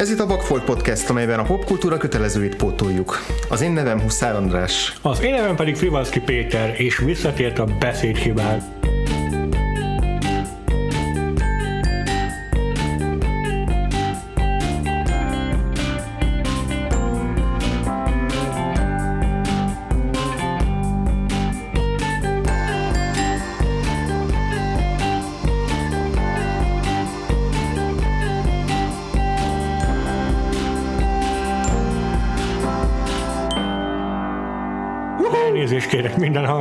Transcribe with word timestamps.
Ez 0.00 0.10
itt 0.10 0.18
a 0.18 0.26
Vagfolt 0.26 0.64
Podcast, 0.64 1.10
amelyben 1.10 1.38
a 1.38 1.42
popkultúra 1.42 1.96
kötelezőit 1.96 2.56
pótoljuk. 2.56 3.18
Az 3.48 3.60
én 3.60 3.70
nevem 3.70 4.00
Huszár 4.00 4.34
András. 4.34 4.98
Az 5.02 5.22
én 5.22 5.30
nevem 5.30 5.56
pedig 5.56 5.76
Frivalszki 5.76 6.20
Péter, 6.20 6.74
és 6.80 6.98
visszatért 6.98 7.58
a 7.58 7.64
beszédhibál. 7.78 8.79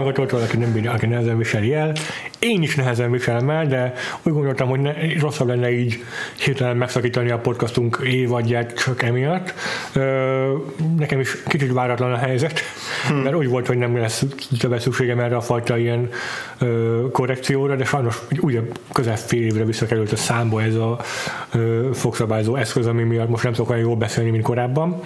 Minden 0.10 0.30
hallgatótól, 0.30 0.42
aki, 0.42 0.82
nem, 0.82 0.94
aki 0.94 1.06
nehezen 1.06 1.38
viseli 1.38 1.74
el. 1.74 1.94
Én 2.40 2.62
is 2.62 2.76
nehezen 2.76 3.12
viselem 3.12 3.50
el, 3.50 3.68
de 3.68 3.94
úgy 4.24 4.34
gondoltam, 4.34 4.70
hogy 4.70 4.80
ne, 4.80 4.94
rosszabb 5.20 5.48
lenne 5.48 5.72
így 5.72 6.04
hirtelen 6.44 6.78
megszakítani 6.78 7.30
a 7.30 7.38
podcastunk 7.38 8.00
évadját 8.06 8.74
csak 8.84 9.04
emiatt. 9.04 9.54
Ö, 9.94 10.54
nekem 10.98 11.20
is 11.20 11.44
kicsit 11.48 11.74
váratlan 11.74 12.14
a 12.14 12.18
helyzet, 12.18 12.60
hmm. 13.08 13.18
mert 13.18 13.36
úgy 13.36 13.48
volt, 13.48 13.68
hogy 13.68 13.78
nem 13.78 13.98
lesz 13.98 14.24
többet 14.60 14.82
szükségem 14.82 15.20
erre 15.20 15.36
a 15.36 15.42
fajta 15.42 15.78
ilyen 15.78 16.10
ö, 16.60 17.02
korrekcióra, 17.12 17.76
de 17.76 17.86
sajnos 17.86 18.22
ugye 18.40 18.60
közel 18.94 19.18
fél 19.18 19.44
évre 19.44 19.64
visszakerült 19.64 20.12
a 20.12 20.16
számba 20.16 20.62
ez 20.62 20.76
a 20.76 21.00
ö, 21.54 21.90
fogszabályzó 21.94 22.56
eszköz, 22.56 22.88
ami 22.88 23.04
miatt 23.04 23.30
most 23.30 23.44
nem 23.44 23.54
tudok 23.54 23.70
olyan 23.70 23.82
jól 23.82 23.96
beszélni, 23.96 24.30
mint 24.30 24.44
korábban. 24.44 25.02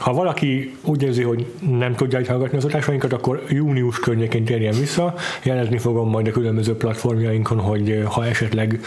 Ha 0.00 0.12
valaki 0.12 0.74
úgy 0.84 1.02
érzi, 1.02 1.22
hogy 1.22 1.46
nem 1.78 1.94
tudja 1.94 2.20
hallgatni 2.26 2.56
az 2.56 2.64
adásainkat, 2.64 3.12
akkor 3.12 3.44
június 3.48 3.98
környékén 3.98 4.44
térjen 4.44 4.74
vissza. 4.78 5.14
Jelezni 5.42 5.78
fogom 5.78 6.08
majd 6.08 6.26
a 6.26 6.30
különböző 6.30 6.76
platformjainkon, 6.76 7.58
hogy 7.58 7.90
eh, 7.90 8.04
ha 8.04 8.26
esetleg 8.26 8.80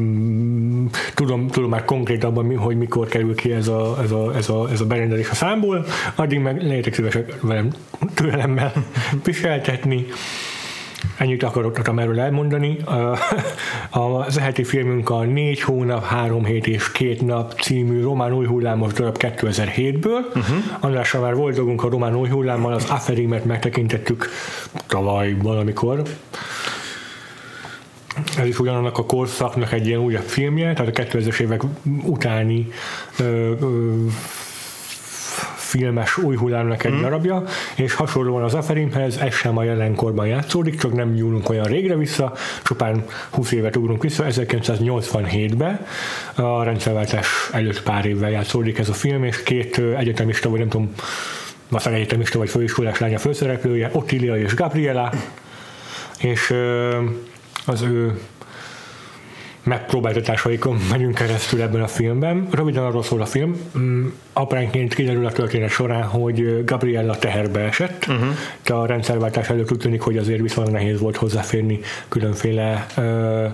mm, 0.00 0.86
tudom, 1.14 1.48
tudom 1.48 1.70
már 1.70 1.84
konkrétabban, 1.84 2.56
hogy 2.56 2.76
mikor 2.76 3.06
kerül 3.06 3.34
ki 3.34 3.52
ez 3.52 3.68
a, 3.68 3.98
ez 4.02 4.10
a, 4.10 4.36
ez 4.36 4.48
a, 4.48 4.70
ez 4.70 4.80
a 4.80 4.86
berendelés 4.86 5.30
a 5.30 5.34
számból, 5.34 5.84
addig 6.14 6.38
meg 6.38 6.62
lehetek 6.62 6.94
szívesek 6.94 7.40
velem 7.40 7.70
türelemmel 8.14 8.72
viseltetni. 9.24 10.06
Ennyit 11.16 11.42
akarok 11.42 11.80
erről 11.96 12.20
elmondani. 12.20 12.76
Az 13.90 14.38
eheti 14.38 14.64
filmünk 14.64 15.10
a 15.10 15.22
4 15.22 15.60
hónap, 15.60 16.04
3 16.04 16.44
hét 16.44 16.66
és 16.66 16.92
2 16.92 17.16
nap 17.20 17.52
című 17.60 18.02
román 18.02 18.32
új 18.32 18.46
hullámos 18.46 18.92
darab 18.92 19.16
2007-ből. 19.18 20.24
Uh-huh. 20.26 20.56
Andrással 20.80 21.20
már 21.20 21.34
volt 21.34 21.54
dolgunk 21.54 21.84
a 21.84 21.88
román 21.88 22.16
új 22.16 22.28
hullámmal, 22.28 22.72
az 22.72 22.90
Aferimet 22.90 23.44
megtekintettük 23.44 24.28
tavaly 24.86 25.36
valamikor. 25.42 26.02
Ez 28.38 28.46
is 28.46 28.58
ugyanannak 28.58 28.98
a 28.98 29.04
korszaknak 29.04 29.72
egy 29.72 29.86
ilyen 29.86 30.00
újabb 30.00 30.24
filmje, 30.24 30.72
tehát 30.72 30.98
a 30.98 31.02
2000-es 31.02 31.40
évek 31.40 31.62
utáni 32.02 32.68
ö, 33.18 33.24
ö, 33.60 33.94
filmes 35.76 36.18
új 36.18 36.36
hullámnak 36.36 36.84
egy 36.84 36.92
mm. 36.92 37.00
darabja, 37.00 37.42
és 37.76 37.94
hasonlóan 37.94 38.42
az 38.42 38.54
Aferimhez, 38.54 39.16
ez 39.16 39.34
sem 39.34 39.56
a 39.56 39.62
jelenkorban 39.62 40.26
játszódik, 40.26 40.80
csak 40.80 40.92
nem 40.92 41.12
nyúlunk 41.12 41.48
olyan 41.48 41.64
régre 41.64 41.96
vissza, 41.96 42.32
csupán 42.62 43.04
20 43.30 43.52
évet 43.52 43.76
ugrunk 43.76 44.02
vissza, 44.02 44.24
1987-be, 44.28 45.86
a 46.34 46.62
rendszerváltás 46.62 47.48
előtt 47.52 47.82
pár 47.82 48.04
évvel 48.04 48.30
játszódik 48.30 48.78
ez 48.78 48.88
a 48.88 48.92
film, 48.92 49.24
és 49.24 49.42
két 49.42 49.78
egyetemista, 49.96 50.50
vagy 50.50 50.58
nem 50.58 50.68
tudom, 50.68 50.92
aztán 51.70 51.94
egyetemista 51.94 52.38
vagy 52.38 52.48
főiskolás 52.48 52.98
lánya 52.98 53.18
főszereplője, 53.18 53.90
Ottilia 53.92 54.36
és 54.36 54.54
Gabriela, 54.54 55.12
és 56.18 56.54
az 57.66 57.82
ő 57.82 58.18
megpróbáltatásaikon 59.66 60.78
megyünk 60.90 61.14
keresztül 61.14 61.62
ebben 61.62 61.82
a 61.82 61.86
filmben. 61.86 62.48
Röviden 62.50 62.84
arról 62.84 63.02
szól 63.02 63.20
a 63.20 63.26
film. 63.26 63.56
Mm, 63.78 64.06
apránként 64.32 64.94
kiderül 64.94 65.26
a 65.26 65.32
történet 65.32 65.70
során, 65.70 66.02
hogy 66.02 66.64
Gabriella 66.64 67.18
teherbe 67.18 67.60
esett. 67.60 68.06
Uh-huh. 68.08 68.28
De 68.64 68.74
a 68.74 68.86
rendszerváltás 68.86 69.48
előtt 69.48 69.72
úgy 69.72 69.78
tűnik, 69.78 70.00
hogy 70.00 70.16
azért 70.16 70.40
viszonylag 70.40 70.72
nehéz 70.72 71.00
volt 71.00 71.16
hozzáférni 71.16 71.80
különféle 72.08 72.86
uh, 72.96 73.04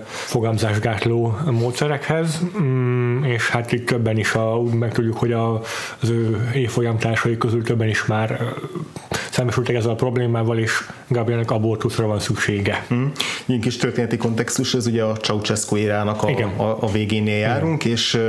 fogamzásgátló 0.05 1.37
módszerekhez, 1.51 2.41
mm, 2.61 3.23
és 3.23 3.49
hát 3.49 3.71
itt 3.71 3.85
többen 3.85 4.17
is 4.17 4.33
a, 4.33 4.61
meg 4.61 4.91
tudjuk, 4.91 5.17
hogy 5.17 5.31
a, 5.31 5.61
az 6.01 6.09
ő 6.09 6.49
évfolyamtársai 6.53 7.37
közül 7.37 7.63
többen 7.63 7.87
is 7.87 8.05
már 8.05 8.31
uh, 8.41 9.17
szembesültek 9.33 9.75
ezzel 9.75 9.91
a 9.91 9.95
problémával, 9.95 10.57
és 10.57 10.71
Gabrielnek 11.07 11.51
abortuszra 11.51 12.07
van 12.07 12.19
szüksége. 12.19 12.85
Mm. 12.93 13.05
Ilyen 13.45 13.61
kis 13.61 13.77
történeti 13.77 14.17
kontextus, 14.17 14.73
ez 14.73 14.87
ugye 14.87 15.03
a 15.03 15.15
Ceausescu 15.15 15.75
érának 16.03 16.23
a, 16.59 16.63
a, 16.63 16.77
a 16.81 16.91
végénél 16.91 17.37
járunk, 17.37 17.83
Igen. 17.83 17.97
és 17.97 18.19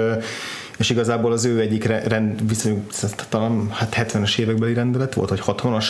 és 0.78 0.90
igazából 0.90 1.32
az 1.32 1.44
ő 1.44 1.60
egyik 1.60 1.84
rend, 1.84 2.48
viszonylag 2.48 2.82
talán 3.28 3.68
hát 3.70 3.94
70-es 3.96 4.38
évekbeli 4.38 4.74
rendelet 4.74 5.14
volt, 5.14 5.28
vagy 5.28 5.42
60-as, 5.46 5.84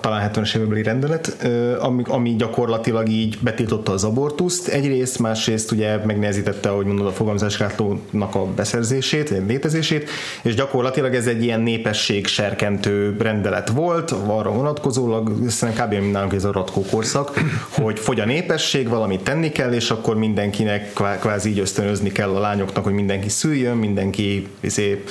talán 0.00 0.30
70-es 0.32 0.56
évekbeli 0.56 0.82
rendelet, 0.82 1.46
ami, 1.80 2.02
ami 2.06 2.36
gyakorlatilag 2.36 3.08
így 3.08 3.38
betiltotta 3.40 3.92
az 3.92 4.04
abortuszt 4.04 4.68
egyrészt, 4.68 5.18
másrészt 5.18 5.70
ugye 5.70 5.96
megnehezítette, 6.04 6.68
ahogy 6.68 6.86
mondod, 6.86 7.06
a 7.06 7.10
fogamzásgátlónak 7.10 8.34
a 8.34 8.44
beszerzését, 8.44 9.28
vagy 9.28 9.42
létezését, 9.46 10.10
és 10.42 10.54
gyakorlatilag 10.54 11.14
ez 11.14 11.26
egy 11.26 11.42
ilyen 11.42 11.60
népesség 11.60 12.26
serkentő 12.26 13.16
rendelet 13.18 13.68
volt, 13.68 14.10
arra 14.10 14.50
vonatkozólag, 14.50 15.32
szerintem 15.48 15.88
kb. 15.88 16.12
nálunk 16.12 16.32
ez 16.32 16.44
a 16.44 16.52
ratkó 16.52 16.84
korszak, 16.90 17.40
hogy 17.70 17.98
fogy 17.98 18.20
a 18.20 18.24
népesség, 18.24 18.88
valamit 18.88 19.22
tenni 19.22 19.48
kell, 19.48 19.72
és 19.72 19.90
akkor 19.90 20.16
mindenkinek 20.16 20.92
kvázi 21.20 21.50
így 21.50 21.58
ösztönözni 21.58 22.12
kell 22.12 22.34
a 22.34 22.40
lányoknak, 22.40 22.84
hogy 22.84 22.92
mindenki 22.92 23.28
szüljön, 23.28 23.76
mindenki 23.76 24.48
izé, 24.60 25.04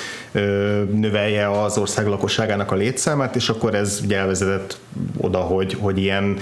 növelje 0.93 1.61
az 1.61 1.77
ország 1.77 2.07
lakosságának 2.07 2.71
a 2.71 2.75
létszámát, 2.75 3.35
és 3.35 3.49
akkor 3.49 3.75
ez 3.75 4.01
ugye 4.03 4.17
elvezetett 4.17 4.77
oda, 5.17 5.37
hogy, 5.37 5.77
hogy 5.79 5.97
ilyen 5.97 6.37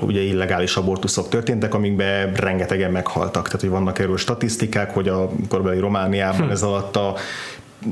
ugye 0.00 0.20
illegális 0.20 0.76
abortuszok 0.76 1.28
történtek, 1.28 1.74
amikben 1.74 2.32
rengetegen 2.32 2.90
meghaltak. 2.90 3.44
Tehát, 3.44 3.60
hogy 3.60 3.70
vannak 3.70 3.98
erről 3.98 4.16
statisztikák, 4.16 4.94
hogy 4.94 5.08
a 5.08 5.30
korbeli 5.48 5.78
Romániában 5.78 6.46
hm. 6.46 6.52
ez 6.52 6.62
alatt 6.62 6.96
a 6.96 7.14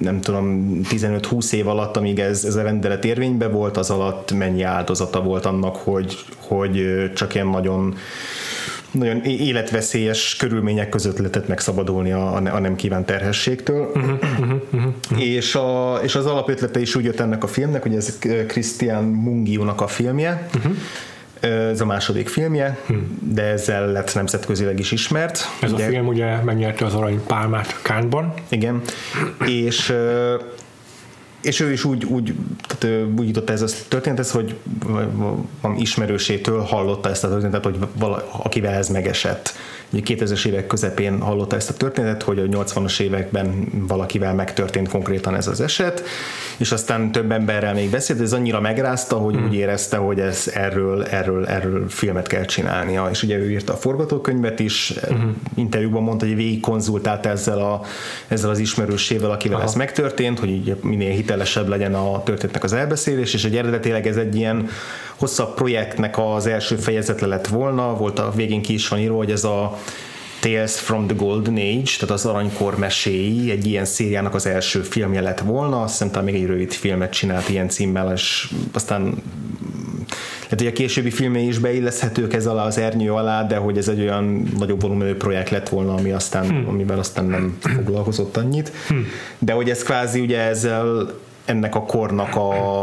nem 0.00 0.20
tudom, 0.20 0.80
15-20 0.90 1.52
év 1.52 1.68
alatt, 1.68 1.96
amíg 1.96 2.18
ez, 2.18 2.44
ez 2.44 2.54
a 2.54 2.62
rendelet 2.62 3.04
érvényben 3.04 3.52
volt, 3.52 3.76
az 3.76 3.90
alatt 3.90 4.32
mennyi 4.32 4.62
áldozata 4.62 5.22
volt 5.22 5.46
annak, 5.46 5.76
hogy, 5.76 6.24
hogy 6.38 7.04
csak 7.14 7.34
ilyen 7.34 7.46
nagyon 7.46 7.94
nagyon 8.92 9.22
életveszélyes 9.22 10.36
körülmények 10.36 10.88
között 10.88 11.18
lehetett 11.18 11.48
megszabadulni 11.48 12.12
a, 12.12 12.34
a 12.34 12.58
nem 12.58 12.76
kívánt 12.76 13.06
terhességtől. 13.06 13.90
Uh-huh, 13.94 14.12
uh-huh, 14.40 14.60
uh-huh. 14.70 15.22
És, 15.22 15.54
a, 15.54 15.98
és 16.02 16.14
az 16.14 16.26
alapötlete 16.26 16.80
is 16.80 16.94
úgy 16.94 17.04
jött 17.04 17.20
ennek 17.20 17.44
a 17.44 17.46
filmnek, 17.46 17.82
hogy 17.82 17.94
ez 17.94 18.18
Christian 18.46 19.04
Mungiunak 19.04 19.80
a 19.80 19.86
filmje, 19.86 20.48
uh-huh. 20.56 20.72
Ez 21.40 21.80
a 21.80 21.84
második 21.84 22.28
filmje, 22.28 22.78
hmm. 22.86 23.18
de 23.22 23.42
ezzel 23.42 23.92
lett 23.92 24.14
nemzetközileg 24.14 24.78
is 24.78 24.92
ismert. 24.92 25.48
Ez 25.60 25.72
ugye, 25.72 25.86
a 25.86 25.88
film 25.88 26.06
ugye 26.06 26.36
megnyerte 26.36 26.84
az 26.84 26.94
arany 26.94 27.20
pálmát 27.26 27.82
Kánban. 27.82 28.34
Igen, 28.48 28.80
és 29.46 29.94
és 31.42 31.60
ő 31.60 31.72
is 31.72 31.84
úgy, 31.84 32.04
úgy, 32.04 32.34
tehát 32.66 33.06
úgy 33.18 33.26
jutott 33.26 33.50
ez 33.50 33.62
a 33.62 33.66
történet, 33.88 34.28
hogy 34.28 34.56
van 35.60 35.76
ismerősétől 35.76 36.60
hallotta 36.60 37.08
ezt 37.08 37.24
a 37.24 37.28
történetet, 37.28 37.64
hogy 37.64 37.78
vala, 37.94 38.28
akivel 38.42 38.74
ez 38.74 38.88
megesett. 38.88 39.54
2000-es 39.92 40.46
évek 40.46 40.66
közepén 40.66 41.20
hallotta 41.20 41.56
ezt 41.56 41.70
a 41.70 41.74
történetet, 41.74 42.22
hogy 42.22 42.38
a 42.38 42.42
80-as 42.42 43.00
években 43.00 43.66
valakivel 43.72 44.34
megtörtént 44.34 44.88
konkrétan 44.88 45.34
ez 45.34 45.46
az 45.46 45.60
eset, 45.60 46.02
és 46.56 46.72
aztán 46.72 47.12
több 47.12 47.32
emberrel 47.32 47.74
még 47.74 47.90
beszélt, 47.90 48.20
ez 48.20 48.32
annyira 48.32 48.60
megrázta, 48.60 49.16
hogy 49.16 49.34
hmm. 49.34 49.46
úgy 49.46 49.54
érezte, 49.54 49.96
hogy 49.96 50.20
ez 50.20 50.50
erről, 50.54 51.04
erről, 51.04 51.46
erről 51.46 51.88
filmet 51.88 52.26
kell 52.26 52.44
csinálnia, 52.44 53.08
és 53.10 53.22
ugye 53.22 53.36
ő 53.36 53.50
írta 53.50 53.72
a 53.72 53.76
forgatókönyvet 53.76 54.60
is, 54.60 54.94
hmm. 55.08 55.40
interjúban 55.54 56.02
mondta, 56.02 56.26
hogy 56.26 56.36
végig 56.36 56.60
konzultált 56.60 57.26
ezzel, 57.26 57.58
a, 57.58 57.80
ezzel 58.28 58.50
az 58.50 58.58
ismerősével, 58.58 59.30
akivel 59.30 59.56
Aha. 59.56 59.66
ez 59.66 59.74
megtörtént, 59.74 60.38
hogy 60.38 60.48
így 60.48 60.76
minél 60.82 61.12
hitelesebb 61.12 61.68
legyen 61.68 61.94
a 61.94 62.22
történetnek 62.22 62.64
az 62.64 62.72
elbeszélés, 62.72 63.34
és 63.34 63.44
egy 63.44 63.56
eredetileg 63.56 64.06
ez 64.06 64.16
egy 64.16 64.36
ilyen 64.36 64.68
hosszabb 65.16 65.54
projektnek 65.54 66.18
az 66.18 66.46
első 66.46 66.76
fejezetle 66.76 67.26
lett 67.26 67.46
volna, 67.46 67.96
volt 67.96 68.18
a 68.18 68.32
végén 68.34 68.62
ki 68.62 68.72
is 68.72 68.88
van 68.88 68.98
írva, 68.98 69.16
hogy 69.16 69.30
ez 69.30 69.44
a 69.44 69.78
Tales 70.40 70.72
from 70.72 71.06
the 71.06 71.16
Golden 71.16 71.56
Age, 71.56 71.90
tehát 71.98 72.10
az 72.10 72.26
aranykor 72.26 72.78
meséi, 72.78 73.50
egy 73.50 73.66
ilyen 73.66 73.84
szériának 73.84 74.34
az 74.34 74.46
első 74.46 74.80
filmje 74.80 75.20
lett 75.20 75.40
volna, 75.40 75.82
azt 75.82 75.92
hiszem 75.92 76.08
talán 76.08 76.24
még 76.24 76.34
egy 76.34 76.46
rövid 76.46 76.72
filmet 76.72 77.12
csinált 77.12 77.48
ilyen 77.48 77.68
címmel, 77.68 78.12
és 78.12 78.50
aztán 78.72 79.22
Hát 80.50 80.60
ugye 80.60 80.70
a 80.70 80.72
későbbi 80.72 81.10
filmé 81.10 81.46
is 81.46 81.58
beilleszthetők 81.58 82.34
ez 82.34 82.46
alá 82.46 82.64
az 82.64 82.78
ernyő 82.78 83.12
alá, 83.12 83.44
de 83.44 83.56
hogy 83.56 83.78
ez 83.78 83.88
egy 83.88 84.00
olyan 84.00 84.50
nagyobb 84.58 84.80
volumenű 84.80 85.14
projekt 85.14 85.50
lett 85.50 85.68
volna, 85.68 85.94
ami 85.94 86.10
aztán, 86.10 86.48
hmm. 86.48 86.68
amivel 86.68 86.98
aztán 86.98 87.24
nem 87.24 87.58
foglalkozott 87.60 88.36
annyit. 88.36 88.72
Hmm. 88.88 89.06
De 89.38 89.52
hogy 89.52 89.70
ez 89.70 89.82
kvázi 89.82 90.20
ugye 90.20 90.38
ezzel 90.38 91.12
ennek 91.50 91.74
a 91.74 91.82
kornak 91.82 92.36
a, 92.36 92.80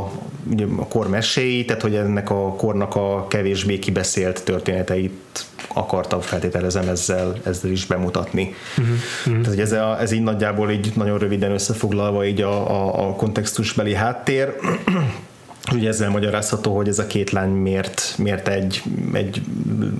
a 0.77 0.87
kor 0.89 1.09
meséi, 1.09 1.65
tehát 1.65 1.81
hogy 1.81 1.95
ennek 1.95 2.29
a 2.29 2.53
kornak 2.55 2.95
a 2.95 3.27
kevésbé 3.27 3.79
kibeszélt 3.79 4.43
történeteit 4.43 5.45
akartam 5.73 6.19
feltételezem 6.19 6.89
ezzel, 6.89 7.35
ezzel 7.43 7.71
is 7.71 7.85
bemutatni. 7.85 8.55
Uh-huh, 8.77 8.95
uh-huh. 9.19 9.41
Tehát 9.41 9.47
hogy 9.47 9.59
ez, 9.59 9.71
a, 9.71 10.01
ez 10.01 10.11
így 10.11 10.23
nagyjából 10.23 10.71
így 10.71 10.91
nagyon 10.95 11.17
röviden 11.17 11.51
összefoglalva 11.51 12.25
így 12.25 12.41
a, 12.41 12.69
a, 12.69 13.07
a 13.07 13.13
kontextusbeli 13.15 13.93
háttér. 13.93 14.53
Ugye 15.73 15.87
ezzel 15.87 16.09
magyarázható, 16.09 16.75
hogy 16.75 16.87
ez 16.87 16.99
a 16.99 17.07
két 17.07 17.31
lány 17.31 17.49
miért, 17.49 18.13
miért 18.17 18.47
egy, 18.47 18.83
egy 19.13 19.41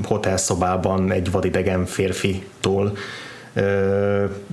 hotelszobában 0.04 1.12
egy 1.12 1.32
vadidegen 1.32 1.86
férfitól 1.86 2.98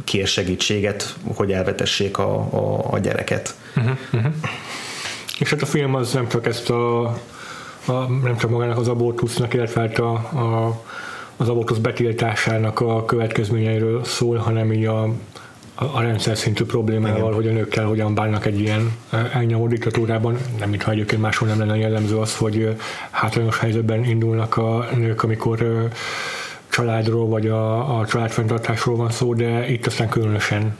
kér 0.04 0.26
segítséget, 0.26 1.14
hogy 1.34 1.52
elvetessék 1.52 2.18
a, 2.18 2.34
a, 2.36 2.84
a 2.90 2.98
gyereket. 2.98 3.54
Uh-huh, 3.76 3.96
uh-huh. 4.12 4.32
És 5.38 5.50
hát 5.50 5.62
a 5.62 5.66
film 5.66 5.94
az 5.94 6.12
nem 6.12 6.28
csak 6.28 6.46
ezt 6.46 6.70
a, 6.70 7.02
a 7.84 7.92
nem 8.22 8.36
csak 8.36 8.50
magának 8.50 8.78
az 8.78 8.88
abortusznak, 8.88 9.54
illetve 9.54 9.80
hát 9.80 9.98
a, 9.98 10.12
a, 10.12 10.80
az 11.36 11.48
abortusz 11.48 11.78
betiltásának 11.78 12.80
a 12.80 13.04
következményeiről 13.04 14.04
szól, 14.04 14.36
hanem 14.36 14.72
így 14.72 14.84
a, 14.84 15.08
a 15.74 16.00
rendszer 16.00 16.36
szintű 16.36 16.64
problémával, 16.64 17.18
Igen. 17.18 17.34
hogy 17.34 17.46
a 17.46 17.52
nőkkel 17.52 17.84
hogyan 17.84 18.14
bánnak 18.14 18.46
egy 18.46 18.60
ilyen 18.60 18.96
elnyomó 19.32 19.68
diktatúrában, 19.68 20.38
nem 20.58 20.68
mintha 20.68 20.90
egyébként 20.90 21.20
máshol 21.20 21.48
nem 21.48 21.58
lenne 21.58 21.76
jellemző 21.76 22.16
az, 22.16 22.36
hogy 22.36 22.76
hátrányos 23.10 23.58
helyzetben 23.58 24.04
indulnak 24.04 24.56
a 24.56 24.88
nők, 24.96 25.22
amikor 25.22 25.88
családról 26.74 27.28
vagy 27.28 27.46
a, 27.46 27.98
a 27.98 28.06
családfenntartásról 28.06 28.96
van 28.96 29.10
szó, 29.10 29.34
de 29.34 29.68
itt 29.68 29.86
aztán 29.86 30.08
különösen 30.08 30.76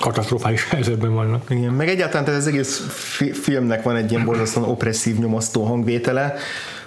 katasztrofális 0.00 0.68
helyzetben 0.70 1.14
vannak. 1.14 1.44
Igen, 1.48 1.72
meg 1.72 1.88
egyáltalán 1.88 2.24
tehát 2.24 2.40
az 2.40 2.46
egész 2.46 2.80
filmnek 3.32 3.82
van 3.82 3.96
egy 3.96 4.10
ilyen 4.10 4.24
borzasztóan 4.24 4.68
opresszív, 4.68 5.18
nyomasztó 5.18 5.64
hangvétele, 5.64 6.34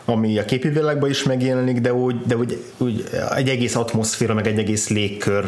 ami 0.09 0.37
a 0.37 0.45
képi 0.45 0.69
világban 0.69 1.09
is 1.09 1.23
megjelenik, 1.23 1.81
de 1.81 1.93
úgy, 1.93 2.15
de 2.25 2.37
úgy, 2.37 2.63
úgy 2.77 3.03
egy 3.35 3.49
egész 3.49 3.75
atmoszféra, 3.75 4.33
meg 4.33 4.47
egy 4.47 4.59
egész 4.59 4.89
légkör 4.89 5.45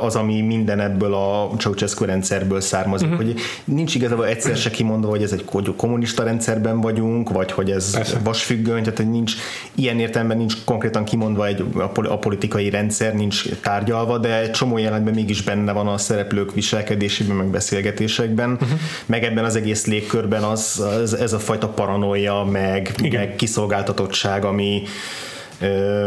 az, 0.00 0.16
ami 0.16 0.40
minden 0.40 0.80
ebből 0.80 1.14
a 1.14 1.50
Ceausescu 1.58 2.04
rendszerből 2.04 2.60
származik, 2.60 3.08
uh-huh. 3.08 3.24
hogy 3.24 3.40
nincs 3.64 3.94
igazából 3.94 4.26
egyszer 4.26 4.56
se 4.56 4.70
kimondva, 4.70 5.08
hogy 5.08 5.22
ez 5.22 5.32
egy 5.32 5.44
kommunista 5.76 6.22
rendszerben 6.22 6.80
vagyunk, 6.80 7.30
vagy 7.30 7.52
hogy 7.52 7.70
ez 7.70 7.90
Persze. 7.90 8.18
vasfüggöny, 8.24 8.82
tehát 8.82 8.96
hogy 8.96 9.10
nincs 9.10 9.34
ilyen 9.74 9.98
értelemben 9.98 10.36
nincs 10.36 10.54
konkrétan 10.64 11.04
kimondva 11.04 11.46
egy 11.46 11.64
a 11.92 12.18
politikai 12.18 12.70
rendszer, 12.70 13.14
nincs 13.14 13.48
tárgyalva, 13.62 14.18
de 14.18 14.40
egy 14.40 14.50
csomó 14.50 14.78
jelentben 14.78 15.14
mégis 15.14 15.42
benne 15.42 15.72
van 15.72 15.86
a 15.86 15.98
szereplők 15.98 16.54
viselkedésében, 16.54 17.36
meg 17.36 17.46
beszélgetésekben, 17.46 18.50
uh-huh. 18.52 18.68
meg 19.06 19.24
ebben 19.24 19.44
az 19.44 19.56
egész 19.56 19.86
légkörben 19.86 20.42
az, 20.42 20.84
az 21.02 21.14
ez 21.14 21.32
a 21.32 21.38
fajta 21.38 21.68
paranoia, 21.68 22.44
meg, 22.44 22.94
meg 23.12 23.34
kiszolgálás 23.36 23.75
kiszolgáltatottság, 23.76 24.44
ami 24.44 24.82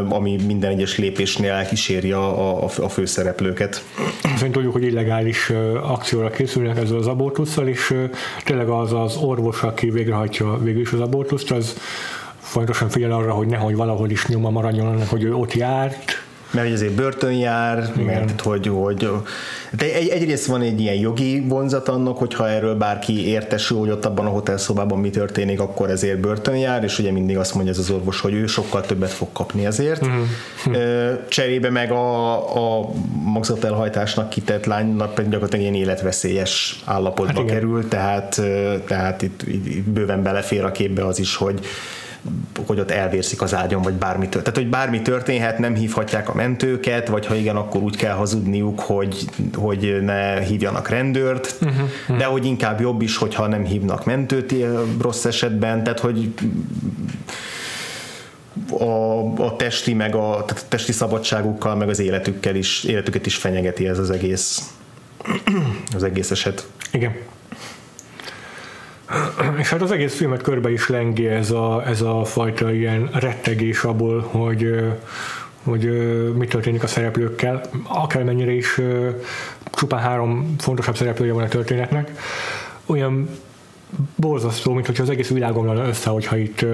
ami 0.10 0.36
minden 0.46 0.72
egyes 0.72 0.98
lépésnél 0.98 1.66
kíséri 1.66 2.12
a, 2.12 2.64
a, 2.64 2.64
a 2.64 2.90
főszereplőket. 2.90 3.84
Szerint 4.36 4.54
tudjuk, 4.54 4.74
hogy 4.74 4.84
illegális 4.84 5.52
akcióra 5.82 6.30
készülnek 6.30 6.78
ezzel 6.78 6.98
az 6.98 7.08
abortusszal, 7.08 7.68
és 7.68 7.96
tényleg 8.44 8.70
az 8.70 8.94
az 8.94 9.16
orvos, 9.16 9.64
aki 9.64 9.90
végrehajtja 9.90 10.58
végül 10.62 10.82
is 10.82 10.92
az 10.92 11.00
abortuszt, 11.00 11.52
az 11.52 11.78
fontosan 12.40 12.90
figyel 12.90 13.12
arra, 13.12 13.34
hogy 13.34 13.48
nehogy 13.48 13.76
valahol 13.76 14.10
is 14.10 14.28
nyoma 14.28 14.50
maradjon 14.50 14.88
annak, 14.88 15.10
hogy 15.10 15.24
ő 15.24 15.34
ott 15.34 15.54
járt, 15.54 16.24
mert 16.52 16.72
ezért 16.72 16.94
börtön 16.94 17.34
jár, 17.34 17.92
Igen. 17.94 18.06
mert 18.06 18.42
hogy, 18.42 18.68
hogy 18.68 19.10
de 19.72 19.94
egy, 19.94 20.08
egyrészt 20.08 20.46
van 20.46 20.62
egy 20.62 20.82
ilyen 20.82 20.96
jogi 20.96 21.46
vonzat 21.48 21.88
annak, 21.88 22.18
hogyha 22.18 22.50
erről 22.50 22.76
bárki 22.76 23.28
értesül, 23.28 23.78
hogy 23.78 23.90
ott 23.90 24.06
abban 24.06 24.26
a 24.26 24.30
hotelszobában 24.30 25.00
mi 25.00 25.10
történik, 25.10 25.60
akkor 25.60 25.90
ezért 25.90 26.20
börtön 26.20 26.58
jár, 26.58 26.84
és 26.84 27.00
ugye 27.00 27.12
mindig 27.12 27.38
azt 27.38 27.54
mondja 27.54 27.72
ez 27.72 27.80
az 27.80 27.90
orvos, 27.90 28.20
hogy 28.20 28.34
ő 28.34 28.46
sokkal 28.46 28.82
többet 28.82 29.12
fog 29.12 29.28
kapni 29.34 29.66
ezért. 29.66 30.02
Uh-huh. 30.02 30.78
Cserébe 31.28 31.70
meg 31.70 31.92
a, 31.92 32.80
a 32.80 32.90
magzatelhajtásnak 33.24 34.30
kitett 34.30 34.66
lánynak 34.66 35.14
pedig 35.14 35.32
gyakorlatilag 35.32 35.66
ilyen 35.66 35.84
életveszélyes 35.84 36.82
állapotba 36.86 37.42
hát 37.42 37.50
kerül, 37.50 37.88
tehát, 37.88 38.42
tehát 38.88 39.22
itt, 39.22 39.42
itt 39.48 39.84
bőven 39.84 40.24
belefér 40.24 40.64
a 40.64 40.72
képbe 40.72 41.06
az 41.06 41.20
is, 41.20 41.36
hogy 41.36 41.60
hogy 42.66 42.80
ott 42.80 42.92
elvérszik 42.92 43.42
az 43.42 43.56
ágyon, 43.56 43.82
vagy 43.82 43.94
bármi 43.94 44.30
történhet. 44.30 44.54
Tehát, 44.54 44.60
hogy 44.60 44.70
bármi 44.70 45.02
történhet, 45.02 45.60
nem 45.60 45.76
hívhatják 45.76 46.30
a 46.30 46.34
mentőket, 46.36 47.08
vagy 47.08 47.26
ha 47.26 47.36
igen, 47.36 47.56
akkor 47.56 47.82
úgy 47.82 47.96
kell 47.96 48.14
hazudniuk, 48.14 48.80
hogy, 48.80 49.26
hogy 49.54 49.98
ne 50.02 50.40
hívjanak 50.40 50.90
rendőrt, 50.90 51.56
uh-huh, 51.62 51.82
uh-huh. 51.82 52.18
de 52.18 52.26
hogy 52.26 52.46
inkább 52.46 52.80
jobb 52.80 53.02
is, 53.02 53.18
hogyha 53.18 53.48
nem 53.48 53.66
hívnak 53.66 54.06
mentőt 54.06 54.56
rossz 55.02 55.26
esetben, 55.26 55.84
tehát 55.84 56.00
hogy 56.00 56.34
a, 58.70 59.44
a 59.44 59.56
testi, 59.56 59.94
meg 59.94 60.16
a, 60.16 60.44
tehát 60.48 60.64
a 60.64 60.68
testi 60.68 60.92
szabadságukkal, 60.92 61.76
meg 61.76 61.90
az 61.90 62.00
életükkel 62.00 62.56
is, 62.56 62.84
életüket 62.84 63.26
is 63.26 63.36
fenyegeti 63.36 63.88
ez 63.88 64.00
az 64.00 64.10
egész 64.10 64.74
az 65.96 66.04
egész 66.04 66.32
eset. 66.32 66.68
Igen. 66.92 67.16
És 69.58 69.70
hát 69.70 69.82
az 69.82 69.92
egész 69.92 70.16
filmet 70.16 70.42
körbe 70.42 70.72
is 70.72 70.88
lengi 70.88 71.28
ez 71.28 71.52
a, 71.52 71.84
ez 71.88 72.02
a 72.02 72.24
fajta 72.24 72.72
ilyen 72.72 73.10
rettegés 73.14 73.84
abból, 73.84 74.22
hogy 74.22 74.84
hogy 75.64 75.90
mi 76.36 76.48
történik 76.48 76.84
a 76.84 76.88
szereplőkkel, 76.88 77.62
akármennyire 77.88 78.52
is 78.52 78.82
csupán 79.72 80.00
három 80.00 80.56
fontosabb 80.58 80.96
szereplője 80.96 81.34
van 81.34 81.44
a 81.44 81.48
történetnek. 81.48 82.12
Olyan 82.86 83.30
borzasztó, 84.16 84.74
mint 84.74 84.86
hogyha 84.86 85.04
az 85.04 85.10
egész 85.10 85.30
világ 85.30 85.58
omlana 85.58 85.88
össze, 85.88 86.10
hogyha 86.10 86.38
itt, 86.38 86.66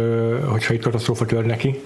hogyha 0.50 0.74
itt 0.74 0.84
katasztrófa 0.84 1.26
tör 1.26 1.46
neki. 1.46 1.82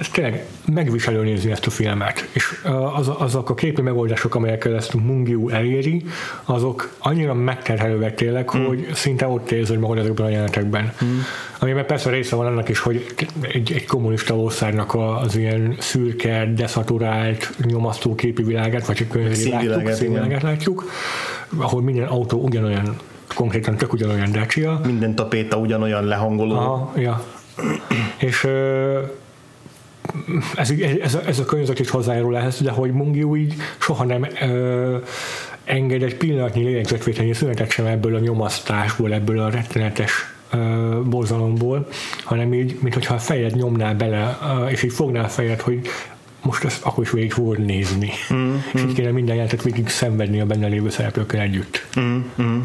Ez 0.00 0.08
tényleg 0.12 0.46
megviselő 0.66 1.22
nézni 1.22 1.50
ezt 1.50 1.66
a 1.66 1.70
filmet. 1.70 2.28
És 2.32 2.62
az, 2.94 3.10
azok 3.18 3.50
a 3.50 3.54
képi 3.54 3.82
megoldások, 3.82 4.34
amelyekkel 4.34 4.74
ezt 4.74 4.94
Mungiu 4.94 5.48
eléri, 5.48 6.04
azok 6.44 6.94
annyira 6.98 7.34
megterhelőek 7.34 8.14
tényleg, 8.14 8.50
mm. 8.56 8.64
hogy 8.64 8.88
szinte 8.94 9.26
ott 9.26 9.50
érzed 9.50 9.78
magad 9.78 9.98
ezekben 9.98 10.26
a 10.26 10.28
jelenetekben. 10.28 10.92
Mm. 11.04 11.18
Amiben 11.58 11.86
persze 11.86 12.10
része 12.10 12.36
van 12.36 12.46
annak 12.46 12.68
is, 12.68 12.78
hogy 12.78 13.14
egy, 13.40 13.72
egy 13.72 13.86
kommunista 13.86 14.36
országnak 14.36 14.94
az 14.94 15.36
ilyen 15.36 15.76
szürke, 15.78 16.52
deszaturált, 16.56 17.52
nyomasztó 17.64 18.14
képi 18.14 18.42
világát, 18.42 18.86
vagy 18.86 18.96
csak 18.96 19.34
színvilágát 19.92 20.42
látjuk, 20.42 20.90
ahol 21.56 21.82
minden 21.82 22.06
autó 22.06 22.42
ugyanolyan 22.42 22.96
konkrétan 23.34 23.76
tök 23.76 23.92
ugyanolyan 23.92 24.32
Dacia. 24.32 24.80
Minden 24.86 25.14
tapéta 25.14 25.56
ugyanolyan 25.56 26.04
lehangoló. 26.04 26.54
Aha, 26.54 26.92
ja. 26.96 27.24
És 28.16 28.48
ez, 30.54 30.72
ez, 31.02 31.18
ez 31.26 31.38
a 31.38 31.44
környezet 31.44 31.78
is 31.78 31.90
hozzájárul 31.90 32.36
ehhez, 32.36 32.62
de 32.62 32.70
hogy 32.70 32.92
Mungiu 32.92 33.36
így 33.36 33.54
soha 33.78 34.04
nem 34.04 34.26
ö, 34.40 34.96
enged 35.64 36.02
egy 36.02 36.16
pillanatnyi 36.16 36.64
lélegzetvételnyi 36.64 37.32
szünetet 37.32 37.70
sem 37.70 37.86
ebből 37.86 38.14
a 38.14 38.18
nyomasztásból, 38.18 39.12
ebből 39.12 39.38
a 39.38 39.50
rettenetes 39.50 40.12
ö, 40.50 40.58
borzalomból, 41.04 41.88
hanem 42.24 42.54
így, 42.54 42.78
mintha 42.80 43.14
a 43.14 43.18
fejed 43.18 43.54
nyomnál 43.54 43.94
bele, 43.94 44.38
ö, 44.42 44.66
és 44.66 44.82
így 44.82 44.92
fognál 44.92 45.24
a 45.24 45.28
fejed, 45.28 45.60
hogy 45.60 45.88
most 46.42 46.64
ezt 46.64 46.84
akkor 46.84 47.04
is 47.04 47.10
végig 47.10 47.32
fogod 47.32 47.58
nézni. 47.58 48.10
Mm, 48.34 48.54
és 48.72 48.80
így 48.80 48.92
kéne 48.92 49.10
minden 49.10 49.34
jelentet 49.34 49.62
végig 49.62 49.88
szenvedni 49.88 50.40
a 50.40 50.46
benne 50.46 50.66
lévő 50.66 50.90
szereplőkkel 50.90 51.40
együtt. 51.40 51.86
Mm, 52.00 52.18
mm. 52.42 52.60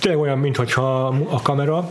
Tényleg 0.00 0.20
olyan, 0.20 0.38
mintha 0.38 1.06
a 1.06 1.42
kamera 1.42 1.90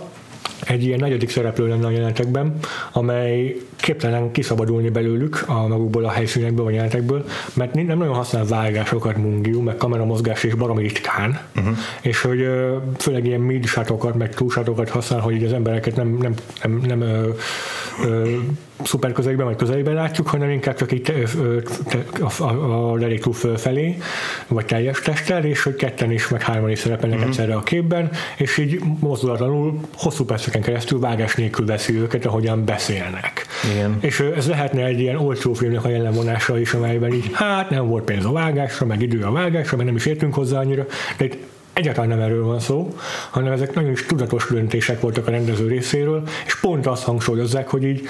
egy 0.65 0.83
ilyen 0.83 0.99
negyedik 0.99 1.29
szereplő 1.29 1.67
lenne 1.67 1.85
a 1.85 1.89
jelentekben, 1.89 2.57
amely 2.91 3.55
képtelen 3.75 4.31
kiszabadulni 4.31 4.89
belőlük 4.89 5.43
a 5.47 5.67
magukból 5.67 6.05
a 6.05 6.09
helyszínekből 6.09 6.63
vagy 6.63 6.73
jelenetekből, 6.73 7.25
mert 7.53 7.73
nem 7.73 7.97
nagyon 7.97 8.13
használ 8.13 8.45
vágásokat 8.45 9.17
Mungiu, 9.17 9.61
meg 9.61 9.75
kameramozgás 9.75 10.43
és 10.43 10.53
baromi 10.53 10.81
ritkán, 10.81 11.39
uh-huh. 11.55 11.77
és 12.01 12.21
hogy 12.21 12.47
főleg 12.97 13.25
ilyen 13.25 13.39
mid 13.39 13.65
meg 14.17 14.35
túlsátokat 14.35 14.89
használ, 14.89 15.19
hogy 15.19 15.43
az 15.43 15.53
embereket 15.53 15.95
nem, 15.95 16.17
nem, 16.21 16.33
nem, 16.61 16.81
nem 16.85 17.03
szuper 18.83 19.11
közelben 19.11 19.45
vagy 19.45 19.55
közelében 19.55 19.93
látjuk, 19.93 20.27
hanem 20.27 20.49
inkább 20.49 20.75
csak 20.75 20.91
itt 20.91 21.11
a, 22.19 22.43
a, 22.43 23.33
fölfelé, 23.33 23.97
vagy 24.47 24.65
teljes 24.65 24.99
testtel, 24.99 25.43
és 25.45 25.63
hogy 25.63 25.75
ketten 25.75 26.11
is, 26.11 26.27
meg 26.27 26.41
hárman 26.41 26.69
is 26.69 26.79
szerepelnek 26.79 27.17
uh-huh. 27.17 27.33
egyszerre 27.33 27.55
a 27.55 27.63
képben, 27.63 28.09
és 28.37 28.57
így 28.57 28.81
mozdulatlanul 28.99 29.79
hosszú 29.93 30.25
perceken 30.25 30.61
keresztül 30.61 30.99
vágás 30.99 31.35
nélkül 31.35 31.65
veszi 31.65 31.99
őket, 31.99 32.25
ahogyan 32.25 32.65
beszélnek. 32.65 33.45
Igen. 33.73 33.97
És 33.99 34.19
ez 34.19 34.47
lehetne 34.47 34.85
egy 34.85 34.99
ilyen 34.99 35.15
olcsó 35.15 35.53
filmnek 35.53 35.85
a 35.85 35.89
jelenvonása 35.89 36.59
is, 36.59 36.73
amelyben 36.73 37.13
így, 37.13 37.29
hát 37.33 37.69
nem 37.69 37.87
volt 37.87 38.03
pénz 38.03 38.25
a 38.25 38.31
vágásra, 38.31 38.85
meg 38.85 39.01
idő 39.01 39.21
a 39.21 39.31
vágásra, 39.31 39.77
meg 39.77 39.85
nem 39.85 39.95
is 39.95 40.05
értünk 40.05 40.33
hozzá 40.33 40.59
annyira, 40.59 40.85
de 41.17 41.25
itt 41.25 41.37
egyáltalán 41.73 42.09
nem 42.09 42.19
erről 42.19 42.43
van 42.43 42.59
szó, 42.59 42.95
hanem 43.29 43.51
ezek 43.51 43.73
nagyon 43.73 43.91
is 43.91 44.05
tudatos 44.05 44.47
döntések 44.49 45.01
voltak 45.01 45.27
a 45.27 45.31
rendező 45.31 45.67
részéről, 45.67 46.23
és 46.45 46.59
pont 46.59 46.87
azt 46.87 47.03
hangsúlyozzák, 47.03 47.67
hogy 47.67 47.83
így 47.83 48.07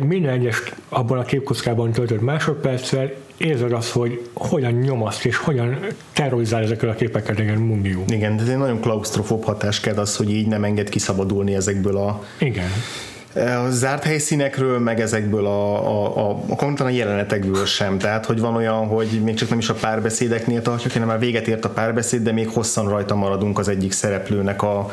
minden 0.00 0.32
egyes 0.32 0.62
abban 0.88 1.18
a 1.18 1.22
képkockában 1.22 1.92
töltött 1.92 2.20
másodperccel 2.20 3.12
érzed 3.36 3.72
azt, 3.72 3.90
hogy 3.90 4.28
hogyan 4.32 4.72
nyomaszt 4.72 5.24
és 5.24 5.36
hogyan 5.36 5.78
terrorizál 6.12 6.62
ezekkel 6.62 6.88
a 6.88 6.94
képekkel 6.94 7.36
igen 7.36 7.58
Mundió. 7.58 8.04
Igen, 8.08 8.36
de 8.36 8.42
ez 8.42 8.48
egy 8.48 8.56
nagyon 8.56 8.80
klaustrofób 8.80 9.44
hatás 9.44 9.80
kell 9.80 9.96
az, 9.96 10.16
hogy 10.16 10.30
így 10.30 10.46
nem 10.46 10.64
enged 10.64 10.88
kiszabadulni 10.88 11.54
ezekből 11.54 11.96
a 11.96 12.24
Igen. 12.38 12.70
A 13.38 13.70
zárt 13.70 14.04
helyszínekről, 14.04 14.78
meg 14.78 15.00
ezekből 15.00 15.46
a, 15.46 15.86
a, 15.86 16.16
a, 16.16 16.30
a 16.48 16.56
konkrétan 16.56 16.86
a 16.86 16.90
jelenetekből 16.90 17.66
sem. 17.66 17.98
Tehát, 17.98 18.26
hogy 18.26 18.40
van 18.40 18.54
olyan, 18.54 18.86
hogy 18.86 19.20
még 19.24 19.34
csak 19.34 19.48
nem 19.48 19.58
is 19.58 19.68
a 19.68 19.74
párbeszédeknél 19.74 20.62
tartjuk, 20.62 20.92
hanem 20.92 21.08
már 21.08 21.18
véget 21.18 21.48
ért 21.48 21.64
a 21.64 21.70
párbeszéd, 21.70 22.22
de 22.22 22.32
még 22.32 22.48
hosszan 22.48 22.88
rajta 22.88 23.14
maradunk 23.14 23.58
az 23.58 23.68
egyik 23.68 23.92
szereplőnek 23.92 24.62
a, 24.62 24.90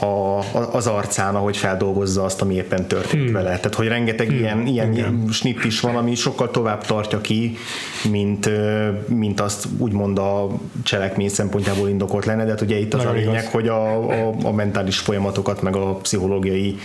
a, 0.00 0.44
az 0.72 0.86
arcán, 0.86 1.34
ahogy 1.34 1.56
feldolgozza 1.56 2.24
azt, 2.24 2.42
ami 2.42 2.54
éppen 2.54 2.86
történt 2.86 3.22
hmm. 3.22 3.32
vele. 3.32 3.56
Tehát, 3.56 3.74
hogy 3.74 3.86
rengeteg 3.86 4.26
hmm. 4.26 4.38
ilyen, 4.38 4.66
ilyen 4.66 4.92
Igen. 4.92 5.28
snitt 5.30 5.64
is 5.64 5.80
van, 5.80 5.96
ami 5.96 6.14
sokkal 6.14 6.50
tovább 6.50 6.86
tartja 6.86 7.20
ki, 7.20 7.56
mint, 8.10 8.50
mint 9.06 9.40
azt 9.40 9.66
úgymond 9.78 10.18
a 10.18 10.48
cselekmény 10.82 11.28
szempontjából 11.28 11.88
indokolt 11.88 12.24
lenne, 12.24 12.44
de 12.44 12.50
hát 12.50 12.60
ugye 12.60 12.78
itt 12.78 12.94
az 12.94 13.04
Nagyon 13.04 13.16
a 13.16 13.18
lényeg, 13.18 13.40
igaz. 13.40 13.52
hogy 13.52 13.68
a, 13.68 14.10
a, 14.10 14.34
a 14.42 14.52
mentális 14.52 14.98
folyamatokat, 14.98 15.62
meg 15.62 15.76
a 15.76 15.94
pszichológiai 15.94 16.78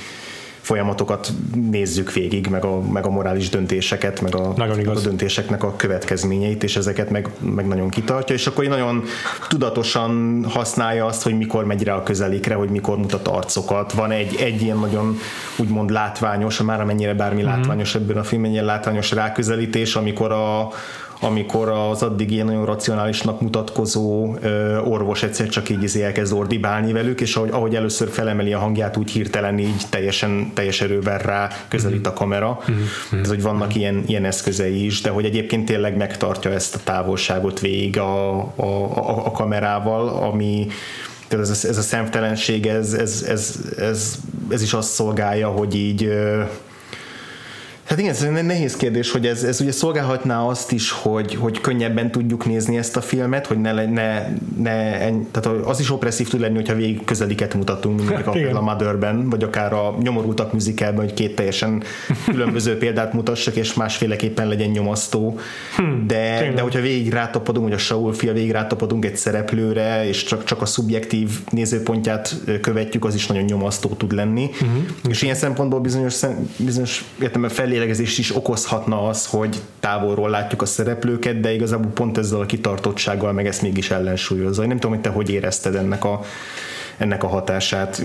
folyamatokat 0.68 1.32
nézzük 1.72 2.14
végig, 2.14 2.48
meg 2.48 2.66
a, 2.66 2.82
meg 2.82 3.06
a 3.06 3.10
morális 3.10 3.50
döntéseket, 3.50 4.22
meg 4.22 4.36
a, 4.36 4.54
meg 4.58 4.88
a 4.88 5.00
döntéseknek 5.00 5.64
a 5.64 5.76
következményeit, 5.76 6.64
és 6.64 6.76
ezeket 6.76 7.10
meg, 7.10 7.30
meg 7.40 7.68
nagyon 7.68 7.90
kitartja, 7.90 8.36
és 8.36 8.48
akkor 8.48 8.66
nagyon 8.66 9.04
tudatosan 9.48 10.44
használja 10.50 11.06
azt, 11.06 11.24
hogy 11.24 11.38
mikor 11.38 11.66
megy 11.66 11.84
rá 11.84 11.96
a 11.96 12.04
közelikre, 12.04 12.56
hogy 12.56 12.70
mikor 12.70 12.98
mutat 12.98 13.28
arcokat. 13.28 13.92
Van 13.92 14.12
egy, 14.12 14.36
egy 14.36 14.62
ilyen 14.62 14.78
nagyon 14.78 15.18
úgymond 15.58 15.90
látványos, 15.90 16.62
már 16.62 16.82
amennyire 16.82 17.14
bármi 17.14 17.42
mm-hmm. 17.42 17.50
látványos 17.50 17.96
ebből 17.96 18.18
a 18.18 18.24
filmben, 18.24 18.52
ilyen 18.52 18.66
látványos 18.66 19.12
ráközelítés, 19.12 19.96
amikor 19.96 20.32
a, 20.32 20.72
amikor 21.20 21.70
az 21.70 22.02
addig 22.02 22.32
ilyen 22.32 22.46
nagyon 22.46 22.66
racionálisnak 22.66 23.42
mutatkozó 23.42 24.36
orvos 24.84 25.24
egyszer 25.24 25.48
csak 25.48 25.70
így 25.70 25.84
izé 25.84 26.04
elkezd 26.04 26.34
ordibálni 26.34 26.92
velük, 26.92 27.22
és 27.22 27.36
ahogy, 27.36 27.50
ahogy 27.50 27.76
először 27.76 28.10
felemeli 28.10 28.54
a 28.54 28.60
hangját, 28.60 28.98
úgy 28.98 29.12
hirtelen 29.12 29.60
így 29.60 29.82
teljesen, 29.90 30.52
teljes 30.54 30.82
erővel 30.82 31.18
rá 31.18 31.50
közelít 31.68 32.08
a 32.08 32.14
kamera. 32.14 32.60
Mm-hmm. 32.72 33.22
Ez, 33.22 33.28
hogy 33.28 33.42
vannak 33.42 33.68
mm-hmm. 33.68 33.80
ilyen, 33.80 34.04
ilyen 34.08 34.26
eszközei 34.26 34.86
is, 34.86 35.02
de 35.02 35.10
hogy 35.10 35.26
egyébként 35.26 35.66
tényleg 35.66 35.98
megtartja 35.98 36.52
ezt 36.52 36.76
a 36.76 36.80
távolságot 36.84 37.60
végig 37.60 38.00
a, 38.00 38.38
a, 38.38 38.66
a, 38.96 39.26
a 39.26 39.32
kamerával, 39.32 40.08
ami 40.08 40.68
ez 41.30 41.50
a, 41.50 41.68
ez 41.68 41.78
a 41.78 41.82
szemtelenség, 41.82 42.66
ez, 42.68 42.94
ez, 42.94 43.26
ez, 43.28 43.56
ez, 43.78 44.16
ez 44.50 44.62
is 44.62 44.74
azt 44.74 44.90
szolgálja, 44.90 45.48
hogy 45.48 45.76
így 45.76 46.10
Hát 47.88 48.00
igen, 48.00 48.12
ez 48.12 48.22
egy 48.22 48.46
nehéz 48.46 48.76
kérdés, 48.76 49.12
hogy 49.12 49.26
ez, 49.26 49.44
ez 49.44 49.62
ugye 49.62 49.72
szolgálhatná 49.72 50.42
azt 50.42 50.72
is, 50.72 50.92
hogy, 50.92 51.36
hogy 51.36 51.62
könnyebben 51.62 52.12
tudjuk 52.12 52.46
nézni 52.46 52.78
ezt 52.78 52.98
a 52.98 53.02
filmet, 53.02 53.48
hogy 53.48 53.58
ne, 53.58 53.72
ne, 53.72 54.28
ne 54.58 54.82
tehát 55.32 55.46
az 55.66 55.80
is 55.80 55.92
opresszív 55.92 56.28
tud 56.28 56.40
lenni, 56.40 56.56
hogyha 56.56 56.76
végig 56.76 57.06
közeliket 57.06 57.54
mutatunk, 57.54 57.98
mint 57.98 58.10
hát, 58.10 58.28
a, 58.28 58.58
a 58.58 58.62
Motherben, 58.62 59.30
vagy 59.30 59.44
akár 59.44 59.74
a 59.74 59.96
nyomorultak 60.02 60.54
műzikelben, 60.54 61.06
hogy 61.06 61.14
két 61.14 61.36
teljesen 61.36 61.84
különböző 62.32 62.78
példát 62.78 63.14
mutassak, 63.14 63.56
és 63.56 63.74
másféleképpen 63.74 64.48
legyen 64.48 64.70
nyomasztó. 64.70 65.40
Hmm, 65.76 66.08
de, 66.08 66.52
de 66.56 66.62
hogyha 66.62 66.82
végig 66.82 67.12
rátapadunk, 67.12 67.66
hogy 67.66 67.76
a 67.76 67.78
Saul 67.78 68.14
fia 68.14 68.34
végig 68.34 68.52
rátapadunk 68.52 69.06
egy 69.06 69.18
szereplőre, 69.18 70.08
és 70.08 70.24
csak, 70.24 70.44
csak 70.44 70.62
a 70.62 70.66
szubjektív 70.66 71.30
nézőpontját 71.50 72.36
követjük, 72.62 73.06
az 73.06 73.16
is 73.16 73.28
nagyon 73.28 73.44
nyomasztó 73.44 73.90
tud 73.90 74.12
lenni. 74.12 74.50
Hmm. 74.60 74.86
És 75.10 75.22
ilyen 75.22 75.36
szempontból 75.36 75.80
bizonyos, 75.80 76.20
bizonyos 76.58 77.04
értem, 77.22 77.48
felé 77.48 77.77
lélegezés 77.78 78.18
is 78.18 78.36
okozhatna 78.36 79.08
az, 79.08 79.26
hogy 79.26 79.62
távolról 79.80 80.30
látjuk 80.30 80.62
a 80.62 80.66
szereplőket, 80.66 81.40
de 81.40 81.54
igazából 81.54 81.92
pont 81.92 82.18
ezzel 82.18 82.40
a 82.40 82.46
kitartottsággal 82.46 83.32
meg 83.32 83.48
ezt 83.48 83.62
mégis 83.62 83.92
ellensúlyozza. 83.92 84.66
Nem 84.66 84.78
tudom, 84.80 84.92
hogy 84.92 85.02
te 85.02 85.10
hogy 85.10 85.30
érezted 85.30 85.76
ennek 85.76 86.06
a 86.06 86.22
ennek 86.98 87.24
a 87.24 87.28
hatását. 87.28 88.04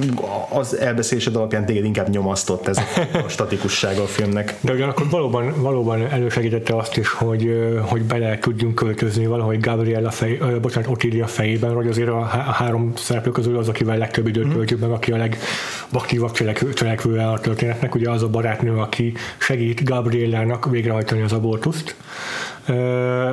Az 0.48 0.76
elbeszélésed 0.76 1.36
alapján 1.36 1.66
téged 1.66 1.84
inkább 1.84 2.08
nyomasztott 2.08 2.68
ez 2.68 2.78
a 3.26 3.28
statikussága 3.28 4.02
a 4.02 4.06
filmnek. 4.06 4.54
De 4.60 4.72
ugyanakkor 4.72 5.08
valóban, 5.10 5.62
valóban 5.62 6.06
elősegítette 6.10 6.76
azt 6.76 6.96
is, 6.96 7.08
hogy, 7.08 7.72
hogy 7.88 8.02
bele 8.02 8.38
tudjunk 8.38 8.74
költözni 8.74 9.26
valahogy 9.26 9.60
Gabriella 9.60 10.10
fej, 10.10 10.38
bocsánat, 10.60 10.90
Otilia 10.90 11.26
fejében, 11.26 11.74
hogy 11.74 11.86
azért 11.86 12.08
a 12.08 12.24
három 12.52 12.92
szereplő 12.96 13.30
közül 13.30 13.58
az, 13.58 13.68
akivel 13.68 13.98
legtöbb 13.98 14.26
időt 14.26 14.44
mhm. 14.44 14.54
töltjük 14.54 14.80
meg, 14.80 14.90
aki 14.90 15.12
a 15.12 15.16
legaktívabb 15.16 16.32
cselekvő, 16.32 16.72
cselekvője 16.72 17.28
a 17.28 17.40
történetnek, 17.40 17.94
ugye 17.94 18.10
az 18.10 18.22
a 18.22 18.28
barátnő, 18.28 18.76
aki 18.76 19.14
segít 19.38 19.84
Gabriellának 19.84 20.70
végrehajtani 20.70 21.22
az 21.22 21.32
abortuszt. 21.32 21.96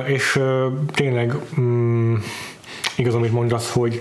És 0.06 0.40
tényleg 0.92 1.34
mm, 1.60 2.14
igaz, 2.96 3.14
amit 3.14 3.32
mondasz, 3.32 3.72
hogy 3.72 4.00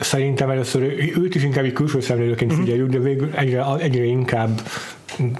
szerintem 0.00 0.50
először 0.50 0.82
őt 1.16 1.34
is 1.34 1.42
inkább 1.42 1.64
egy 1.64 1.72
külső 1.72 2.00
szemlélőként 2.00 2.50
uh-huh. 2.50 2.66
figyeljük, 2.66 2.90
de 2.90 2.98
végül 2.98 3.30
egyre, 3.34 3.64
egyre 3.78 4.04
inkább 4.04 4.60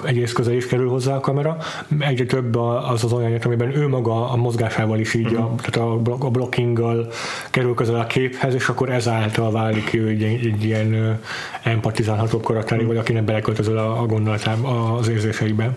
egyrészt 0.04 0.32
közel 0.32 0.54
is 0.54 0.66
kerül 0.66 0.88
hozzá 0.88 1.14
a 1.14 1.20
kamera, 1.20 1.56
egyre 1.98 2.24
több 2.24 2.56
az 2.56 3.04
az 3.04 3.12
olyan 3.12 3.40
amiben 3.44 3.76
ő 3.76 3.88
maga 3.88 4.30
a 4.30 4.36
mozgásával 4.36 4.98
is 4.98 5.14
így, 5.14 5.24
uh-huh. 5.24 5.44
a, 5.44 5.54
tehát 5.62 5.90
a, 6.20 6.30
blockinggal 6.30 7.12
kerül 7.50 7.74
közel 7.74 7.94
a 7.94 8.06
képhez, 8.06 8.54
és 8.54 8.68
akkor 8.68 8.90
ezáltal 8.90 9.50
válik 9.50 9.94
ő 9.94 10.08
egy, 10.08 10.22
egy 10.22 10.64
ilyen 10.64 11.20
empatizálható 11.62 12.40
karakter, 12.40 12.76
uh-huh. 12.76 12.92
vagy 12.92 13.00
akinek 13.00 13.24
beleköltözöl 13.24 13.78
a, 13.78 14.00
a 14.00 14.06
gondolatába, 14.06 14.94
az 14.94 15.08
érzéseiben. 15.08 15.76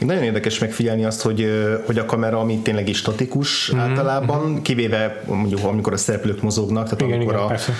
Nagyon 0.00 0.22
érdekes 0.22 0.58
megfigyelni 0.58 1.04
azt, 1.04 1.22
hogy, 1.22 1.48
hogy 1.86 1.98
a 1.98 2.04
kamera, 2.04 2.40
ami 2.40 2.58
tényleg 2.58 2.88
is 2.88 2.96
statikus 2.96 3.72
mm-hmm. 3.74 3.84
általában, 3.84 4.62
kivéve 4.62 5.22
mondjuk 5.26 5.64
amikor 5.64 5.92
a 5.92 5.96
szereplők 5.96 6.42
mozognak, 6.42 6.84
tehát 6.84 7.00
igen, 7.00 7.14
amikor 7.14 7.32
igen, 7.32 7.44
a, 7.44 7.48
persze 7.48 7.72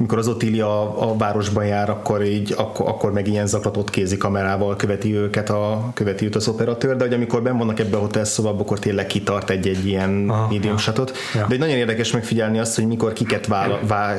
amikor 0.00 0.18
az 0.18 0.28
Otília 0.28 0.66
a, 0.66 1.10
a 1.10 1.16
városban 1.16 1.66
jár, 1.66 1.90
akkor 1.90 2.24
így, 2.24 2.54
akkor, 2.56 2.88
akkor 2.88 3.12
meg 3.12 3.28
ilyen 3.28 3.46
zaklatott 3.46 3.90
kézi 3.90 4.16
kamerával 4.16 4.76
követi 4.76 5.14
őket 5.14 5.50
a, 5.50 5.90
követi 5.94 6.24
őt 6.24 6.36
az 6.36 6.48
operatőr, 6.48 6.96
de 6.96 7.04
hogy 7.04 7.12
amikor 7.12 7.42
ben 7.42 7.58
vannak 7.58 7.78
ebbe 7.78 7.96
a 7.96 8.00
hotelszobába, 8.00 8.60
akkor 8.60 8.78
tényleg 8.78 9.06
kitart 9.06 9.50
egy-egy 9.50 9.86
ilyen 9.86 10.28
Aha, 10.28 10.48
medium 10.52 10.76
shotot. 10.76 11.12
Ja. 11.34 11.46
De 11.48 11.56
nagyon 11.56 11.76
érdekes 11.76 12.12
megfigyelni 12.12 12.58
azt, 12.58 12.74
hogy 12.74 12.86
mikor 12.86 13.12
kiket 13.12 13.46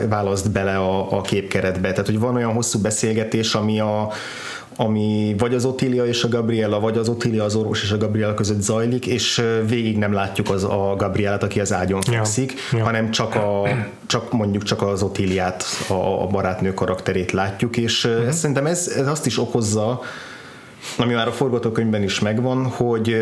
választ 0.10 0.52
bele 0.52 0.78
a, 0.78 1.18
a 1.18 1.22
képkeretbe. 1.22 1.90
Tehát, 1.90 2.06
hogy 2.06 2.20
van 2.20 2.36
olyan 2.36 2.54
hosszú 2.54 2.80
beszélgetés, 2.80 3.56
ami 3.56 3.80
a, 3.80 4.12
ami 4.76 5.36
vagy 5.38 5.54
az 5.54 5.66
Otilia 5.66 6.06
és 6.06 6.24
a 6.24 6.28
Gabriela, 6.28 6.80
vagy 6.80 6.98
az 6.98 7.10
Otilia 7.10 7.44
az 7.44 7.56
orvos 7.56 7.84
és 7.84 7.92
a 7.92 7.98
Gabriela 7.98 8.34
között 8.34 8.62
zajlik, 8.62 9.06
és 9.06 9.44
végig 9.68 9.98
nem 9.98 10.14
látjuk 10.14 10.50
az 10.50 10.64
a 10.64 10.96
Gabrielát, 10.98 11.44
aki 11.44 11.60
az 11.60 11.74
ágyon 11.74 12.02
fekszik, 12.02 12.54
ja, 12.72 12.78
ja. 12.78 12.84
hanem 12.84 13.12
csak, 13.12 13.36
a, 13.36 13.68
csak 14.06 14.32
mondjuk 14.32 14.64
csak 14.64 14.82
az 14.82 15.04
Otiliát, 15.04 15.64
a, 15.88 16.24
a 16.24 16.28
barátnő 16.28 16.74
karakterét 16.74 17.32
látjuk, 17.32 17.78
és 17.78 18.04
uh-huh. 18.06 18.30
szerintem 18.30 18.66
ez, 18.66 18.88
ez 18.88 19.08
azt 19.08 19.26
is 19.26 19.40
okozza, 19.40 20.02
ami 20.98 21.14
már 21.14 21.28
a 21.28 21.32
forgatókönyvben 21.32 22.04
is 22.04 22.20
megvan, 22.20 22.66
hogy, 22.66 23.16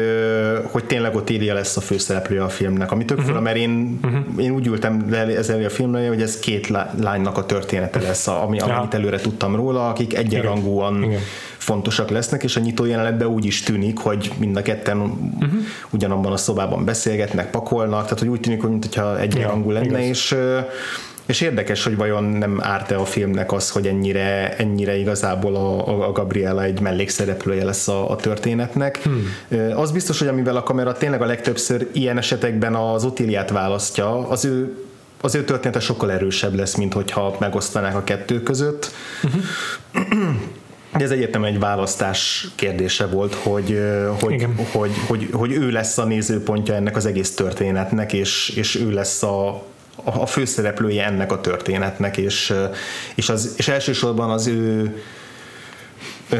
hogy 0.72 0.86
tényleg 0.86 1.16
ott 1.16 1.30
Ilia 1.30 1.54
lesz 1.54 1.78
a 1.78 1.82
főszereplője 1.82 2.44
a 2.44 2.50
filmnek, 2.50 2.92
ami 2.92 3.06
tök 3.06 3.18
uh-huh. 3.18 3.32
fura, 3.32 3.44
mert 3.44 3.58
én, 3.58 4.00
uh-huh. 4.04 4.44
én 4.44 4.52
úgy 4.52 4.68
ültem 4.68 5.06
le 5.10 5.38
ezzel 5.38 5.64
a 5.66 5.70
filmre, 5.70 6.08
hogy 6.08 6.22
ez 6.22 6.40
két 6.40 6.68
lánynak 7.00 7.38
a 7.38 7.46
története 7.46 8.00
lesz, 8.00 8.28
ami, 8.28 8.58
ja. 8.58 8.66
amit 8.66 8.94
előre 8.94 9.20
tudtam 9.20 9.56
róla, 9.56 9.90
akik 9.90 10.14
egyenrangúan 10.14 10.98
Igen. 10.98 11.10
Igen. 11.10 11.22
fontosak 11.58 12.10
lesznek, 12.10 12.44
és 12.44 12.56
a 12.56 12.60
nyitó 12.60 12.86
jelenetben 12.86 13.28
úgy 13.28 13.46
is 13.46 13.64
tűnik, 13.64 13.98
hogy 13.98 14.32
mind 14.38 14.58
a 14.58 14.62
ketten 14.62 15.00
uh-huh. 15.00 15.60
ugyanabban 15.90 16.32
a 16.32 16.38
szobában 16.38 16.86
beszélgetnek, 16.86 17.50
pakolnak, 17.50 18.04
tehát 18.04 18.20
hogy 18.20 18.28
úgy 18.28 18.40
tűnik, 18.40 18.62
hogy 18.62 18.70
mintha 18.70 19.20
egyenrangú 19.20 19.72
ja, 19.72 19.80
lenne, 19.80 20.04
igaz. 20.04 20.10
és 20.10 20.36
és 21.30 21.42
érdekes, 21.42 21.84
hogy 21.84 21.96
vajon 21.96 22.24
nem 22.24 22.60
árt-e 22.62 23.00
a 23.00 23.06
filmnek 23.06 23.52
az, 23.52 23.70
hogy 23.70 23.88
ennyire, 23.88 24.56
ennyire 24.56 24.98
igazából 24.98 25.56
a, 25.56 26.08
a 26.08 26.12
Gabriela 26.12 26.64
egy 26.64 26.80
mellékszereplője 26.80 27.64
lesz 27.64 27.88
a, 27.88 28.10
a 28.10 28.16
történetnek. 28.16 29.02
Hmm. 29.04 29.34
Az 29.76 29.92
biztos, 29.92 30.20
hogy 30.20 30.28
amivel 30.28 30.56
a 30.56 30.64
kamera 30.64 30.94
tényleg 30.94 31.22
a 31.22 31.26
legtöbbször 31.26 31.88
ilyen 31.92 32.18
esetekben 32.18 32.76
az 32.76 33.06
Otiliát 33.06 33.50
választja, 33.50 34.28
az 34.28 34.46
ő 34.46 34.84
az 35.22 35.36
ő 35.36 35.44
története 35.44 35.80
sokkal 35.80 36.12
erősebb 36.12 36.56
lesz, 36.56 36.76
mint 36.76 36.94
hogyha 36.94 37.36
megosztanák 37.40 37.96
a 37.96 38.04
kettő 38.04 38.44
között. 38.44 38.92
Uh-huh. 39.24 39.42
De 40.98 41.04
ez 41.04 41.12
egyértelműen 41.12 41.54
egy 41.54 41.60
választás 41.60 42.48
kérdése 42.56 43.06
volt, 43.06 43.34
hogy, 43.34 43.80
hogy, 44.20 44.48
hogy, 44.72 44.92
hogy, 45.08 45.30
hogy 45.32 45.52
ő 45.52 45.70
lesz 45.70 45.98
a 45.98 46.06
nézőpontja 46.06 46.74
ennek 46.76 46.96
az 46.96 47.06
egész 47.06 47.36
történetnek, 47.36 48.14
és, 48.14 48.50
és 48.50 48.76
ő 48.76 48.92
lesz 48.92 49.24
a, 49.24 49.64
a 50.04 50.26
főszereplője 50.26 51.06
ennek 51.06 51.32
a 51.32 51.42
történetnek, 51.42 52.18
és, 52.18 52.54
és, 53.16 53.30
az, 53.30 53.54
és 53.58 53.68
elsősorban 53.68 54.30
az 54.30 54.48
ő 54.48 54.96
ö, 56.30 56.38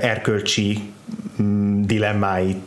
erkölcsi 0.00 0.92
mm, 1.42 1.82
dilemmáit 1.82 2.62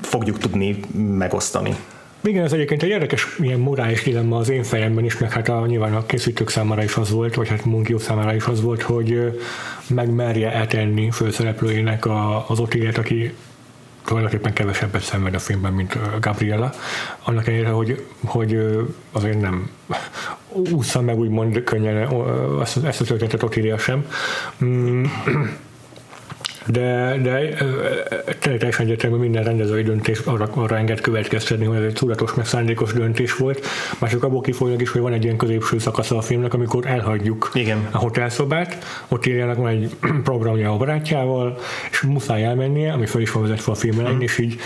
fogjuk 0.00 0.38
tudni 0.38 0.80
megosztani. 1.16 1.76
igen, 2.24 2.44
ez 2.44 2.52
egyébként 2.52 2.82
egy 2.82 2.88
érdekes 2.88 3.26
ilyen 3.38 3.58
morális 3.58 4.02
dilemma 4.02 4.36
az 4.36 4.48
én 4.48 4.62
fejemben 4.62 5.04
is, 5.04 5.18
meg 5.18 5.32
hát 5.32 5.48
a, 5.48 5.66
nyilván 5.66 5.94
a 5.94 6.06
készítők 6.06 6.48
számára 6.48 6.82
is 6.82 6.96
az 6.96 7.10
volt, 7.10 7.34
vagy 7.34 7.48
hát 7.48 7.64
Munkió 7.64 7.98
számára 7.98 8.34
is 8.34 8.44
az 8.44 8.62
volt, 8.62 8.82
hogy 8.82 9.40
megmerje 9.86 10.52
eltenni 10.52 11.10
főszereplőjének 11.10 12.06
a, 12.06 12.48
az 12.48 12.58
Otiliet, 12.58 12.98
aki 12.98 13.34
tulajdonképpen 14.10 14.52
kevesebbet 14.52 15.02
szenved 15.02 15.34
a 15.34 15.38
filmben, 15.38 15.72
mint 15.72 15.98
Gabriela. 16.20 16.70
Annak 17.24 17.46
ellenére, 17.46 17.68
hogy, 17.68 18.06
hogy 18.24 18.58
azért 19.12 19.40
nem 19.40 19.70
úszza 20.72 21.00
meg 21.00 21.18
úgymond 21.18 21.62
könnyen 21.64 21.96
ezt 22.60 23.00
a 23.00 23.04
történetet 23.04 23.42
Otilia 23.42 23.78
sem. 23.78 24.06
De, 26.66 27.16
de 27.22 27.56
teljesen 28.38 28.84
egyértelmű 28.84 29.16
minden 29.16 29.44
rendezői 29.44 29.82
döntés 29.82 30.18
arra, 30.18 30.48
arra 30.54 30.76
enged 30.76 31.00
következtetni, 31.00 31.64
hogy 31.64 31.76
ez 31.76 31.82
egy 31.82 31.92
tudatos, 31.92 32.34
meg 32.34 32.46
szándékos 32.46 32.92
döntés 32.92 33.36
volt. 33.36 33.66
Mások 33.98 34.24
abból 34.24 34.40
kifolyólag 34.40 34.80
is, 34.80 34.90
hogy 34.90 35.00
van 35.00 35.12
egy 35.12 35.24
ilyen 35.24 35.36
középső 35.36 35.78
szakasza 35.78 36.16
a 36.16 36.20
filmnek, 36.20 36.54
amikor 36.54 36.86
elhagyjuk 36.86 37.50
Igen. 37.54 37.88
a 37.90 37.98
hotelszobát, 37.98 38.84
ott 39.08 39.26
írjának 39.26 39.56
van 39.56 39.68
egy 39.68 39.96
programja 40.24 40.72
a 40.72 40.76
barátjával, 40.76 41.58
és 41.90 42.00
muszáj 42.00 42.44
elmennie, 42.44 42.92
ami 42.92 43.06
fel 43.06 43.20
is 43.20 43.32
van 43.32 43.42
vezetve 43.42 43.72
a 43.72 43.74
film 43.74 43.98
elején, 43.98 44.16
mm. 44.16 44.20
és 44.20 44.38
így 44.38 44.60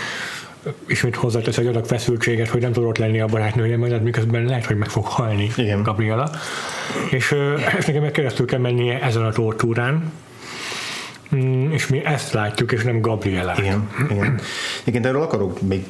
ismét 0.87 1.15
hozzátesz 1.15 1.57
egy 1.57 1.67
adag 1.67 1.85
feszültséget, 1.85 2.47
hogy 2.47 2.61
nem 2.61 2.71
tudott 2.71 2.97
lenni 2.97 3.19
a 3.19 3.25
barátnője 3.25 3.77
mellett, 3.77 4.03
miközben 4.03 4.45
lehet, 4.45 4.65
hogy 4.65 4.77
meg 4.77 4.89
fog 4.89 5.05
halni 5.05 5.51
Igen. 5.57 5.83
Gabriela. 5.83 6.29
És, 7.11 7.35
és 7.79 7.85
nekem 7.85 8.01
meg 8.01 8.11
keresztül 8.11 8.45
kell 8.45 8.59
mennie 8.59 9.01
ezen 9.01 9.25
a 9.25 9.31
tortúrán, 9.31 10.11
Mm, 11.35 11.71
és 11.71 11.87
mi 11.87 12.05
ezt 12.05 12.33
látjuk, 12.33 12.71
és 12.71 12.83
nem 12.83 13.01
Gabrielát. 13.01 13.57
Igen, 13.57 13.89
igen. 14.09 14.39
Igen, 14.83 15.05
erről 15.05 15.21
akarok 15.21 15.61
még 15.61 15.85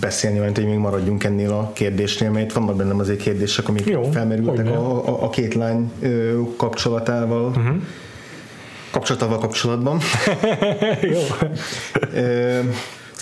beszélni, 0.00 0.38
mert 0.38 0.56
hogy 0.56 0.66
még 0.66 0.78
maradjunk 0.78 1.24
ennél 1.24 1.50
a 1.52 1.72
kérdésnél, 1.74 2.30
mert 2.30 2.52
vannak 2.52 2.76
bennem 2.76 2.98
azért 2.98 3.20
kérdések, 3.20 3.68
amik 3.68 3.86
Jó, 3.86 4.02
felmerültek 4.02 4.66
a, 4.66 5.08
a, 5.08 5.24
a 5.24 5.30
két 5.30 5.54
lány 5.54 5.92
kapcsolatával. 6.56 7.46
Uh-huh 7.46 7.76
kapcsolatával 8.90 9.38
kapcsolatban. 9.38 10.00
Jó. 11.12 11.20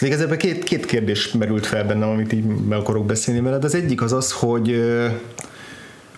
Igazából 0.00 0.36
két, 0.36 0.64
két 0.64 0.86
kérdés 0.86 1.32
merült 1.32 1.66
fel 1.66 1.84
bennem, 1.84 2.08
amit 2.08 2.32
így 2.32 2.44
meg 2.44 2.78
akarok 2.78 3.06
beszélni 3.06 3.40
veled. 3.40 3.64
Az 3.64 3.74
egyik 3.74 4.02
az 4.02 4.12
az, 4.12 4.32
hogy 4.32 4.82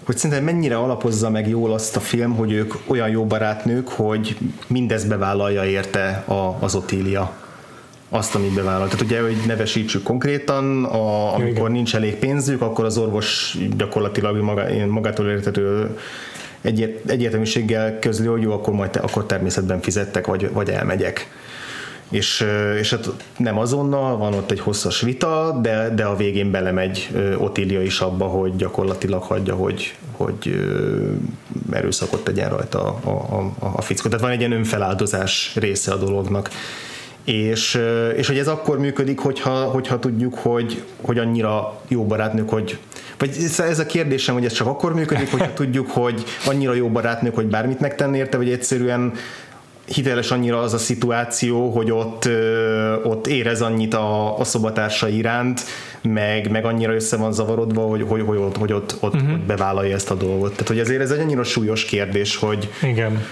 hogy 0.09 0.17
szerintem 0.17 0.45
mennyire 0.45 0.77
alapozza 0.77 1.31
meg 1.31 1.49
jól 1.49 1.73
azt 1.73 1.97
a 1.97 2.01
film, 2.01 2.35
hogy 2.35 2.53
ők 2.53 2.75
olyan 2.87 3.09
jó 3.09 3.25
barátnők, 3.25 3.89
hogy 3.89 4.37
mindezt 4.67 5.09
bevállalja 5.09 5.65
érte 5.65 6.25
a, 6.27 6.57
az 6.61 6.75
Otília 6.75 7.33
azt, 8.09 8.35
amit 8.35 8.55
bevállalt. 8.55 8.91
Tehát 8.91 9.05
ugye, 9.05 9.21
hogy 9.21 9.37
nevesítsük 9.47 10.03
konkrétan, 10.03 10.85
a, 10.85 11.35
amikor 11.35 11.59
Igen. 11.59 11.73
nincs 11.73 11.95
elég 11.95 12.17
pénzük, 12.17 12.61
akkor 12.61 12.85
az 12.85 12.99
orvos 12.99 13.59
gyakorlatilag 13.77 14.37
maga, 14.37 14.87
magától 14.87 15.29
értető 15.29 15.97
egyértelműséggel 17.07 17.99
közli, 17.99 18.27
hogy 18.27 18.43
jó, 18.43 18.53
akkor 18.53 18.75
majd 18.75 18.91
te, 18.91 19.01
akkor 19.01 19.27
természetben 19.27 19.81
fizettek, 19.81 20.27
vagy, 20.27 20.53
vagy 20.53 20.69
elmegyek 20.71 21.29
és, 22.11 22.47
és 22.79 22.91
hát 22.91 23.09
nem 23.37 23.59
azonnal, 23.59 24.17
van 24.17 24.35
ott 24.35 24.51
egy 24.51 24.61
hosszas 24.61 25.01
vita, 25.01 25.59
de, 25.63 25.93
de 25.95 26.05
a 26.05 26.17
végén 26.17 26.51
belemegy 26.51 27.09
Otília 27.39 27.83
is 27.83 28.01
abba, 28.01 28.25
hogy 28.25 28.57
gyakorlatilag 28.57 29.23
hagyja, 29.23 29.55
hogy, 29.55 29.95
hogy 30.13 30.69
erőszakot 31.73 32.25
tegyen 32.25 32.49
rajta 32.49 32.83
a, 32.85 33.09
a, 33.09 33.53
a, 33.59 33.73
a 33.77 33.81
fickó. 33.81 34.09
Tehát 34.09 34.25
van 34.25 34.31
egy 34.31 34.39
ilyen 34.39 34.53
önfeláldozás 34.53 35.53
része 35.55 35.93
a 35.93 35.97
dolognak. 35.97 36.51
És, 37.25 37.81
és 38.17 38.27
hogy 38.27 38.39
ez 38.39 38.49
akkor 38.49 38.79
működik, 38.79 39.19
hogyha, 39.19 39.51
hogyha 39.51 39.99
tudjuk, 39.99 40.35
hogy, 40.35 40.83
hogy 41.01 41.19
annyira 41.19 41.81
jó 41.89 42.05
barátnők, 42.05 42.49
hogy 42.51 42.79
vagy 43.19 43.37
ez 43.59 43.79
a 43.79 43.87
kérdésem, 43.87 44.35
hogy 44.35 44.45
ez 44.45 44.53
csak 44.53 44.67
akkor 44.67 44.95
működik, 44.95 45.31
hogyha 45.31 45.53
tudjuk, 45.53 45.91
hogy 45.91 46.25
annyira 46.47 46.75
jó 46.75 46.89
barátnők, 46.89 47.35
hogy 47.35 47.47
bármit 47.47 47.81
megtenni 47.81 48.19
érte, 48.19 48.37
vagy 48.37 48.51
egyszerűen 48.51 49.13
hiteles 49.95 50.31
annyira 50.31 50.61
az 50.61 50.73
a 50.73 50.79
szituáció, 50.79 51.71
hogy 51.71 51.91
ott, 51.91 52.29
ott 53.05 53.27
érez 53.27 53.63
annyit 53.63 53.95
a, 53.95 54.39
a 54.39 54.45
szobatársa 54.45 55.09
iránt, 55.09 55.65
meg, 56.03 56.51
meg 56.51 56.65
annyira 56.65 56.95
össze 56.95 57.17
van 57.17 57.33
zavarodva, 57.33 57.83
hogy, 57.83 58.05
hogy, 58.09 58.23
hogy, 58.27 58.39
ott, 58.39 58.57
hogy 58.57 58.73
ott, 58.73 58.97
ott, 59.01 59.15
uh-huh. 59.15 59.33
ott 59.33 59.39
bevállalja 59.39 59.95
ezt 59.95 60.11
a 60.11 60.15
dolgot. 60.15 60.51
Tehát, 60.51 60.69
hogy 60.69 60.79
ezért 60.79 61.01
ez 61.01 61.11
egy 61.11 61.21
annyira 61.21 61.45
súlyos 61.45 61.85
kérdés, 61.85 62.37
hogy 62.37 62.69
Igen. 62.83 63.25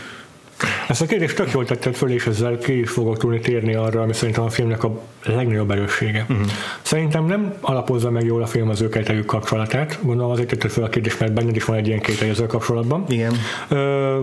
Ezt 0.89 1.01
a 1.01 1.07
kérdést 1.07 1.37
tök 1.37 1.53
jól 1.53 1.65
tetted 1.65 1.95
föl, 1.95 2.11
és 2.11 2.27
ezzel 2.27 2.59
ki 2.59 2.79
is 2.79 2.91
fogok 2.91 3.19
tudni 3.19 3.41
térni 3.41 3.75
arra, 3.75 4.01
ami 4.01 4.13
szerintem 4.13 4.45
a 4.45 4.51
filmnek 4.51 4.85
a 4.85 5.01
legnagyobb 5.25 5.71
erőssége. 5.71 6.27
Uh-huh. 6.29 6.47
Szerintem 6.83 7.25
nem 7.25 7.55
alapozza 7.61 8.11
meg 8.11 8.25
jól 8.25 8.43
a 8.43 8.47
film 8.47 8.69
az 8.69 8.81
ő 8.81 9.25
kapcsolatát. 9.27 9.99
Gondolom 10.03 10.31
azért 10.31 10.49
tetted 10.49 10.71
fel 10.71 10.85
a 10.85 10.89
kérdést, 10.89 11.21
mert 11.21 11.33
benned 11.33 11.57
is 11.57 11.65
van 11.65 11.77
egy 11.77 11.87
ilyen 11.87 12.01
két 12.01 12.23
ezzel 12.23 12.47
kapcsolatban. 12.47 13.05
Igen. 13.09 13.33
Ö, 13.69 14.19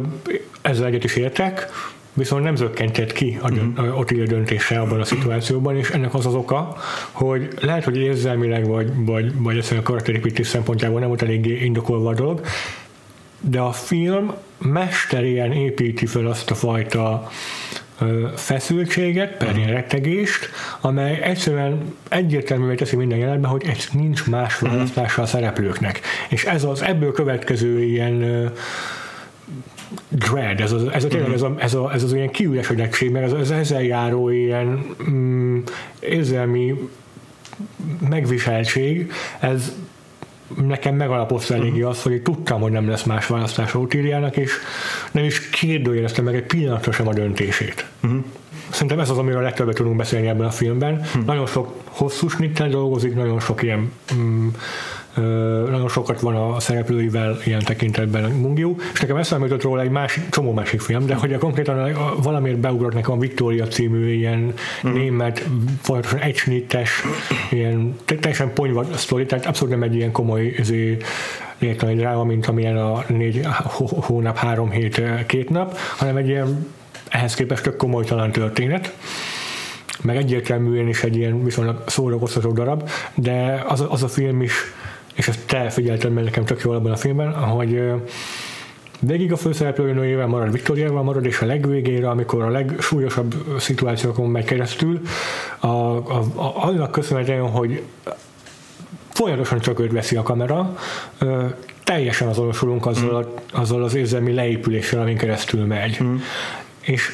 ezzel 0.61 0.85
egyet 0.85 1.03
is 1.03 1.15
értek 1.15 1.69
viszont 2.13 2.43
nem 2.43 2.55
zökkentett 2.55 3.11
ki 3.11 3.39
a, 3.41 3.49
dönt, 3.49 3.79
uh-huh. 3.79 3.95
a 3.95 3.97
Ottilia 3.97 4.25
döntése 4.25 4.79
abban 4.79 4.99
a 4.99 5.05
szituációban, 5.05 5.77
és 5.77 5.89
ennek 5.89 6.13
az 6.13 6.25
az 6.25 6.33
oka, 6.33 6.77
hogy 7.11 7.47
lehet, 7.59 7.83
hogy 7.83 7.97
érzelmileg 7.97 8.67
vagy, 8.67 8.91
vagy, 8.95 9.41
vagy 9.41 9.57
egyszerűen 9.57 9.81
a 9.81 9.85
karakterépítés 9.85 10.47
szempontjából 10.47 10.99
nem 10.99 11.07
volt 11.07 11.21
eléggé 11.21 11.63
indokolva 11.63 12.09
a 12.09 12.13
dolog, 12.13 12.41
de 13.39 13.59
a 13.59 13.71
film 13.71 14.33
mesterien 14.57 15.51
építi 15.51 16.05
fel 16.05 16.27
azt 16.27 16.51
a 16.51 16.55
fajta 16.55 17.31
feszültséget, 18.35 19.37
per 19.37 19.47
uh-huh. 19.47 19.65
rettegést, 19.65 20.49
amely 20.81 21.21
egyszerűen 21.21 21.95
egyértelművé 22.09 22.75
teszi 22.75 22.95
minden 22.95 23.17
jelenben, 23.17 23.51
hogy 23.51 23.63
egy 23.67 23.87
nincs 23.91 24.25
más 24.25 24.59
választása 24.59 25.21
a 25.21 25.25
szereplőknek. 25.25 25.99
És 26.29 26.45
ez 26.45 26.63
az 26.63 26.81
ebből 26.81 27.11
következő 27.11 27.83
ilyen 27.83 28.51
dread, 30.09 30.59
ez, 30.59 30.71
az, 30.71 30.83
ez, 30.93 31.03
a, 31.03 31.07
tényleg 31.07 31.33
ez, 31.33 31.41
a, 31.41 31.55
ez, 31.57 31.73
a, 31.73 31.93
ez 31.93 32.03
az 32.03 32.13
ilyen 32.13 32.31
kiüresedettség, 32.31 33.11
meg 33.11 33.23
ez, 33.23 33.31
ez 33.31 33.49
ezzel 33.49 33.83
járó 33.83 34.29
ilyen 34.29 34.85
mm, 35.09 35.59
érzelmi 35.99 36.89
megviseltség, 38.09 39.11
ez 39.39 39.73
nekem 40.61 40.95
megalapozta 40.95 41.53
eléggé 41.53 41.75
uh-huh. 41.75 41.89
azt, 41.89 42.01
hogy 42.01 42.21
tudtam, 42.21 42.61
hogy 42.61 42.71
nem 42.71 42.89
lesz 42.89 43.03
más 43.03 43.27
választás 43.27 43.75
Otiliának, 43.75 44.37
és 44.37 44.51
nem 45.11 45.23
is 45.23 45.49
kérdőjeleztem 45.49 46.23
meg 46.23 46.35
egy 46.35 46.45
pillanatra 46.45 46.91
sem 46.91 47.07
a 47.07 47.13
döntését. 47.13 47.85
Uh-huh. 48.03 48.23
Szerintem 48.69 48.99
ez 48.99 49.09
az, 49.09 49.17
amiről 49.17 49.39
a 49.39 49.43
legtöbbet 49.43 49.75
tudunk 49.75 49.95
beszélni 49.95 50.27
ebben 50.27 50.45
a 50.45 50.51
filmben. 50.51 50.93
Uh-huh. 50.93 51.25
Nagyon 51.25 51.45
sok 51.45 51.73
hosszú 51.85 52.27
snittel 52.27 52.69
dolgozik, 52.69 53.15
nagyon 53.15 53.39
sok 53.39 53.63
ilyen 53.63 53.91
mm, 54.15 54.47
nagyon 55.69 55.89
sokat 55.89 56.19
van 56.19 56.35
a 56.35 56.59
szereplőivel 56.59 57.37
ilyen 57.45 57.63
tekintetben 57.63 58.31
Mungiu, 58.31 58.75
és 58.93 58.99
nekem 58.99 59.15
eszembe 59.15 59.45
jutott 59.45 59.61
róla 59.61 59.81
egy 59.81 59.89
másik, 59.89 60.29
csomó 60.29 60.53
másik 60.53 60.81
film, 60.81 61.05
de 61.05 61.15
hogy 61.15 61.33
a 61.33 61.37
konkrétan 61.37 61.97
valamiért 62.21 62.57
beugrott 62.57 62.93
nekem 62.93 63.11
a 63.11 63.17
Victoria 63.17 63.67
című 63.67 64.13
ilyen 64.13 64.53
mm. 64.87 64.93
német, 64.93 65.47
folyamatosan 65.81 66.19
egysnittes, 66.19 67.03
ilyen 67.51 67.95
teljesen 68.05 68.53
ponyva 68.53 68.85
sztori, 68.95 69.25
tehát 69.25 69.45
abszolút 69.45 69.73
nem 69.73 69.83
egy 69.83 69.95
ilyen 69.95 70.11
komoly 70.11 70.55
ezért, 70.57 71.03
lényegtelen 71.57 71.95
dráma, 71.95 72.23
mint 72.23 72.45
amilyen 72.45 72.77
a 72.77 73.03
négy 73.07 73.47
hónap, 73.77 74.37
három 74.37 74.69
hét, 74.69 75.01
két 75.25 75.49
nap, 75.49 75.77
hanem 75.97 76.17
egy 76.17 76.27
ilyen 76.27 76.67
ehhez 77.09 77.33
képest 77.33 77.63
tök 77.63 77.75
komolytalan 77.75 78.31
történet 78.31 78.93
meg 80.01 80.17
egyértelműen 80.17 80.87
is 80.87 81.03
egy 81.03 81.15
ilyen 81.15 81.43
viszonylag 81.43 81.83
szórakoztató 81.85 82.51
darab, 82.51 82.89
de 83.15 83.63
az, 83.67 83.85
az 83.89 84.03
a 84.03 84.07
film 84.07 84.41
is 84.41 84.53
és 85.13 85.27
ezt 85.27 85.45
te 85.45 85.69
figyelted 85.69 86.13
meg 86.13 86.23
nekem 86.23 86.45
tök 86.45 86.61
jól 86.61 86.75
abban 86.75 86.91
a 86.91 86.95
filmben, 86.95 87.33
hogy 87.33 87.81
végig 88.99 89.31
a 89.31 89.37
főszereplőnőjével 89.37 90.27
marad, 90.27 90.51
Viktoriával 90.51 91.03
marad, 91.03 91.25
és 91.25 91.39
a 91.39 91.45
legvégére, 91.45 92.09
amikor 92.09 92.41
a 92.41 92.49
legsúlyosabb 92.49 93.35
szituációkon 93.59 94.29
megy 94.29 94.45
keresztül, 94.45 95.01
a, 95.59 95.67
a, 95.67 96.23
a, 96.35 96.65
annak 96.65 96.91
köszönhetően, 96.91 97.49
hogy 97.49 97.81
folyamatosan 99.09 99.59
csak 99.59 99.79
őt 99.79 99.91
veszi 99.91 100.15
a 100.15 100.23
kamera, 100.23 100.77
ö, 101.17 101.45
teljesen 101.83 102.27
azonosulunk 102.27 102.85
azzal, 102.85 103.21
mm. 103.21 103.59
azzal 103.61 103.83
az 103.83 103.95
érzelmi 103.95 104.33
leépüléssel, 104.33 105.01
amin 105.01 105.17
keresztül 105.17 105.65
megy. 105.65 105.97
Mm. 106.03 106.15
És 106.81 107.09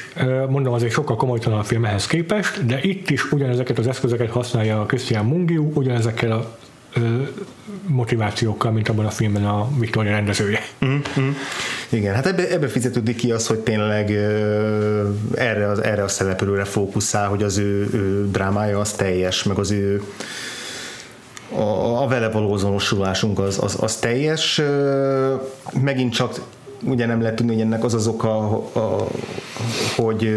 mondom, 0.48 0.72
azért 0.72 0.92
sokkal 0.92 1.16
komolytalan 1.16 1.58
a 1.58 1.62
film 1.62 1.84
ehhez 1.84 2.06
képest, 2.06 2.66
de 2.66 2.78
itt 2.82 3.10
is 3.10 3.32
ugyanezeket 3.32 3.78
az 3.78 3.86
eszközöket 3.86 4.30
használja 4.30 4.80
a 4.80 4.86
Christian 4.86 5.26
Mungiu, 5.26 5.70
ugyanezekkel 5.74 6.32
a 6.32 6.58
motivációkkal, 7.86 8.72
mint 8.72 8.88
abban 8.88 9.06
a 9.06 9.10
filmben 9.10 9.44
a 9.44 9.68
Victoria 9.78 10.10
rendezője. 10.10 10.60
Mm-hmm. 10.84 11.30
Igen, 11.88 12.14
hát 12.14 12.26
ebbe, 12.26 12.48
ebbe 12.48 12.68
fizetődik 12.68 13.16
ki 13.16 13.32
az, 13.32 13.46
hogy 13.46 13.58
tényleg 13.58 14.10
erre, 15.34 15.68
az, 15.68 15.82
erre 15.82 16.02
a 16.02 16.08
szereplőre 16.08 16.64
fókuszál, 16.64 17.28
hogy 17.28 17.42
az 17.42 17.58
ő, 17.58 17.88
ő 17.92 18.30
drámája 18.30 18.78
az 18.78 18.92
teljes, 18.92 19.42
meg 19.42 19.58
az 19.58 19.70
ő 19.70 20.02
a, 21.52 22.02
a 22.02 22.06
vele 22.06 22.30
való 22.30 22.52
azonosulásunk 22.52 23.38
az, 23.38 23.58
az, 23.62 23.76
az 23.80 23.96
teljes. 23.96 24.60
Megint 25.82 26.12
csak 26.12 26.40
ugye 26.84 27.06
nem 27.06 27.20
lehet 27.20 27.36
tudni, 27.36 27.52
hogy 27.52 27.62
ennek 27.62 27.84
az 27.84 27.94
az 27.94 28.06
oka, 28.06 28.62
hogy, 29.96 30.30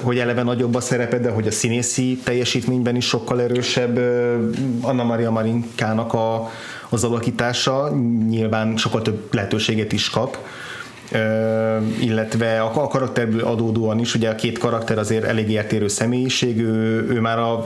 hogy 0.00 0.18
eleve 0.18 0.42
nagyobb 0.42 0.74
a 0.74 0.80
szerepe, 0.80 1.18
de 1.18 1.30
hogy 1.30 1.46
a 1.46 1.50
színészi 1.50 2.20
teljesítményben 2.24 2.96
is 2.96 3.06
sokkal 3.06 3.40
erősebb 3.40 3.96
Anna 4.80 5.04
Maria 5.04 5.30
Marinkának 5.30 6.14
a, 6.14 6.50
az 6.88 7.04
alakítása, 7.04 7.90
nyilván 8.28 8.76
sokkal 8.76 9.02
több 9.02 9.34
lehetőséget 9.34 9.92
is 9.92 10.10
kap 10.10 10.38
illetve 12.00 12.60
a 12.60 12.88
karakterből 12.88 13.40
adódóan 13.40 13.98
is, 13.98 14.14
ugye 14.14 14.28
a 14.28 14.34
két 14.34 14.58
karakter 14.58 14.98
azért 14.98 15.24
elég 15.24 15.50
értérő 15.50 15.88
személyiség, 15.88 16.60
ő, 16.60 17.06
ő 17.10 17.20
már 17.20 17.38
a, 17.38 17.58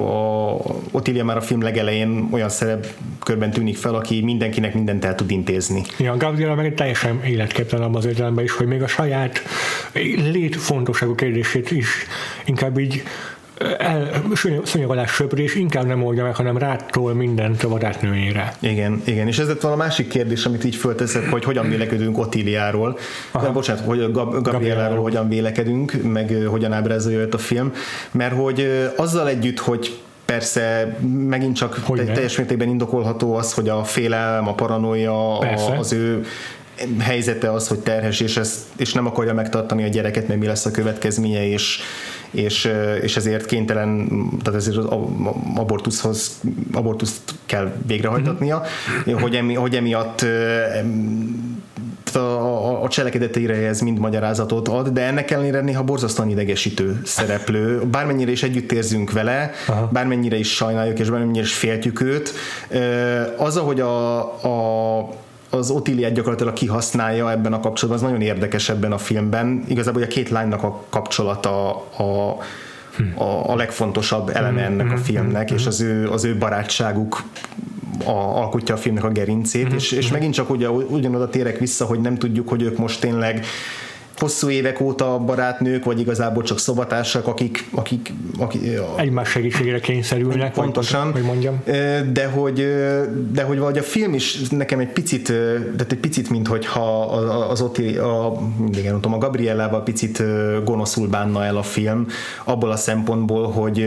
a 0.00 0.56
Otilia 0.90 1.24
már 1.24 1.36
a 1.36 1.40
film 1.40 1.62
legelején 1.62 2.28
olyan 2.30 2.48
szerepkörben 2.48 3.50
tűnik 3.50 3.76
fel, 3.76 3.94
aki 3.94 4.20
mindenkinek 4.22 4.74
mindent 4.74 5.04
el 5.04 5.14
tud 5.14 5.30
intézni. 5.30 5.82
Ja, 5.98 6.16
Gabriela 6.16 6.54
meg 6.54 6.74
teljesen 6.74 7.24
életképtelen 7.24 7.94
az 7.94 8.04
értelemben 8.04 8.44
is, 8.44 8.52
hogy 8.52 8.66
még 8.66 8.82
a 8.82 8.86
saját 8.86 9.42
létfontosságú 10.32 11.14
kérdését 11.14 11.70
is 11.70 11.88
inkább 12.44 12.78
így 12.78 13.02
el, 13.78 14.22
szőnyeg 14.64 15.08
söprés 15.08 15.54
inkább 15.54 15.86
nem 15.86 16.04
oldja 16.04 16.22
meg, 16.22 16.36
hanem 16.36 16.58
rától 16.58 17.14
mindent 17.14 17.62
a 17.62 17.68
barátnőjére. 17.68 18.54
Igen, 18.60 19.02
igen, 19.04 19.26
és 19.26 19.38
ez 19.38 19.48
lett 19.48 19.60
volna 19.60 19.76
a 19.76 19.84
másik 19.84 20.08
kérdés, 20.08 20.44
amit 20.44 20.64
így 20.64 20.76
fölteszek, 20.76 21.30
hogy 21.30 21.44
hogyan 21.44 21.68
vélekedünk 21.68 22.18
Otiliáról, 22.18 22.98
de 23.42 23.48
bocsánat, 23.48 23.84
hogy 23.84 24.12
Gab- 24.12 24.42
Gabrieláról 24.42 25.02
hogyan 25.02 25.28
vélekedünk, 25.28 25.92
meg 26.02 26.36
hogyan 26.46 26.72
ábrázolja 26.72 27.18
őt 27.18 27.34
a 27.34 27.38
film, 27.38 27.72
mert 28.10 28.34
hogy 28.34 28.90
azzal 28.96 29.28
együtt, 29.28 29.58
hogy 29.58 29.98
Persze 30.24 30.96
megint 31.28 31.56
csak 31.56 31.82
te, 31.94 32.04
teljes 32.04 32.36
mértékben 32.36 32.68
indokolható 32.68 33.34
az, 33.34 33.52
hogy 33.52 33.68
a 33.68 33.84
félelem, 33.84 34.48
a 34.48 34.54
paranoia, 34.54 35.38
a, 35.38 35.78
az 35.78 35.92
ő 35.92 36.24
helyzete 36.98 37.52
az, 37.52 37.68
hogy 37.68 37.78
terhes, 37.78 38.20
és, 38.20 38.36
ezt, 38.36 38.58
és 38.76 38.92
nem 38.92 39.06
akarja 39.06 39.34
megtartani 39.34 39.84
a 39.84 39.88
gyereket, 39.88 40.28
mert 40.28 40.40
mi 40.40 40.46
lesz 40.46 40.66
a 40.66 40.70
következménye, 40.70 41.46
és, 41.46 41.80
és, 42.34 42.72
és 43.02 43.16
ezért 43.16 43.46
kénytelen, 43.46 44.08
tehát 44.42 44.60
ezért 44.60 44.76
az 44.76 44.86
abortuszhoz, 45.54 46.40
abortuszt 46.72 47.34
kell 47.46 47.72
végrehajtatnia, 47.86 48.62
mm-hmm. 49.08 49.20
hogy, 49.20 49.34
emi, 49.34 49.54
hogy 49.54 49.76
emiatt 49.76 50.26
a, 52.16 52.18
a, 52.18 52.82
a 52.82 52.88
cselekedeteire 52.88 53.54
ez 53.54 53.80
mind 53.80 53.98
magyarázatot 53.98 54.68
ad, 54.68 54.88
de 54.88 55.00
ennek 55.00 55.30
ellenére 55.30 55.60
néha 55.60 55.82
borzasztóan 55.82 56.30
idegesítő 56.30 57.00
szereplő. 57.04 57.82
Bármennyire 57.90 58.30
is 58.30 58.42
együtt 58.42 58.72
érzünk 58.72 59.12
vele, 59.12 59.50
Aha. 59.66 59.88
bármennyire 59.92 60.36
is 60.36 60.54
sajnáljuk, 60.54 60.98
és 60.98 61.10
bármennyire 61.10 61.44
is 61.44 61.54
féltjük 61.54 62.00
őt, 62.00 62.32
az, 63.36 63.56
ahogy 63.56 63.80
a, 63.80 64.18
a 64.98 65.22
az 65.54 65.70
Otiliát 65.70 66.12
gyakorlatilag 66.12 66.52
kihasználja 66.52 67.30
ebben 67.30 67.52
a 67.52 67.60
kapcsolatban, 67.60 68.04
az 68.04 68.10
nagyon 68.10 68.26
érdekes 68.26 68.68
ebben 68.68 68.92
a 68.92 68.98
filmben. 68.98 69.64
Igazából 69.68 70.02
a 70.02 70.06
két 70.06 70.28
lánynak 70.28 70.62
a 70.62 70.84
kapcsolata 70.88 71.70
a, 71.96 72.36
a, 73.14 73.50
a 73.50 73.56
legfontosabb 73.56 74.28
eleme 74.28 74.64
hmm. 74.64 74.72
ennek 74.72 74.86
a 74.86 74.94
hmm. 74.94 75.02
filmnek, 75.02 75.50
és 75.50 75.66
az 75.66 75.80
ő, 75.80 76.10
az 76.10 76.24
ő 76.24 76.36
barátságuk 76.36 77.22
a, 78.04 78.10
alkotja 78.10 78.74
a 78.74 78.78
filmnek 78.78 79.04
a 79.04 79.08
gerincét, 79.08 79.72
és, 79.72 79.92
és 79.92 80.10
megint 80.10 80.34
csak 80.34 80.50
ugye, 80.50 80.70
ugyanoda 80.70 81.28
térek 81.28 81.58
vissza, 81.58 81.84
hogy 81.84 82.00
nem 82.00 82.14
tudjuk, 82.14 82.48
hogy 82.48 82.62
ők 82.62 82.76
most 82.76 83.00
tényleg 83.00 83.44
hosszú 84.18 84.50
évek 84.50 84.80
óta 84.80 85.18
barátnők, 85.18 85.84
vagy 85.84 86.00
igazából 86.00 86.42
csak 86.42 86.58
szobatársak, 86.58 87.26
akik, 87.26 87.64
akik, 87.70 88.12
akik 88.38 88.62
egymás 88.96 89.28
segítségére 89.28 89.80
kényszerülnek, 89.80 90.52
pontosan, 90.52 91.12
vagy 91.12 91.22
mondjam. 91.22 91.62
De 92.12 92.26
hogy, 92.26 92.54
de 93.32 93.42
hogy 93.42 93.58
vagy 93.58 93.78
a 93.78 93.82
film 93.82 94.14
is 94.14 94.48
nekem 94.48 94.78
egy 94.78 94.92
picit, 94.92 95.26
tehát 95.76 95.92
egy 95.92 95.98
picit, 95.98 96.30
mint 96.30 96.48
hogyha 96.48 97.02
az 97.50 97.60
ott 97.60 97.78
a, 97.78 98.40
mindig 98.58 98.84
tudom, 98.84 99.12
a 99.12 99.18
Gabriellával 99.18 99.82
picit 99.82 100.22
gonoszul 100.64 101.08
bánna 101.08 101.44
el 101.44 101.56
a 101.56 101.62
film, 101.62 102.06
abból 102.44 102.70
a 102.70 102.76
szempontból, 102.76 103.50
hogy, 103.50 103.86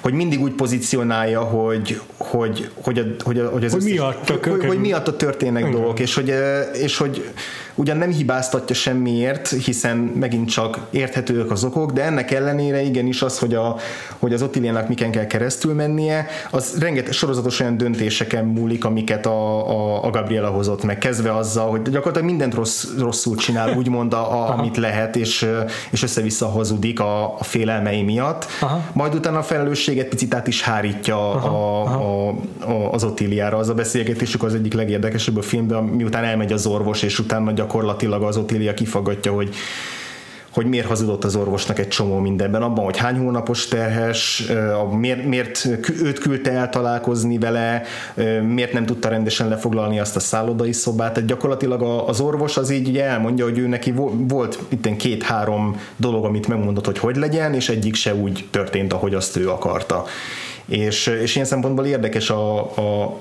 hogy 0.00 0.12
mindig 0.12 0.40
úgy 0.40 0.52
pozícionálja, 0.52 1.40
hogy, 1.40 2.00
hogy, 2.16 2.70
hogy, 2.74 2.98
a, 2.98 3.02
hogy, 3.24 3.38
a, 3.38 3.48
hogy 3.48 3.64
az 3.64 3.72
hogy, 3.72 3.80
összes, 3.80 3.92
miatt 3.92 4.28
hogy, 4.28 4.52
hogy, 4.52 4.66
hogy 4.66 4.78
miatt 4.78 5.18
történnek 5.18 5.62
Igen. 5.62 5.72
dolgok, 5.72 6.00
és 6.00 6.14
hogy, 6.14 6.34
és 6.72 6.96
hogy 6.96 7.24
ugyan 7.76 7.96
nem 7.96 8.10
hibáztatja 8.10 8.74
semmiért, 8.74 9.48
hiszen 9.48 9.96
megint 9.96 10.48
csak 10.48 10.78
érthetők 10.90 11.50
az 11.50 11.64
okok, 11.64 11.92
de 11.92 12.02
ennek 12.02 12.30
ellenére 12.30 12.82
igenis 12.82 13.22
az, 13.22 13.38
hogy, 13.38 13.54
a, 13.54 13.76
hogy 14.18 14.32
az 14.32 14.42
Ottiliának 14.42 14.88
miken 14.88 15.10
kell 15.10 15.26
keresztül 15.26 15.74
mennie, 15.74 16.26
az 16.50 16.78
rengeteg 16.78 17.12
sorozatos 17.12 17.60
olyan 17.60 17.76
döntéseken 17.76 18.44
múlik, 18.44 18.84
amiket 18.84 19.26
a, 19.26 19.68
a, 19.68 20.04
a 20.04 20.10
Gabriela 20.10 20.48
hozott 20.48 20.84
meg, 20.84 20.98
kezdve 20.98 21.36
azzal, 21.36 21.70
hogy 21.70 21.82
gyakorlatilag 21.82 22.28
mindent 22.28 22.54
rossz, 22.54 22.84
rosszul 22.98 23.36
csinál, 23.36 23.76
úgymond, 23.76 24.12
a, 24.12 24.32
a, 24.32 24.58
amit 24.58 24.76
lehet, 24.76 25.16
és, 25.16 25.46
és 25.90 26.02
össze-vissza 26.02 26.46
hazudik 26.48 27.00
a, 27.00 27.38
a 27.38 27.44
félelmei 27.44 28.02
miatt. 28.02 28.46
Aha. 28.60 28.82
Majd 28.92 29.14
utána 29.14 29.38
a 29.38 29.42
felelősséget 29.42 30.08
picit 30.08 30.34
át 30.34 30.46
is 30.46 30.62
hárítja 30.62 31.30
Aha. 31.30 31.48
A, 31.48 32.28
a, 32.28 32.34
a, 32.70 32.92
az 32.92 33.04
Ottiliára. 33.04 33.56
Az 33.56 33.68
a 33.68 33.74
beszélgetésük 33.74 34.42
az 34.42 34.54
egyik 34.54 34.74
legérdekesebb 34.74 35.36
a 35.36 35.42
filmben, 35.42 35.82
miután 35.82 36.24
elmegy 36.24 36.52
az 36.52 36.66
orvos, 36.66 37.02
és 37.02 37.18
utána 37.18 37.52
gyakorlatilag 37.52 37.65
az 38.20 38.36
Otília 38.36 38.74
kifagatja, 38.74 39.32
hogy 39.32 39.54
hogy 40.56 40.66
miért 40.66 40.86
hazudott 40.86 41.24
az 41.24 41.36
orvosnak 41.36 41.78
egy 41.78 41.88
csomó 41.88 42.18
mindenben, 42.18 42.62
abban, 42.62 42.84
hogy 42.84 42.96
hány 42.96 43.16
hónapos 43.16 43.68
terhes, 43.68 44.44
miért, 44.98 45.24
miért 45.24 45.68
őt 46.02 46.18
küldte 46.18 46.50
el 46.50 46.68
találkozni 46.68 47.38
vele, 47.38 47.82
miért 48.42 48.72
nem 48.72 48.86
tudta 48.86 49.08
rendesen 49.08 49.48
lefoglalni 49.48 50.00
azt 50.00 50.16
a 50.16 50.20
szállodai 50.20 50.72
szobát. 50.72 51.12
Tehát 51.12 51.28
gyakorlatilag 51.28 51.82
az 52.08 52.20
orvos 52.20 52.56
az 52.56 52.70
így 52.70 52.88
ugye 52.88 53.04
elmondja, 53.04 53.44
hogy 53.44 53.58
ő 53.58 53.66
neki 53.66 53.94
volt 54.28 54.58
itt 54.68 54.96
két-három 54.96 55.80
dolog, 55.96 56.24
amit 56.24 56.48
megmondott, 56.48 56.84
hogy 56.84 56.98
hogy 56.98 57.16
legyen, 57.16 57.54
és 57.54 57.68
egyik 57.68 57.94
se 57.94 58.14
úgy 58.14 58.44
történt, 58.50 58.92
ahogy 58.92 59.14
azt 59.14 59.36
ő 59.36 59.50
akarta. 59.50 60.04
És, 60.66 61.06
és 61.06 61.34
ilyen 61.34 61.46
szempontból 61.46 61.84
érdekes 61.84 62.30
a, 62.30 62.60
a 62.60 63.18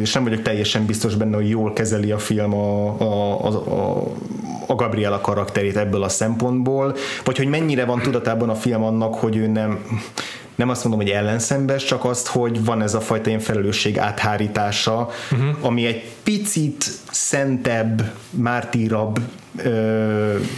és 0.00 0.12
nem 0.12 0.24
vagyok 0.24 0.42
teljesen 0.42 0.86
biztos 0.86 1.14
benne, 1.14 1.36
hogy 1.36 1.48
jól 1.48 1.72
kezeli 1.72 2.10
a 2.10 2.18
film 2.18 2.54
a, 2.54 3.00
a, 3.00 3.46
a, 3.46 4.06
a 4.66 4.74
Gabriela 4.74 5.20
karakterét 5.20 5.76
ebből 5.76 6.02
a 6.02 6.08
szempontból, 6.08 6.96
vagy 7.24 7.36
hogy 7.36 7.46
mennyire 7.46 7.84
van 7.84 8.00
tudatában 8.00 8.48
a 8.48 8.54
film 8.54 8.82
annak, 8.82 9.14
hogy 9.14 9.36
ő 9.36 9.46
nem 9.46 9.78
nem 10.54 10.68
azt 10.68 10.84
mondom, 10.84 11.00
hogy 11.06 11.10
ellenszembes, 11.10 11.84
csak 11.84 12.04
azt, 12.04 12.26
hogy 12.26 12.64
van 12.64 12.82
ez 12.82 12.94
a 12.94 13.00
fajta 13.00 13.28
ilyen 13.28 13.40
felelősség 13.40 13.98
áthárítása, 13.98 15.10
uh-huh. 15.32 15.48
ami 15.60 15.86
egy 15.86 16.04
picit 16.22 16.84
szentebb, 17.10 18.12
mártírabb 18.30 19.18
ö, 19.56 19.70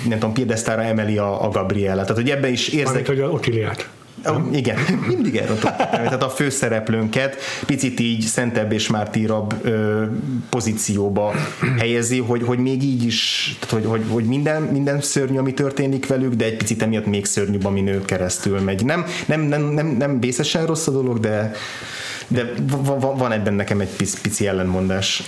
nem 0.08 0.18
tudom, 0.18 0.32
piedesztára 0.32 0.82
emeli 0.82 1.18
a, 1.18 1.44
a 1.44 1.48
Gabriela. 1.48 2.00
Tehát, 2.02 2.16
hogy 2.16 2.30
ebben 2.30 2.52
is 2.52 2.68
érzek... 2.68 2.84
Mármint, 2.84 3.06
hogy 3.06 3.20
a 3.20 3.28
Otiliát. 3.28 3.88
Igen, 4.52 4.78
mindig 5.08 5.36
erről 5.36 5.58
Tehát 5.58 6.22
a 6.22 6.28
főszereplőnket 6.28 7.36
picit 7.66 8.00
így 8.00 8.20
szentebb 8.20 8.72
és 8.72 8.88
mártírabb 8.88 9.54
ö, 9.62 10.04
pozícióba 10.48 11.34
helyezi, 11.78 12.18
hogy, 12.18 12.42
hogy 12.42 12.58
még 12.58 12.82
így 12.82 13.04
is, 13.04 13.56
tehát 13.60 13.74
hogy, 13.74 13.90
hogy, 13.90 14.10
hogy 14.12 14.24
minden, 14.24 14.62
minden 14.62 15.00
szörnyű, 15.00 15.38
ami 15.38 15.54
történik 15.54 16.06
velük, 16.06 16.34
de 16.34 16.44
egy 16.44 16.56
picit 16.56 16.82
emiatt 16.82 17.06
még 17.06 17.24
szörnyűbb, 17.24 17.64
ami 17.64 17.80
nő 17.80 18.04
keresztül 18.04 18.60
megy. 18.60 18.84
Nem, 18.84 19.04
nem, 19.26 19.40
nem, 19.40 19.62
nem, 19.62 19.86
nem 19.86 20.20
vészesen 20.20 20.66
rossz 20.66 20.86
a 20.86 20.90
dolog, 20.90 21.20
de 21.20 21.52
de 22.28 22.52
van 23.16 23.32
ebben 23.32 23.54
nekem 23.54 23.80
egy 23.80 23.96
pici, 23.96 24.20
pici 24.22 24.46
ellenmondás. 24.46 25.22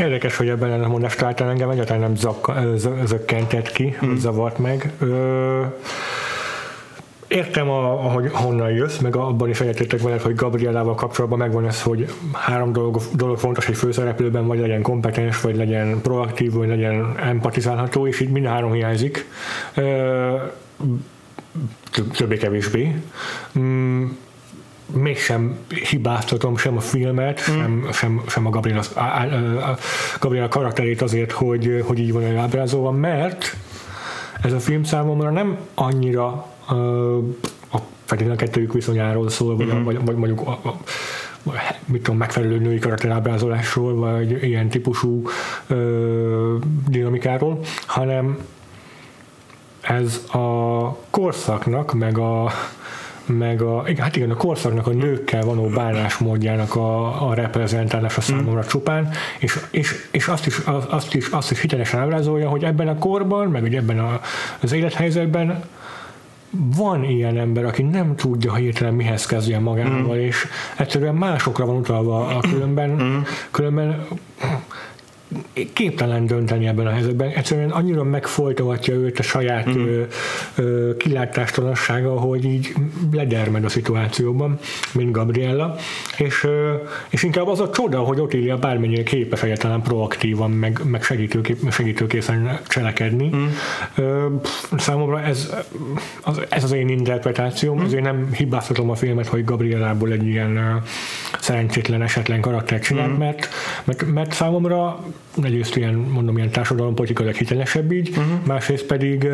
Érdekes, 0.00 0.36
hogy 0.36 0.48
ebben 0.48 0.70
ellenmondás 0.70 1.14
találtam 1.14 1.48
engem 1.48 1.70
egyáltalán 1.70 2.00
nem 2.00 2.34
zökkentett 3.04 3.72
ki, 3.72 3.96
hmm. 3.98 4.18
zavart 4.18 4.58
meg. 4.58 4.92
Ö, 4.98 5.62
értem, 7.30 7.70
a, 7.70 8.04
ahogy 8.04 8.30
honnan 8.32 8.70
jössz, 8.70 8.98
meg 8.98 9.16
abban 9.16 9.48
is 9.48 9.60
egyetértek 9.60 10.00
veled, 10.00 10.20
hogy 10.20 10.34
Gabrielával 10.34 10.94
kapcsolatban 10.94 11.38
megvan 11.38 11.66
ez, 11.66 11.82
hogy 11.82 12.12
három 12.32 12.72
dolog, 12.72 13.00
dolog 13.14 13.38
fontos 13.38 13.68
egy 13.68 13.76
főszereplőben, 13.76 14.46
vagy 14.46 14.58
legyen 14.58 14.82
kompetens, 14.82 15.40
vagy 15.40 15.56
legyen 15.56 16.00
proaktív, 16.00 16.52
vagy 16.52 16.68
legyen 16.68 17.18
empatizálható, 17.18 18.06
és 18.06 18.20
így 18.20 18.30
mind 18.30 18.46
három 18.46 18.72
hiányzik. 18.72 19.26
Többé-kevésbé. 22.16 23.02
Mm, 23.58 24.04
mégsem 24.92 25.58
hibáztatom 25.90 26.56
sem 26.56 26.76
a 26.76 26.80
filmet, 26.80 27.50
mm. 27.50 27.54
sem, 27.54 27.88
sem, 27.92 28.22
sem 28.26 28.46
a 28.46 28.50
Gabriela, 28.50 28.82
a, 28.94 29.00
a, 29.00 29.70
a 29.70 29.78
Gabriela 30.20 30.48
karakterét 30.48 31.02
azért, 31.02 31.32
hogy, 31.32 31.84
hogy 31.86 31.98
így 31.98 32.12
van 32.12 32.36
ábrázolva, 32.36 32.90
mert 32.90 33.56
ez 34.42 34.52
a 34.52 34.60
film 34.60 34.84
számomra 34.84 35.30
nem 35.30 35.58
annyira 35.74 36.46
a 37.72 37.78
feltétlenül 38.04 38.36
kettőjük 38.36 38.72
viszonyáról 38.72 39.28
szól, 39.28 39.56
vagy, 39.56 39.66
uh-huh. 39.66 39.84
vagy, 39.84 40.04
vagy 40.04 40.16
mondjuk 40.16 40.40
a, 40.40 40.50
a, 40.50 40.76
mit 41.84 42.02
tudom, 42.02 42.18
megfelelő 42.18 42.58
női 42.58 42.78
karakterábrázolásról, 42.78 43.94
vagy 43.94 44.42
ilyen 44.42 44.68
típusú 44.68 45.22
ö, 45.66 46.56
dinamikáról, 46.88 47.58
hanem 47.86 48.38
ez 49.80 50.24
a 50.32 50.96
korszaknak, 51.10 51.92
meg 51.92 52.18
a 52.18 52.50
meg 53.26 53.62
a, 53.62 53.84
igen, 53.86 54.04
hát 54.04 54.16
igen, 54.16 54.30
a 54.30 54.36
korszaknak 54.36 54.86
a 54.86 54.90
nőkkel 54.90 55.42
való 55.42 55.68
bánásmódjának 55.68 56.74
a, 56.76 57.28
a 57.28 57.34
reprezentálása 57.34 58.20
számomra 58.20 58.64
csupán, 58.64 59.08
és, 59.38 59.58
és, 59.70 60.08
és 60.10 60.28
azt, 60.28 60.46
is, 60.46 60.58
azt, 60.88 61.14
is, 61.14 61.28
azt 61.28 61.50
is 61.50 61.60
hitelesen 61.60 62.00
ábrázolja, 62.00 62.48
hogy 62.48 62.64
ebben 62.64 62.88
a 62.88 62.98
korban, 62.98 63.48
meg 63.48 63.60
hogy 63.60 63.74
ebben 63.74 63.98
a, 63.98 64.20
az 64.60 64.72
élethelyzetben 64.72 65.64
van 66.50 67.04
ilyen 67.04 67.38
ember, 67.38 67.64
aki 67.64 67.82
nem 67.82 68.16
tudja 68.16 68.54
hirtelen 68.54 68.94
mihez 68.94 69.26
kezdjen 69.26 69.62
magával, 69.62 70.16
mm. 70.16 70.20
és 70.20 70.46
egyszerűen 70.76 71.14
másokra 71.14 71.66
van 71.66 71.76
utalva 71.76 72.26
a 72.26 72.40
különben, 72.40 72.90
mm. 72.90 73.18
különben 73.50 74.06
képtelen 75.72 76.26
dönteni 76.26 76.66
ebben 76.66 76.86
a 76.86 76.90
helyzetben. 76.90 77.28
Egyszerűen 77.28 77.70
annyira 77.70 78.04
megfolytogatja 78.04 78.94
őt 78.94 79.18
a 79.18 79.22
saját 79.22 79.68
mm. 79.68 79.86
ö, 79.86 80.02
ö, 80.54 80.96
kilátástalansága, 80.96 82.10
hogy 82.10 82.44
így 82.44 82.74
ledermed 83.12 83.64
a 83.64 83.68
szituációban, 83.68 84.58
mint 84.94 85.10
Gabriella, 85.10 85.76
és, 86.18 86.44
ö, 86.44 86.74
és 87.08 87.22
inkább 87.22 87.48
az 87.48 87.60
a 87.60 87.70
csoda, 87.70 87.98
hogy 87.98 88.20
Otília 88.20 88.56
bármennyire 88.56 89.02
képes 89.02 89.42
egyáltalán 89.42 89.82
proaktívan, 89.82 90.50
meg, 90.50 90.80
meg 90.84 91.02
segítőkép, 91.02 91.70
segítőkészen 91.70 92.60
cselekedni. 92.68 93.30
Mm. 93.36 93.46
Ö, 93.94 94.26
számomra 94.78 95.22
ez 95.22 95.54
az, 96.22 96.40
ez 96.48 96.64
az 96.64 96.72
én 96.72 96.88
interpretációm, 96.88 97.80
mm. 97.80 97.84
azért 97.84 98.02
nem 98.02 98.32
hibáztatom 98.32 98.90
a 98.90 98.94
filmet, 98.94 99.26
hogy 99.26 99.44
Gabriellából 99.44 100.12
egy 100.12 100.26
ilyen 100.26 100.82
szerencsétlen, 101.40 102.02
esetlen 102.02 102.40
karaktert 102.40 102.82
csinált, 102.82 103.12
mm. 103.12 103.16
mert, 103.16 103.48
mert, 103.84 104.06
mert 104.12 104.32
számomra 104.32 105.04
egyrészt 105.42 105.76
ilyen, 105.76 105.94
mondom, 105.94 106.36
ilyen 106.36 106.50
társadalompolitikailag 106.50 107.34
hitelesebb 107.34 107.92
így, 107.92 108.08
uh-huh. 108.08 108.46
másrészt 108.46 108.84
pedig 108.84 109.28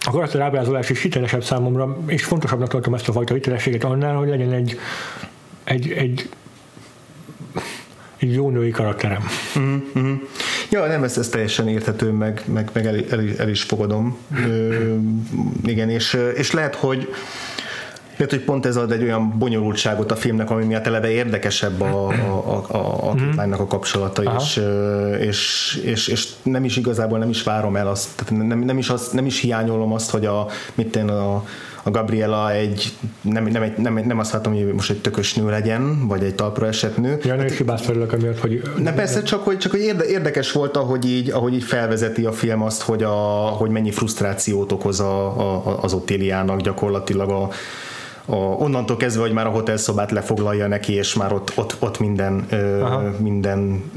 a 0.00 0.10
karakter 0.10 0.40
ábrázolás 0.40 0.90
is 0.90 1.02
hitelesebb 1.02 1.44
számomra, 1.44 1.98
és 2.06 2.24
fontosabbnak 2.24 2.68
tartom 2.68 2.94
ezt 2.94 3.08
a 3.08 3.12
fajta 3.12 3.34
hitelességet 3.34 3.84
annál, 3.84 4.16
hogy 4.16 4.28
legyen 4.28 4.52
egy, 4.52 4.78
egy, 5.64 5.90
egy, 5.90 6.28
egy 8.16 8.34
jó 8.34 8.50
női 8.50 8.70
karakterem. 8.70 9.22
Uh-huh. 9.56 10.20
Ja, 10.70 10.86
nem, 10.86 11.02
ez, 11.02 11.18
ez 11.18 11.28
teljesen 11.28 11.68
érthető, 11.68 12.10
meg, 12.10 12.42
meg, 12.44 12.70
meg 12.72 12.86
el, 12.86 12.96
el, 13.10 13.20
el 13.38 13.48
is 13.48 13.62
fogadom. 13.62 14.16
Ö, 14.46 14.94
igen, 15.64 15.90
és, 15.90 16.18
és 16.34 16.50
lehet, 16.50 16.74
hogy 16.74 17.08
lehet, 18.18 18.34
hogy 18.34 18.44
pont 18.44 18.66
ez 18.66 18.76
ad 18.76 18.92
egy 18.92 19.02
olyan 19.02 19.38
bonyolultságot 19.38 20.10
a 20.10 20.16
filmnek, 20.16 20.50
ami 20.50 20.64
miatt 20.64 20.86
eleve 20.86 21.10
érdekesebb 21.10 21.80
a, 21.80 22.08
a, 22.08 22.12
a, 22.46 22.76
a, 22.76 23.08
a 23.08 23.14
mm 23.14 23.52
a 23.52 23.66
kapcsolata, 23.66 24.22
és, 24.22 24.62
és, 25.20 25.80
és, 25.84 26.08
és, 26.08 26.28
nem 26.42 26.64
is 26.64 26.76
igazából 26.76 27.18
nem 27.18 27.28
is 27.28 27.42
várom 27.42 27.76
el 27.76 27.88
azt, 27.88 28.08
tehát 28.16 28.46
nem, 28.46 28.58
nem, 28.58 28.78
is, 28.78 28.88
azt, 28.88 29.12
nem 29.12 29.26
is 29.26 29.40
hiányolom 29.40 29.92
azt, 29.92 30.10
hogy 30.10 30.26
a, 30.26 30.46
mit 30.74 30.96
én, 30.96 31.08
a, 31.08 31.44
a 31.82 31.90
Gabriela 31.90 32.52
egy, 32.52 32.92
nem, 33.20 33.44
nem, 33.44 33.62
egy, 33.62 33.76
nem, 33.76 34.02
nem 34.06 34.18
azt 34.18 34.32
látom, 34.32 34.54
hogy 34.54 34.72
most 34.72 34.90
egy 34.90 35.00
tökös 35.00 35.34
nő 35.34 35.50
legyen, 35.50 36.06
vagy 36.06 36.22
egy 36.22 36.34
talpra 36.34 36.66
esett 36.66 36.96
nő. 36.96 37.18
Ja, 37.22 37.34
nem 37.34 37.46
is 37.46 37.56
hibáztatolok 37.56 38.12
amiatt, 38.12 38.38
hogy... 38.38 38.62
Ne 38.78 38.92
persze, 38.92 39.22
csak 39.22 39.44
hogy, 39.44 39.58
csak 39.58 39.70
hogy 39.70 39.80
érdekes 40.08 40.52
volt, 40.52 40.76
ahogy 40.76 41.10
így, 41.10 41.30
ahogy 41.30 41.54
így 41.54 41.62
felvezeti 41.62 42.24
a 42.24 42.32
film 42.32 42.62
azt, 42.62 42.82
hogy, 42.82 43.02
a, 43.02 43.14
hogy 43.58 43.70
mennyi 43.70 43.90
frusztrációt 43.90 44.72
okoz 44.72 45.00
a, 45.00 45.26
a, 45.26 45.82
az 45.82 45.92
Otíliának 45.92 46.60
gyakorlatilag 46.60 47.30
a, 47.30 47.48
a, 48.30 48.36
onnantól 48.36 48.96
kezdve, 48.96 49.22
hogy 49.22 49.32
már 49.32 49.46
a 49.46 49.50
hotelszobát 49.50 50.10
lefoglalja 50.10 50.66
neki, 50.66 50.92
és 50.92 51.14
már 51.14 51.32
ott, 51.32 51.52
ott, 51.54 51.76
ott 51.78 51.98
minden, 51.98 52.46
ö, 52.50 52.86
minden 53.18 53.90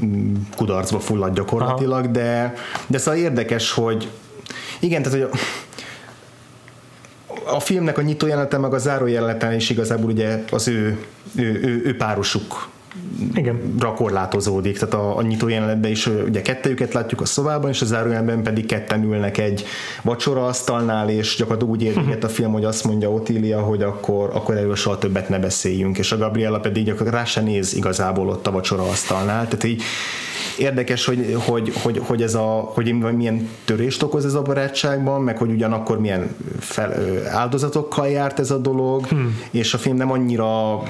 kudarcba 0.56 1.00
fullad 1.00 1.34
gyakorlatilag, 1.34 2.10
de, 2.10 2.54
de 2.86 2.98
szóval 2.98 3.20
érdekes, 3.20 3.72
hogy 3.72 4.10
igen, 4.80 5.02
tehát 5.02 5.18
hogy 5.18 5.28
a, 5.30 5.38
a 7.54 7.60
filmnek 7.60 7.98
a 7.98 8.02
nyitó 8.02 8.26
jelenete, 8.26 8.58
meg 8.58 8.74
a 8.74 8.78
záró 8.78 9.06
jeleneten 9.06 9.52
is 9.52 9.70
igazából 9.70 10.10
ugye 10.10 10.44
az 10.50 10.68
ő, 10.68 11.06
ő, 11.36 11.60
ő, 11.62 11.82
ő 11.84 11.96
párosuk 11.96 12.68
igen. 13.34 13.74
korlátozódik. 13.96 14.78
Tehát 14.78 14.94
a, 14.94 15.16
a 15.16 15.22
nyitó 15.22 15.48
jelenetben 15.48 15.90
is 15.90 16.06
ugye 16.06 16.42
kettőjüket 16.42 16.92
látjuk 16.92 17.20
a 17.20 17.24
szobában, 17.24 17.70
és 17.70 17.82
a 17.82 17.86
zárójelben 17.86 18.42
pedig 18.42 18.66
ketten 18.66 19.02
ülnek 19.02 19.38
egy 19.38 19.64
vacsora 20.02 20.46
asztalnál, 20.46 21.08
és 21.08 21.36
gyakorlatilag 21.36 21.74
úgy 21.74 21.82
érkezik 21.82 22.24
a 22.24 22.28
film, 22.28 22.52
hogy 22.52 22.64
azt 22.64 22.84
mondja 22.84 23.12
Otília, 23.12 23.60
hogy 23.60 23.82
akkor, 23.82 24.30
akkor 24.32 24.56
erről 24.56 24.76
soha 24.76 24.98
többet 24.98 25.28
ne 25.28 25.38
beszéljünk, 25.38 25.98
és 25.98 26.12
a 26.12 26.16
Gabriella 26.16 26.60
pedig 26.60 26.84
gyakorlatilag 26.84 27.20
rá 27.20 27.24
se 27.24 27.40
néz 27.40 27.74
igazából 27.74 28.28
ott 28.28 28.46
a 28.46 28.50
vacsora 28.50 28.82
asztalnál. 28.82 29.44
Tehát 29.44 29.64
így 29.64 29.82
érdekes, 30.58 31.04
hogy, 31.04 31.36
hogy, 31.46 31.72
hogy, 31.82 32.00
hogy, 32.04 32.22
ez 32.22 32.34
a, 32.34 32.70
hogy 32.74 32.94
milyen 33.16 33.48
törést 33.64 34.02
okoz 34.02 34.24
ez 34.24 34.34
a 34.34 34.42
barátságban, 34.42 35.22
meg 35.22 35.38
hogy 35.38 35.50
ugyanakkor 35.50 36.00
milyen 36.00 36.36
fel, 36.58 36.94
áldozatokkal 37.30 38.08
járt 38.08 38.38
ez 38.38 38.50
a 38.50 38.58
dolog, 38.58 39.06
hmm. 39.06 39.40
és 39.50 39.74
a 39.74 39.78
film 39.78 39.96
nem 39.96 40.10
annyira 40.10 40.82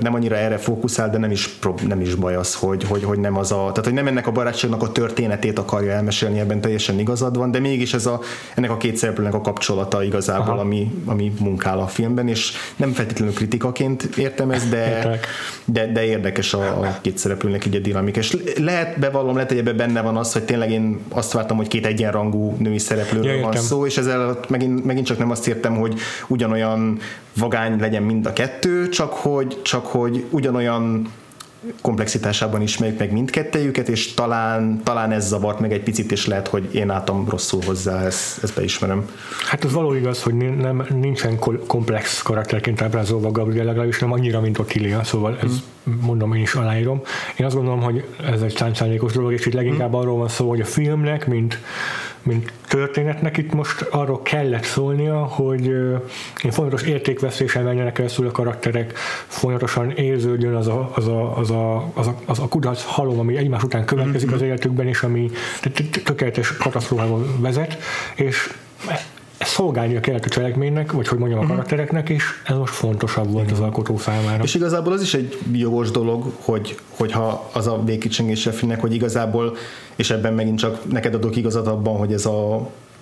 nem 0.00 0.14
annyira 0.14 0.36
erre 0.36 0.56
fókuszál, 0.56 1.10
de 1.10 1.18
nem 1.18 1.30
is, 1.30 1.58
nem 1.86 2.00
is 2.00 2.14
baj 2.14 2.34
az, 2.34 2.54
hogy, 2.54 2.84
hogy, 2.84 3.04
hogy 3.04 3.18
nem 3.18 3.36
az 3.36 3.52
a, 3.52 3.56
tehát 3.56 3.84
hogy 3.84 3.92
nem 3.92 4.06
ennek 4.06 4.26
a 4.26 4.32
barátságnak 4.32 4.82
a 4.82 4.92
történetét 4.92 5.58
akarja 5.58 5.92
elmesélni, 5.92 6.38
ebben 6.38 6.60
teljesen 6.60 6.98
igazad 6.98 7.36
van, 7.36 7.50
de 7.50 7.58
mégis 7.58 7.94
ez 7.94 8.06
a, 8.06 8.20
ennek 8.54 8.70
a 8.70 8.76
két 8.76 8.96
szereplőnek 8.96 9.34
a 9.34 9.40
kapcsolata 9.40 10.02
igazából, 10.02 10.58
ami, 10.58 10.90
ami 11.04 11.32
munkál 11.40 11.78
a 11.78 11.86
filmben, 11.86 12.28
és 12.28 12.52
nem 12.76 12.92
feltétlenül 12.92 13.34
kritikaként 13.34 14.02
értem 14.02 14.50
ezt, 14.50 14.68
de, 14.68 15.18
de, 15.64 15.92
de 15.92 16.04
érdekes 16.04 16.54
a, 16.54 16.80
a 16.80 16.98
két 17.00 17.18
szereplőnek 17.18 17.64
egy 17.64 17.76
a 17.76 17.78
dinamika. 17.78 18.18
És 18.18 18.35
lehet, 18.56 18.98
bevallom, 18.98 19.34
lehet, 19.34 19.48
hogy 19.48 19.58
ebben 19.58 19.76
benne 19.76 20.00
van 20.00 20.16
az, 20.16 20.32
hogy 20.32 20.42
tényleg 20.42 20.70
én 20.70 20.98
azt 21.08 21.32
vártam, 21.32 21.56
hogy 21.56 21.68
két 21.68 21.86
egyenrangú 21.86 22.54
női 22.58 22.78
szereplőről 22.78 23.34
ja, 23.34 23.42
van 23.42 23.56
szó, 23.56 23.86
és 23.86 23.96
ezzel 23.96 24.38
megint, 24.48 24.84
megint 24.84 25.06
csak 25.06 25.18
nem 25.18 25.30
azt 25.30 25.48
értem, 25.48 25.76
hogy 25.76 25.98
ugyanolyan 26.26 26.98
vagány 27.36 27.80
legyen 27.80 28.02
mind 28.02 28.26
a 28.26 28.32
kettő, 28.32 28.88
csak 28.88 29.12
hogy, 29.12 29.62
csak 29.62 29.86
hogy 29.86 30.24
ugyanolyan 30.30 31.12
komplexitásában 31.80 32.62
ismerjük 32.62 32.98
meg 32.98 33.12
mindkettejüket, 33.12 33.88
és 33.88 34.14
talán, 34.14 34.80
talán 34.82 35.12
ez 35.12 35.26
zavart 35.26 35.60
meg 35.60 35.72
egy 35.72 35.82
picit, 35.82 36.12
és 36.12 36.26
lehet, 36.26 36.48
hogy 36.48 36.74
én 36.74 36.90
álltam 36.90 37.28
rosszul 37.28 37.60
hozzá, 37.66 38.04
ezt, 38.04 38.42
ezt 38.42 38.54
beismerem. 38.54 39.08
Hát 39.48 39.64
az 39.64 39.72
való 39.72 39.94
igaz, 39.94 40.22
hogy 40.22 40.34
nem, 40.34 40.86
nincsen 41.00 41.38
komplex 41.66 42.22
karakterként 42.22 42.82
ábrázolva 42.82 43.30
Gabriel, 43.30 43.64
legalábbis 43.64 43.98
nem 43.98 44.12
annyira, 44.12 44.40
mint 44.40 44.58
Ottilia, 44.58 45.04
szóval 45.04 45.38
ez 45.42 45.50
mm. 45.90 45.92
mondom, 46.00 46.34
én 46.34 46.42
is 46.42 46.54
aláírom. 46.54 47.00
Én 47.36 47.46
azt 47.46 47.54
gondolom, 47.54 47.80
hogy 47.80 48.04
ez 48.32 48.42
egy 48.42 48.56
szándékos 48.74 49.12
dolog, 49.12 49.32
és 49.32 49.46
itt 49.46 49.52
leginkább 49.52 49.90
mm. 49.90 49.98
arról 49.98 50.16
van 50.16 50.28
szó, 50.28 50.48
hogy 50.48 50.60
a 50.60 50.64
filmnek, 50.64 51.26
mint 51.26 51.58
mint 52.26 52.52
történetnek. 52.68 53.36
Itt 53.36 53.52
most 53.52 53.80
arról 53.80 54.22
kellett 54.22 54.64
szólnia, 54.64 55.24
hogy 55.24 55.66
én 56.42 56.50
fontos 56.50 56.82
értékvesztésen 56.82 57.64
menjenek 57.64 57.92
keresztül 57.92 58.26
a 58.26 58.30
karakterek, 58.30 58.92
folyamatosan 59.26 59.90
érződjön 59.90 60.54
az 60.54 60.66
a, 60.66 60.90
az 60.94 61.08
a, 61.08 61.36
az 61.38 61.50
a, 61.50 61.90
az 61.94 62.06
a, 62.06 62.14
az 62.24 62.38
a 62.38 62.48
kudarc 62.48 62.82
halom, 62.82 63.18
ami 63.18 63.36
egymás 63.36 63.62
után 63.62 63.84
következik 63.84 64.32
az 64.32 64.42
életükben, 64.42 64.86
és 64.86 65.02
ami 65.02 65.30
tökéletes 66.04 66.56
katasztrófával 66.56 67.26
vezet, 67.38 67.78
és 68.14 68.52
szolgálnia 69.46 70.00
kellett 70.00 70.24
a 70.24 70.28
cselekménynek, 70.28 70.92
vagy 70.92 71.08
hogy 71.08 71.18
mondjam 71.18 71.40
a 71.40 71.42
mhm. 71.42 71.50
karaktereknek, 71.50 72.08
és 72.08 72.24
ez 72.46 72.56
most 72.56 72.72
fontosabb 72.72 73.32
volt 73.32 73.50
az 73.50 73.60
alkotó 73.60 73.98
számára. 73.98 74.42
És 74.42 74.54
igazából 74.54 74.92
az 74.92 75.02
is 75.02 75.14
egy 75.14 75.38
jogos 75.52 75.90
dolog, 75.90 76.32
hogy, 76.40 76.78
hogyha 76.88 77.50
az 77.52 77.66
a 77.66 77.82
végkicsengése 77.84 78.50
filmnek, 78.50 78.80
hogy 78.80 78.94
igazából, 78.94 79.56
és 79.96 80.10
ebben 80.10 80.34
megint 80.34 80.58
csak 80.58 80.92
neked 80.92 81.14
adok 81.14 81.36
igazat 81.36 81.66
abban, 81.66 81.96
hogy 81.96 82.12
ez 82.12 82.26
a, 82.26 82.54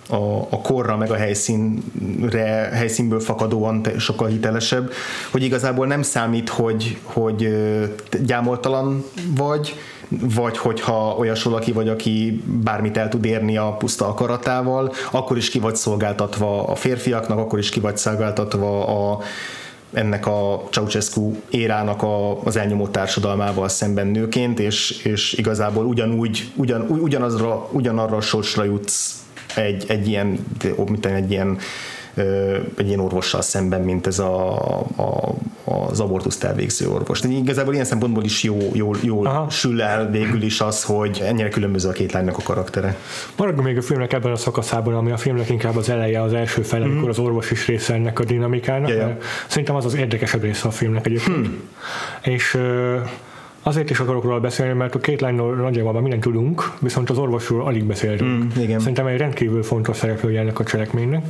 a, 0.08 0.46
a 0.50 0.60
korra 0.62 0.96
meg 0.96 1.10
a 1.10 1.14
helyszínre, 1.14 2.44
helyszínből 2.72 3.20
fakadóan 3.20 3.86
sokkal 3.98 4.28
hitelesebb, 4.28 4.92
hogy 5.30 5.42
igazából 5.42 5.86
nem 5.86 6.02
számít, 6.02 6.48
hogy, 6.48 6.98
hogy 7.02 7.48
gyámoltalan 8.24 9.04
vagy, 9.36 9.74
vagy 10.20 10.58
hogyha 10.58 11.14
olyas 11.18 11.42
valaki 11.42 11.72
vagy, 11.72 11.88
aki 11.88 12.42
bármit 12.46 12.96
el 12.96 13.08
tud 13.08 13.24
érni 13.24 13.56
a 13.56 13.72
puszta 13.78 14.08
akaratával, 14.08 14.92
akkor 15.10 15.36
is 15.36 15.50
ki 15.50 15.58
vagy 15.58 15.76
szolgáltatva 15.76 16.66
a 16.66 16.74
férfiaknak, 16.74 17.38
akkor 17.38 17.58
is 17.58 17.70
ki 17.70 17.80
vagy 17.80 17.96
szolgáltatva 17.96 18.86
a, 18.86 19.20
ennek 19.92 20.26
a 20.26 20.62
Ceausescu 20.70 21.32
érának 21.50 22.02
a, 22.02 22.42
az 22.42 22.56
elnyomó 22.56 22.88
társadalmával 22.88 23.68
szemben 23.68 24.06
nőként, 24.06 24.60
és, 24.60 24.90
és 24.90 25.32
igazából 25.32 25.86
ugyanúgy, 25.86 26.52
ugyan, 26.56 26.80
ugyanazra, 26.80 27.68
ugyanarra 27.72 28.16
a 28.16 28.20
sorsra 28.20 28.64
jutsz 28.64 29.24
egy, 29.54 29.84
egy 29.88 30.08
ilyen, 30.08 30.46
mint 30.86 31.06
egy 31.06 31.30
ilyen 31.30 31.58
egy 32.76 32.86
ilyen 32.86 33.00
orvossal 33.00 33.42
szemben, 33.42 33.80
mint 33.80 34.06
ez 34.06 34.18
a, 34.18 34.58
a, 34.80 35.34
az 35.64 36.00
abortuszt 36.00 36.44
elvégző 36.44 36.88
orvos. 36.88 37.20
De 37.20 37.28
igazából 37.28 37.72
ilyen 37.72 37.84
szempontból 37.84 38.24
is 38.24 38.42
jó, 38.42 38.58
jó, 38.72 38.90
jól 39.00 39.46
sül 39.50 39.82
el 39.82 40.10
végül 40.10 40.42
is 40.42 40.60
az, 40.60 40.82
hogy 40.82 41.22
ennyire 41.24 41.48
különböző 41.48 41.88
a 41.88 41.92
két 41.92 42.12
lánynak 42.12 42.38
a 42.38 42.42
karaktere. 42.42 42.96
Maradjunk 43.36 43.66
még 43.66 43.76
a 43.76 43.82
filmnek 43.82 44.12
ebben 44.12 44.32
a 44.32 44.36
szakaszában, 44.36 44.94
ami 44.94 45.10
a 45.10 45.16
filmnek 45.16 45.48
inkább 45.48 45.76
az 45.76 45.88
eleje, 45.88 46.22
az 46.22 46.32
első 46.32 46.62
fele, 46.62 46.84
mm-hmm. 46.84 46.92
amikor 46.92 47.08
az 47.08 47.18
orvos 47.18 47.50
is 47.50 47.66
része 47.66 47.94
ennek 47.94 48.18
a 48.18 48.24
dinamikának. 48.24 48.88
Ja. 48.88 49.16
Szerintem 49.48 49.74
az 49.74 49.84
az 49.84 49.94
érdekesebb 49.94 50.42
része 50.42 50.68
a 50.68 50.70
filmnek 50.70 51.06
egyébként. 51.06 51.46
Hmm. 51.46 51.60
És 52.22 52.58
Azért 53.66 53.90
is 53.90 54.00
akarok 54.00 54.22
róla 54.22 54.40
beszélni, 54.40 54.72
mert 54.72 54.94
a 54.94 54.98
két 54.98 55.20
lányról 55.20 55.54
nagyjából 55.54 55.92
már 55.92 56.00
mindent 56.00 56.22
tudunk, 56.22 56.72
viszont 56.78 57.10
az 57.10 57.18
orvosról 57.18 57.64
alig 57.64 57.84
beszéltünk. 57.84 58.44
Mm, 58.44 58.62
igen. 58.62 58.78
Szerintem 58.78 59.06
egy 59.06 59.18
rendkívül 59.18 59.62
fontos 59.62 59.96
szereplője 59.96 60.40
ennek 60.40 60.58
a 60.58 60.64
cselekménynek, 60.64 61.24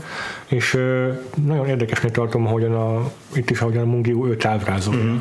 és 0.47 0.75
ö, 0.75 1.09
nagyon 1.47 1.67
érdekesnek 1.67 2.11
tartom, 2.11 2.47
ahogyan 2.47 2.75
a, 2.75 3.11
itt 3.35 3.51
is 3.51 3.61
ahogyan 3.61 3.83
a 3.83 3.87
Mungiu 3.87 4.27
őt 4.27 4.45
ábrázolja. 4.45 5.03
Mm. 5.03 5.17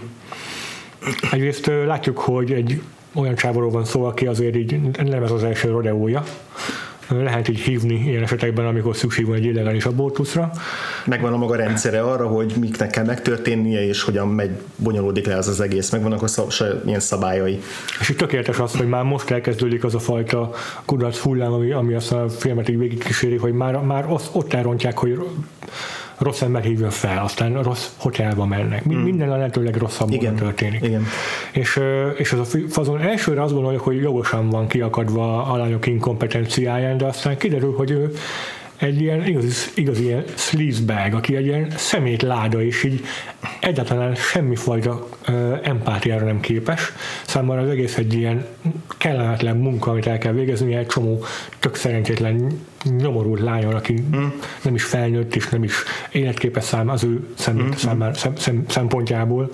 Egyrészt 1.32 1.67
ö, 1.67 1.86
látjuk, 1.86 2.17
hogy 2.17 2.52
egy 2.52 2.82
olyan 3.13 3.36
csávorról 3.36 3.69
van 3.69 3.86
szó, 3.86 4.04
aki 4.04 4.28
azért 4.28 4.56
így 4.56 4.80
nem 5.04 5.23
ez 5.23 5.32
az 5.32 5.43
első 5.43 5.69
rodeója, 5.69 6.23
lehet 7.08 7.47
így 7.47 7.60
hívni 7.60 8.04
ilyen 8.06 8.23
esetekben, 8.23 8.65
amikor 8.65 8.95
szükség 8.95 9.26
van 9.26 9.36
egy 9.36 9.45
illegális 9.45 9.86
abortuszra. 9.86 10.52
Megvan 11.06 11.34
a 11.34 11.38
maga 11.38 11.56
rendszere 11.56 12.02
arra, 12.02 12.28
hogy 12.28 12.54
miknek 12.60 12.89
kell 12.89 13.06
megtörténnie, 13.06 13.88
és 13.88 14.04
hogyan 14.04 14.28
megy, 14.28 14.52
bonyolódik 14.76 15.26
le 15.26 15.38
az 15.38 15.48
az 15.48 15.62
egész. 15.62 15.89
Megvannak 15.89 16.22
a 16.22 16.28
szab, 16.28 16.52
ilyen 16.86 17.00
szabályai. 17.00 17.62
És 18.00 18.10
itt 18.10 18.18
tökéletes 18.18 18.60
az, 18.60 18.76
hogy 18.76 18.88
már 18.88 19.04
most 19.04 19.32
elkezdődik 19.32 19.84
az 19.84 19.96
a 19.96 20.00
fajta 20.00 20.52
kudarc 20.86 21.18
hullám, 21.18 21.52
ami, 21.52 21.72
ami 21.72 21.94
azt 21.94 22.12
a 22.12 22.30
filmet 22.30 22.70
így 22.70 22.78
végigkíséri, 22.78 23.38
hogy 23.38 23.54
már, 23.54 23.82
már 23.82 24.06
ott 24.32 24.54
elrontják, 24.54 24.98
hogy 24.98 25.20
rossz 26.18 26.42
ember 26.42 26.63
hívja 26.63 26.89
fel, 26.89 27.24
aztán 27.24 27.63
rossz 27.63 27.88
hotelba 27.98 28.46
mennek. 28.46 28.84
Hmm. 28.84 29.02
Minden 29.02 29.32
a 29.32 29.38
lehetőleg 29.38 29.76
rosszabb 29.76 30.12
Igen. 30.12 30.36
történik. 30.36 30.84
Igen. 30.84 31.06
És, 31.52 31.80
és 32.18 32.32
az 32.32 32.39
a 32.39 32.58
fazon 32.70 33.02
elsőre 33.02 33.42
azt 33.42 33.54
gondoljuk, 33.54 33.82
hogy 33.82 34.02
jogosan 34.02 34.50
van 34.50 34.68
kiakadva 34.68 35.46
a 35.46 35.58
lányok 35.58 35.88
inkompetenciáján, 35.88 36.98
de 36.98 37.06
aztán 37.06 37.38
kiderül, 37.38 37.74
hogy 37.76 37.92
ő 37.92 38.13
egy 38.84 39.02
ilyen 39.02 39.28
igazi, 39.28 39.69
igazi 39.76 40.04
ilyen 40.04 40.24
sleazebag, 40.36 41.13
aki 41.13 41.36
egy 41.36 41.46
ilyen 41.46 41.74
szemétláda, 41.76 42.63
és 42.63 42.84
így 42.84 43.06
egyáltalán 43.60 44.15
semmifajta 44.15 45.08
uh, 45.28 45.60
empátiára 45.63 46.26
nem 46.26 46.39
képes. 46.39 46.91
Számomra 47.26 47.62
az 47.62 47.69
egész 47.69 47.98
egy 47.98 48.13
ilyen 48.13 48.46
kellemetlen 48.98 49.58
munka, 49.58 49.91
amit 49.91 50.08
el 50.08 50.17
kell 50.17 50.34
végezni, 50.34 50.76
egy 50.76 50.88
csomó 50.88 51.24
tök 51.60 51.76
szerencsétlen 51.76 52.60
nyomorult 52.98 53.39
lányon, 53.39 53.74
aki 53.74 53.93
mm. 54.15 54.26
nem 54.63 54.76
is 54.76 54.84
felnőtt, 54.84 55.36
és 55.36 55.50
nem 55.50 55.63
is 55.63 55.74
életképes 56.12 56.63
szám 56.63 56.89
az 56.89 57.04
ő 57.04 57.28
szem, 57.38 57.56
mm. 57.56 57.69
szám, 57.76 58.13
szem, 58.13 58.36
szem, 58.36 58.65
szempontjából 58.67 59.52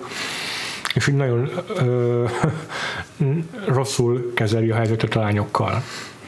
és 0.94 1.06
így 1.06 1.14
nagyon 1.14 1.50
ö, 1.76 2.24
rosszul 3.76 4.32
kezeli 4.34 4.70
a 4.70 4.74
helyzetet 4.74 5.16
a 5.16 5.20
lányokkal. 5.20 5.82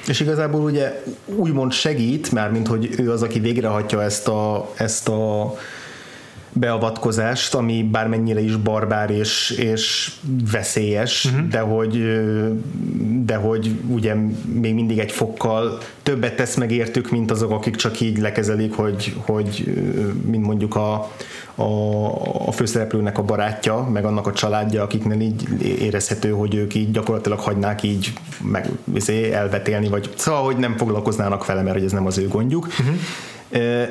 És 0.07 0.21
igazából 0.21 0.61
ugye 0.61 1.03
úgymond 1.27 1.73
segít, 1.73 2.33
mert 2.33 2.53
mint 2.53 2.67
hogy 2.67 2.95
ő 2.99 3.11
az, 3.11 3.23
aki 3.23 3.41
végrehajtja 3.41 4.03
ezt 4.03 4.29
a, 4.29 4.71
ezt 4.77 5.09
a 5.09 5.55
beavatkozást, 6.53 7.55
ami 7.55 7.89
bármennyire 7.91 8.41
is 8.41 8.57
barbár 8.57 9.11
és, 9.11 9.51
és 9.51 10.13
veszélyes, 10.53 11.25
uh-huh. 11.25 11.49
de, 11.49 11.59
hogy, 11.59 12.23
de 13.25 13.35
hogy 13.35 13.71
ugye 13.89 14.15
még 14.61 14.75
mindig 14.75 14.99
egy 14.99 15.13
fokkal 15.13 15.79
többet 16.03 16.37
tesz 16.37 16.55
meg 16.55 16.71
értük, 16.71 17.11
mint 17.11 17.31
azok, 17.31 17.51
akik 17.51 17.77
csak 17.77 18.01
így 18.01 18.19
lekezelik, 18.19 18.73
hogy, 18.73 19.15
hogy 19.17 19.83
mint 20.27 20.47
mondjuk 20.47 20.75
a, 20.75 21.11
a, 21.55 22.47
a 22.47 22.53
főszereplőnek 22.53 23.19
a 23.19 23.23
barátja, 23.23 23.89
meg 23.93 24.05
annak 24.05 24.27
a 24.27 24.33
családja, 24.33 24.83
akiknél 24.83 25.21
így 25.21 25.49
érezhető, 25.81 26.31
hogy 26.31 26.55
ők 26.55 26.75
így 26.75 26.91
gyakorlatilag 26.91 27.39
hagynák 27.39 27.83
így 27.83 28.13
meg 28.43 28.69
izé, 28.95 29.33
elvetélni, 29.33 29.89
vagy 29.89 30.11
szóval, 30.15 30.43
hogy 30.43 30.57
nem 30.57 30.77
foglalkoznának 30.77 31.47
vele, 31.47 31.63
mert 31.63 31.83
ez 31.83 31.93
nem 31.93 32.07
az 32.07 32.19
ő 32.19 32.29
gondjuk. 32.29 32.67
Uh-huh 32.67 32.97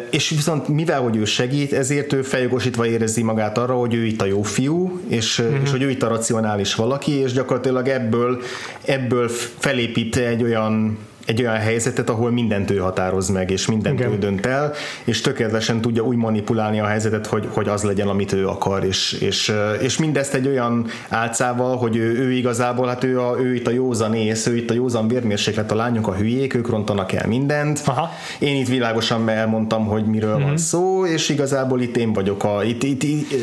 és 0.09 0.29
viszont 0.29 0.67
mivel, 0.67 1.01
hogy 1.01 1.15
ő 1.15 1.25
segít, 1.25 1.73
ezért 1.73 2.13
ő 2.13 2.21
feljogosítva 2.21 2.85
érezi 2.85 3.23
magát 3.23 3.57
arra, 3.57 3.73
hogy 3.73 3.93
ő 3.93 4.05
itt 4.05 4.21
a 4.21 4.25
jó 4.25 4.41
fiú, 4.41 5.01
és, 5.07 5.39
uh-huh. 5.39 5.61
és 5.63 5.71
hogy 5.71 5.81
ő 5.81 5.89
itt 5.89 6.03
a 6.03 6.07
racionális 6.07 6.75
valaki, 6.75 7.11
és 7.11 7.31
gyakorlatilag 7.31 7.87
ebből, 7.87 8.41
ebből 8.85 9.29
felépít 9.57 10.15
egy 10.15 10.43
olyan 10.43 10.97
egy 11.25 11.41
olyan 11.41 11.55
helyzetet, 11.55 12.09
ahol 12.09 12.31
mindent 12.31 12.71
ő 12.71 12.77
határoz 12.77 13.29
meg, 13.29 13.51
és 13.51 13.67
mindent 13.67 13.99
Igen. 13.99 14.11
ő 14.11 14.17
dönt 14.17 14.45
el, 14.45 14.73
és 15.03 15.21
tökéletesen 15.21 15.81
tudja 15.81 16.03
úgy 16.03 16.17
manipulálni 16.17 16.79
a 16.79 16.85
helyzetet, 16.85 17.27
hogy, 17.27 17.47
hogy 17.49 17.67
az 17.67 17.83
legyen, 17.83 18.07
amit 18.07 18.33
ő 18.33 18.47
akar, 18.47 18.83
és, 18.83 19.11
és, 19.11 19.53
és 19.81 19.97
mindezt 19.97 20.33
egy 20.33 20.47
olyan 20.47 20.85
álcával, 21.09 21.77
hogy 21.77 21.95
ő, 21.95 22.17
ő 22.17 22.31
igazából, 22.31 22.87
hát 22.87 23.03
ő, 23.03 23.19
a, 23.19 23.35
ő 23.39 23.55
itt 23.55 23.67
a 23.67 23.71
józan 23.71 24.13
ész, 24.13 24.47
ő 24.47 24.55
itt 24.55 24.69
a 24.69 24.73
józan 24.73 25.07
vérmérséklet, 25.07 25.71
a 25.71 25.75
lányok 25.75 26.07
a 26.07 26.13
hülyék, 26.13 26.53
ők 26.53 26.69
rontanak 26.69 27.11
el 27.11 27.27
mindent. 27.27 27.81
Aha. 27.85 28.09
Én 28.39 28.55
itt 28.55 28.67
világosan 28.67 29.29
elmondtam, 29.29 29.85
hogy 29.85 30.05
miről 30.05 30.29
uh-huh. 30.29 30.43
van 30.43 30.51
mhm. 30.51 30.61
szó, 30.61 31.05
és 31.05 31.29
igazából 31.29 31.81
itt 31.81 31.97
én 31.97 32.13
vagyok 32.13 32.43
a, 32.43 32.63
itt, 32.63 32.83
itt, 32.83 33.03
itt 33.03 33.33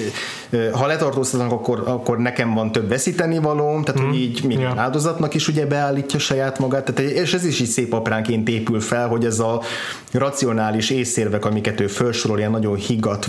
ha 0.73 0.87
letartóztatnak, 0.87 1.53
akkor, 1.53 1.83
akkor 1.87 2.19
nekem 2.19 2.55
van 2.55 2.73
több 2.73 2.89
veszíteni 2.89 3.39
valóm, 3.39 3.83
tehát 3.83 4.01
uh-huh. 4.01 4.09
hogy 4.09 4.23
így 4.23 4.45
még 4.45 4.59
ja. 4.59 4.73
áldozatnak 4.77 5.35
is 5.35 5.49
ugye 5.49 5.67
beállítja 5.67 6.19
saját 6.19 6.59
magát, 6.59 6.93
tehát, 6.93 7.11
és 7.11 7.35
ez 7.35 7.45
is 7.45 7.61
így 7.69 7.75
szép 7.75 7.93
apránként 7.93 8.49
épül 8.49 8.81
fel, 8.81 9.09
hogy 9.09 9.25
ez 9.25 9.39
a 9.39 9.63
racionális 10.13 10.91
észérvek, 10.91 11.45
amiket 11.45 11.81
ő 11.81 11.87
felsorol 11.87 12.39
ilyen 12.39 12.51
nagyon 12.51 12.77
higgadt, 12.77 13.29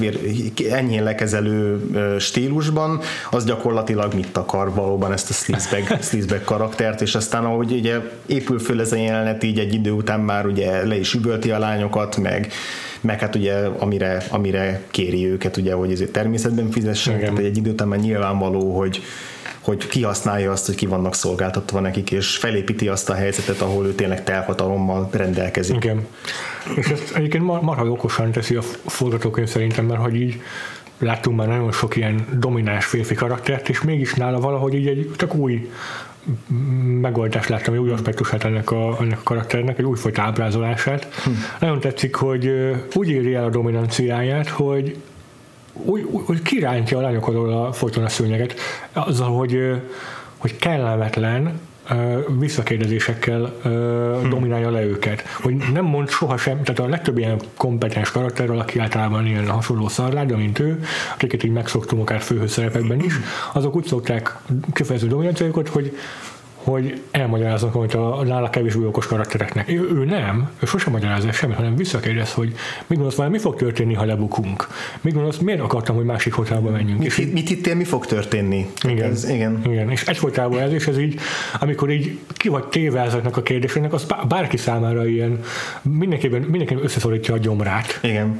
enyhén 0.69 1.03
lekezelő 1.03 1.81
stílusban, 2.19 2.99
az 3.31 3.45
gyakorlatilag 3.45 4.13
mit 4.13 4.37
akar 4.37 4.73
valóban 4.73 5.11
ezt 5.11 5.29
a 5.29 5.33
sleazebag, 5.33 5.99
sleazebag 6.09 6.43
karaktert, 6.43 7.01
és 7.01 7.15
aztán 7.15 7.45
ahogy 7.45 7.71
ugye 7.71 7.99
épül 8.25 8.59
föl 8.59 8.81
ez 8.81 8.91
a 8.91 8.95
jelenet, 8.95 9.43
így 9.43 9.59
egy 9.59 9.73
idő 9.73 9.91
után 9.91 10.19
már 10.19 10.45
ugye 10.45 10.85
le 10.85 10.97
is 10.97 11.13
üvölti 11.13 11.51
a 11.51 11.59
lányokat, 11.59 12.17
meg 12.17 12.51
meg 13.01 13.19
hát 13.19 13.35
ugye 13.35 13.53
amire, 13.53 14.23
amire 14.29 14.81
kéri 14.91 15.27
őket, 15.27 15.57
ugye, 15.57 15.73
hogy 15.73 15.91
ezért 15.91 16.11
természetben 16.11 16.71
fizessenek, 16.71 17.21
tehát 17.21 17.37
egy 17.37 17.57
idő 17.57 17.71
után 17.71 17.87
már 17.87 17.99
nyilvánvaló, 17.99 18.77
hogy, 18.77 19.01
hogy 19.61 19.87
kihasználja 19.87 20.51
azt, 20.51 20.65
hogy 20.65 20.75
ki 20.75 20.85
vannak 20.85 21.15
szolgáltatva 21.15 21.79
nekik, 21.79 22.11
és 22.11 22.37
felépíti 22.37 22.87
azt 22.87 23.09
a 23.09 23.13
helyzetet, 23.13 23.61
ahol 23.61 23.85
ő 23.85 23.93
tényleg 23.93 24.23
telhatalommal 24.23 25.09
rendelkezik. 25.11 25.75
Igen. 25.75 26.07
És 26.75 26.87
ezt 26.87 27.15
egyébként 27.15 27.43
marha 27.43 27.85
okosan 27.85 28.31
teszi 28.31 28.55
a 28.55 28.61
forgatókönyv 28.85 29.47
szerintem, 29.47 29.85
mert 29.85 30.01
hogy 30.01 30.15
így 30.15 30.41
láttunk 30.99 31.37
már 31.37 31.47
nagyon 31.47 31.71
sok 31.71 31.95
ilyen 31.95 32.25
domináns 32.33 32.85
férfi 32.85 33.15
karaktert, 33.15 33.69
és 33.69 33.81
mégis 33.81 34.13
nála 34.13 34.39
valahogy 34.39 34.73
így 34.73 34.87
egy 34.87 35.11
csak 35.15 35.35
új 35.35 35.69
megoldást 37.01 37.49
láttam, 37.49 37.73
egy 37.73 37.79
új 37.79 37.91
aspektusát 37.91 38.43
ennek 38.43 38.71
a, 38.71 38.97
ennek 38.99 39.19
a 39.19 39.23
karakternek, 39.23 39.77
egy 39.79 39.85
újfajta 39.85 40.21
ábrázolását. 40.21 41.13
Hm. 41.23 41.31
Nagyon 41.59 41.79
tetszik, 41.79 42.15
hogy 42.15 42.51
úgy 42.93 43.09
éri 43.09 43.33
el 43.33 43.43
a 43.43 43.49
dominanciáját, 43.49 44.49
hogy 44.49 44.97
úgy, 45.85 46.07
úgy 46.27 46.41
kirántja 46.41 46.97
a 46.97 47.01
lányok 47.01 47.27
alól 47.27 47.73
folyton 47.73 48.03
a 48.03 48.09
szőnyeget, 48.09 48.55
azzal, 48.93 49.37
hogy, 49.37 49.81
hogy 50.37 50.57
kellemetlen, 50.57 51.59
visszakérdezésekkel 52.39 53.53
hmm. 53.63 54.29
dominálja 54.29 54.69
le 54.69 54.83
őket. 54.85 55.21
Hogy 55.41 55.55
nem 55.73 55.85
mond 55.85 56.09
sohasem, 56.09 56.63
tehát 56.63 56.79
a 56.79 56.87
legtöbb 56.87 57.17
ilyen 57.17 57.39
kompetens 57.57 58.11
karakterről, 58.11 58.59
aki 58.59 58.79
általában 58.79 59.25
ilyen 59.25 59.47
hasonló 59.47 59.87
szarláda, 59.87 60.37
mint 60.37 60.59
ő, 60.59 60.83
akiket 61.13 61.43
így 61.43 61.51
megszoktunk 61.51 62.01
akár 62.01 62.21
főhőszerepekben 62.21 62.99
is, 62.99 63.13
azok 63.53 63.75
úgy 63.75 63.85
szokták 63.85 64.37
kifejezni 64.73 65.07
dominanciájukat, 65.07 65.67
hogy 65.67 65.97
hogy 66.69 67.01
elmagyaráznak 67.11 67.75
amit 67.75 67.93
a 67.93 68.23
nála 68.23 68.49
kevésbé 68.49 68.85
okos 68.85 69.07
karaktereknek. 69.07 69.69
Ő, 69.69 69.89
ő 69.93 70.05
nem, 70.05 70.49
ő 70.59 70.65
sosem 70.65 70.91
magyaráz 70.91 71.25
el 71.25 71.31
semmit, 71.31 71.55
hanem 71.55 71.75
visszakérdez, 71.75 72.33
hogy 72.33 72.53
mi 72.87 72.95
gondolsz, 72.95 73.29
mi 73.29 73.37
fog 73.37 73.55
történni, 73.55 73.93
ha 73.93 74.05
lebukunk? 74.05 74.67
Mi 75.01 75.11
gondolsz, 75.11 75.37
miért 75.37 75.59
akartam, 75.59 75.95
hogy 75.95 76.05
másik 76.05 76.33
hotelba 76.33 76.69
menjünk? 76.69 76.99
Mit, 76.99 77.17
mit, 77.17 77.33
mit 77.33 77.47
hittél, 77.47 77.75
mi 77.75 77.83
fog 77.83 78.05
történni? 78.05 78.65
Igen, 78.87 79.11
ez, 79.11 79.29
igen. 79.29 79.61
igen. 79.65 79.91
És 79.91 80.03
egyfolytában 80.03 80.59
ez, 80.59 80.71
és 80.71 80.87
ez 80.87 80.97
így, 80.97 81.19
amikor 81.59 81.89
így 81.89 82.17
ki 82.33 82.49
vagy 82.49 82.63
téve 82.63 83.01
ezeknek 83.01 83.37
a 83.37 83.41
kérdéseknek, 83.41 83.93
az 83.93 84.05
bárki 84.27 84.57
számára 84.57 85.07
ilyen 85.07 85.39
mindenképpen, 85.81 86.41
mindenképpen 86.41 86.83
összeszorítja 86.83 87.33
a 87.33 87.37
gyomrát. 87.37 87.99
Igen 88.03 88.39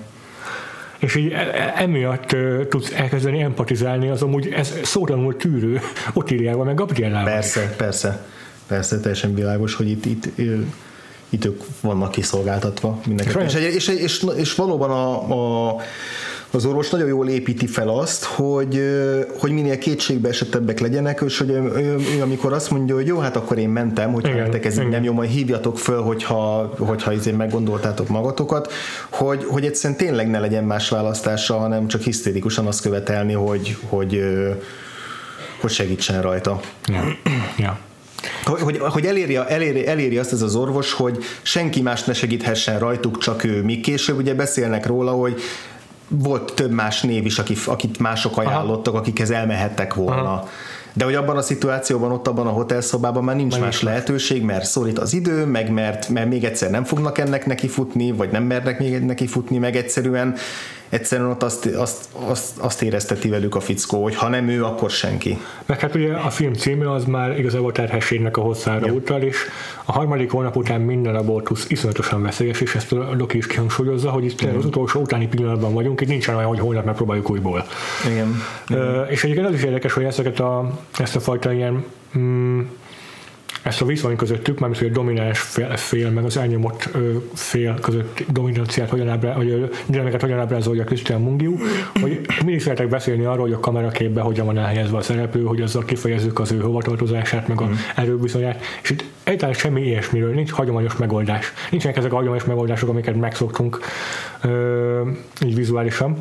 és 1.00 1.16
így 1.16 1.32
e, 1.32 1.38
e, 1.38 1.74
emiatt 1.78 2.36
tudsz 2.70 2.92
elkezdeni 2.96 3.42
empatizálni 3.42 4.10
az 4.10 4.22
amúgy 4.22 4.48
ez 4.48 4.74
szótalanul 4.84 5.38
tűrő 5.38 5.80
Otiliával, 6.14 6.66
meg 6.66 6.76
Gabriellával. 6.76 7.34
Persze, 7.34 7.74
persze, 7.78 8.26
persze, 8.68 9.00
teljesen 9.00 9.36
világos, 9.36 9.74
hogy 9.74 9.90
itt, 9.90 10.06
itt 10.06 10.28
itt 11.30 11.46
ők 11.46 11.62
vannak 11.82 12.12
kiszolgáltatva 12.12 13.00
mindenképpen. 13.08 13.46
És, 13.46 13.54
és, 13.54 13.88
és, 13.88 13.88
és, 13.88 14.26
és 14.36 14.56
valóban 14.56 14.90
a, 14.90 15.70
a 15.70 15.76
az 16.52 16.66
orvos 16.66 16.90
nagyon 16.90 17.08
jól 17.08 17.30
építi 17.30 17.68
fel 17.68 17.90
azt, 17.90 18.24
hogy, 18.24 18.82
hogy 19.38 19.52
minél 19.52 19.78
kétségbe 19.78 20.30
esettebbek 20.30 20.80
legyenek, 20.80 21.22
és 21.26 21.38
hogy 21.38 21.50
ő, 21.50 21.62
ő, 21.62 21.98
ő, 22.18 22.22
amikor 22.22 22.54
azt 22.54 22.70
mondja, 22.70 22.96
hogy 22.96 23.08
jó, 23.08 23.18
hát 23.18 23.36
akkor 23.36 23.58
én 23.58 23.70
mentem, 23.70 24.20
igen, 24.20 24.36
nektek 24.36 24.66
ez 24.66 24.78
igen. 24.78 24.88
nem 24.88 25.04
jó, 25.04 25.14
majd 25.14 25.30
hívjatok 25.30 25.78
föl, 25.78 26.02
hogyha, 26.02 26.74
hogyha 26.78 27.14
izé 27.14 27.32
meggondoltátok 27.32 28.08
magatokat, 28.08 28.72
hogy, 29.10 29.46
hogy 29.46 29.66
egyszerűen 29.66 30.00
tényleg 30.00 30.30
ne 30.30 30.40
legyen 30.40 30.64
más 30.64 30.90
választása, 30.90 31.58
hanem 31.58 31.88
csak 31.88 32.02
hisztérikusan 32.02 32.68
azt 32.68 32.82
követelni, 32.82 33.34
hogy, 33.34 33.78
hogy, 33.90 34.24
hogy 35.62 35.72
segítsen 35.72 36.22
rajta. 36.22 36.60
Ja. 36.88 37.04
ja 37.58 37.80
hogy, 38.44 38.78
hogy 38.78 39.06
eléri, 39.06 39.36
eléri, 39.36 39.88
eléri 39.88 40.18
azt 40.18 40.32
ez 40.32 40.42
az 40.42 40.56
orvos, 40.56 40.94
hogy 40.94 41.18
senki 41.42 41.82
más 41.82 42.04
ne 42.04 42.14
segíthessen 42.14 42.80
rajtuk, 42.80 43.18
csak 43.18 43.44
ő. 43.44 43.64
Míg 43.64 43.82
később 43.82 44.18
ugye 44.18 44.34
beszélnek 44.34 44.86
róla, 44.86 45.12
hogy 45.12 45.42
volt 46.10 46.54
több 46.54 46.72
más 46.72 47.02
név 47.02 47.26
is, 47.26 47.40
akit, 47.40 47.60
akit 47.66 48.00
mások 48.00 48.38
ajánlottak, 48.38 48.94
Aha. 48.94 49.02
akikhez 49.02 49.32
elmehettek 49.32 49.94
volna. 49.94 50.22
Aha. 50.22 50.50
De 50.94 51.06
hogy 51.06 51.16
abban 51.16 51.38
a 51.38 51.42
szituációban, 51.42 52.12
ott 52.12 52.28
abban 52.28 52.48
a 52.48 52.52
hotelszobában 52.52 53.24
már 53.24 53.36
nincs 53.36 53.54
Meg 53.54 53.62
más 53.62 53.82
lehetőség, 53.82 54.44
mert 54.44 54.66
szorít 54.66 55.00
az 55.00 55.14
idő, 55.14 55.46
meg 55.46 55.72
mert, 55.72 56.10
mert 56.10 56.30
még 56.30 56.44
egyszer 56.44 56.70
nem 56.70 56.84
fognak 56.84 57.18
ennek 57.18 57.46
neki 57.46 57.68
futni, 57.68 58.12
vagy 58.12 58.32
nem 58.32 58.44
mernek 58.44 58.80
még 58.80 59.00
neki 59.00 59.28
futni, 59.28 59.58
meg 59.58 59.76
egyszerűen 59.76 60.36
egyszerűen 60.90 61.30
ott 61.30 61.44
azt, 61.44 61.66
azt, 61.66 62.08
azt, 62.14 62.58
azt 62.58 62.82
érezteti 62.82 63.30
velük 63.30 63.56
a 63.56 63.60
fickó, 63.60 64.04
hogy 64.04 64.16
ha 64.16 64.28
nem 64.28 64.48
ő, 64.48 64.64
akkor 64.64 64.90
senki. 64.90 65.38
Meg 65.66 65.80
hát 65.80 65.96
ugye 65.96 66.14
a 66.14 66.30
film 66.30 66.54
címe 66.54 66.92
az 66.92 67.06
már 67.06 67.40
igazából 67.40 67.72
terhességnek 67.72 68.38
a 68.38 68.42
hosszára 68.42 68.86
ja. 68.86 68.94
utal, 68.94 69.22
és 69.22 69.38
a 69.86 69.92
harmadik 69.92 70.32
hónap 70.32 70.56
után 70.56 70.82
minden 70.82 71.16
abortusz 71.16 71.66
iszonyatosan 71.70 72.22
veszélyes, 72.22 72.62
és 72.62 72.76
ezt 72.76 72.92
a 72.92 73.16
Loki 73.18 73.38
is 73.38 73.48
kihangsúlyozza, 73.48 74.10
hogy 74.10 74.26
itt 74.26 74.46
mm. 74.46 74.58
az 74.58 74.66
utolsó 74.66 75.02
utáni 75.02 75.28
pillanatban 75.28 75.74
vagyunk, 75.74 76.02
itt 76.02 76.08
nincsen 76.08 76.36
olyan, 76.36 76.48
hogy 76.48 76.60
holnap 76.60 76.86
megpróbáljuk 76.86 77.30
újból. 77.30 77.66
Igen. 78.12 78.42
Uh, 78.70 79.12
és 79.12 79.24
egyébként 79.24 79.48
az 79.48 79.54
is 79.54 79.64
érdekes, 79.64 79.94
hogy 79.94 80.04
ezeket 80.04 80.40
a, 80.40 80.80
ezt 80.98 81.16
a 81.16 81.20
fajta 81.20 81.54
ilyen 81.54 81.84
mm, 82.18 82.62
ezt 83.70 83.82
a 83.82 83.86
viszony 83.86 84.16
közöttük, 84.16 84.60
mármint 84.60 84.82
hogy 84.82 84.90
a 84.90 84.94
domináns 84.94 85.40
fél, 85.40 85.78
fél 85.78 86.10
meg 86.10 86.26
az 86.26 86.38
elnyomott 86.38 86.90
ö, 86.94 87.12
fél 87.34 87.80
között 87.82 88.24
dominanciát 88.32 88.90
hogyan 88.90 89.10
ábrá, 89.10 89.36
vagy 89.36 89.70
dinamikát 89.86 90.22
hogyan 90.22 90.40
ábrázolja 90.40 90.84
Christian 90.84 91.22
Mungiu, 91.22 91.58
hogy 92.02 92.20
mindig 92.46 92.62
szeretek 92.62 92.90
beszélni 92.90 93.26
arról, 93.26 93.42
hogy 93.42 93.54
a 93.54 93.60
kameraképben 93.60 94.24
hogyan 94.24 94.46
van 94.46 94.58
elhelyezve 94.58 94.98
a 94.98 95.02
szereplő, 95.02 95.44
hogy 95.44 95.62
azzal 95.62 95.86
kifejezzük 95.86 96.40
az 96.40 96.52
ő 96.52 96.60
hovatartozását, 96.60 97.48
meg 97.48 97.62
a 97.62 97.66
mm. 97.66 97.74
erőviszonyát, 97.96 98.64
és 98.82 98.90
itt 98.90 99.04
egyáltalán 99.24 99.54
semmi 99.54 99.82
ilyesmiről, 99.82 100.34
nincs 100.34 100.52
hagyományos 100.52 100.98
megoldás. 100.98 101.54
Nincsenek 101.72 101.98
ezek 101.98 102.12
a 102.12 102.16
hagyományos 102.16 102.46
megoldások, 102.46 102.90
amiket 102.90 103.16
megszoktunk 103.16 103.80
ö, 104.42 105.02
így 105.46 105.56
vizuálisan 105.56 106.18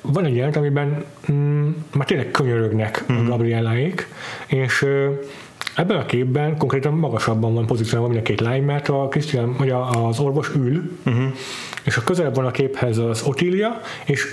van 0.00 0.24
egy 0.24 0.36
jelent, 0.36 0.56
amiben 0.56 1.04
mm, 1.32 1.68
már 1.94 2.06
tényleg 2.06 2.30
könyörögnek 2.30 3.04
mm. 3.12 3.16
a 3.16 3.22
Gabrieláék, 3.28 4.08
és 4.46 4.86
Ebben 5.80 5.96
a 5.96 6.06
képben 6.06 6.56
konkrétan 6.56 6.92
magasabban 6.92 7.54
van 7.54 7.66
pozícióban 7.66 8.08
mind 8.08 8.20
a 8.20 8.24
két 8.24 8.40
lány, 8.40 8.62
mert 8.62 8.88
a 8.88 9.08
Christian, 9.10 9.54
vagy 9.58 9.70
az 9.70 10.18
orvos 10.18 10.54
ül, 10.54 10.90
uh-huh. 11.06 11.24
és 11.84 11.96
a 11.96 12.02
közelebb 12.02 12.34
van 12.34 12.44
a 12.44 12.50
képhez 12.50 12.98
az 12.98 13.22
Otília, 13.22 13.80
és 14.04 14.24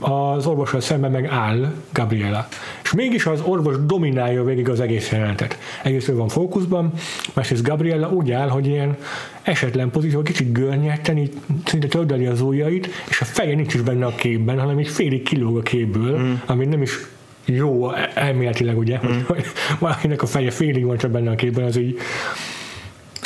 az 0.00 0.46
orvossal 0.46 0.80
szemben 0.80 1.10
meg 1.10 1.26
áll 1.26 1.72
Gabriela. 1.92 2.48
És 2.82 2.92
mégis 2.92 3.26
az 3.26 3.40
orvos 3.44 3.76
dominálja 3.86 4.44
végig 4.44 4.68
az 4.68 4.80
egész 4.80 5.10
jelenetet. 5.10 5.58
Egész 5.82 6.06
van 6.06 6.28
fókuszban, 6.28 6.92
másrészt 7.32 7.62
Gabriela 7.62 8.10
úgy 8.10 8.30
áll, 8.30 8.48
hogy 8.48 8.66
ilyen 8.66 8.96
esetlen 9.42 9.90
pozíció, 9.90 10.22
kicsit 10.22 10.52
görnyetten, 10.52 11.18
így 11.18 11.32
szinte 11.64 11.86
tördeli 11.86 12.26
az 12.26 12.40
ujjait, 12.40 12.88
és 13.08 13.20
a 13.20 13.24
feje 13.24 13.54
nincs 13.54 13.74
is 13.74 13.80
benne 13.80 14.06
a 14.06 14.14
képben, 14.14 14.58
hanem 14.58 14.80
így 14.80 14.88
félig 14.88 15.22
kilóg 15.22 15.56
a 15.56 15.62
képből, 15.62 16.18
mm. 16.18 16.32
ami 16.46 16.64
nem 16.64 16.82
is 16.82 16.92
jó 17.44 17.92
elméletileg, 18.14 18.78
ugye, 18.78 19.00
mm. 19.06 19.20
hogy 19.26 19.44
valakinek 19.78 20.22
a 20.22 20.26
feje 20.26 20.50
félig 20.50 20.84
van 20.84 20.96
csak 20.96 21.10
benne 21.10 21.30
a 21.30 21.34
képben, 21.34 21.64
az 21.64 21.76
így 21.76 21.98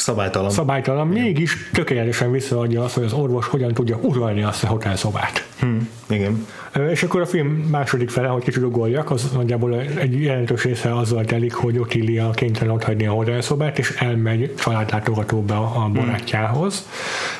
szabálytalan. 0.09 0.50
Szabálytalan, 0.50 1.11
igen. 1.11 1.22
mégis 1.22 1.70
tökéletesen 1.72 2.30
visszaadja 2.30 2.84
azt, 2.84 2.94
hogy 2.94 3.04
az 3.04 3.12
orvos 3.12 3.46
hogyan 3.46 3.72
tudja 3.74 3.96
uralni 3.96 4.42
azt 4.42 4.64
a 4.64 4.66
hotelszobát. 4.66 5.46
Hmm, 5.61 5.88
igen. 6.09 6.46
És 6.90 7.02
akkor 7.02 7.20
a 7.20 7.26
film 7.26 7.46
második 7.46 8.11
fele, 8.11 8.28
hogy 8.28 8.42
kicsit 8.42 8.62
ugoljak, 8.62 9.11
az 9.11 9.30
nagyjából 9.32 9.80
egy 9.80 10.22
jelentős 10.22 10.64
része 10.64 10.96
azzal 10.96 11.24
telik, 11.24 11.54
hogy 11.54 11.78
Ottilia 11.78 12.30
kénytelen 12.30 12.74
ott 12.74 12.84
hagyni 12.84 13.06
a 13.06 13.12
hotelszobát, 13.12 13.78
és 13.78 13.90
elmegy 13.90 14.54
családlátogatóba 14.54 15.72
a 15.74 15.88
barátjához, 15.88 16.86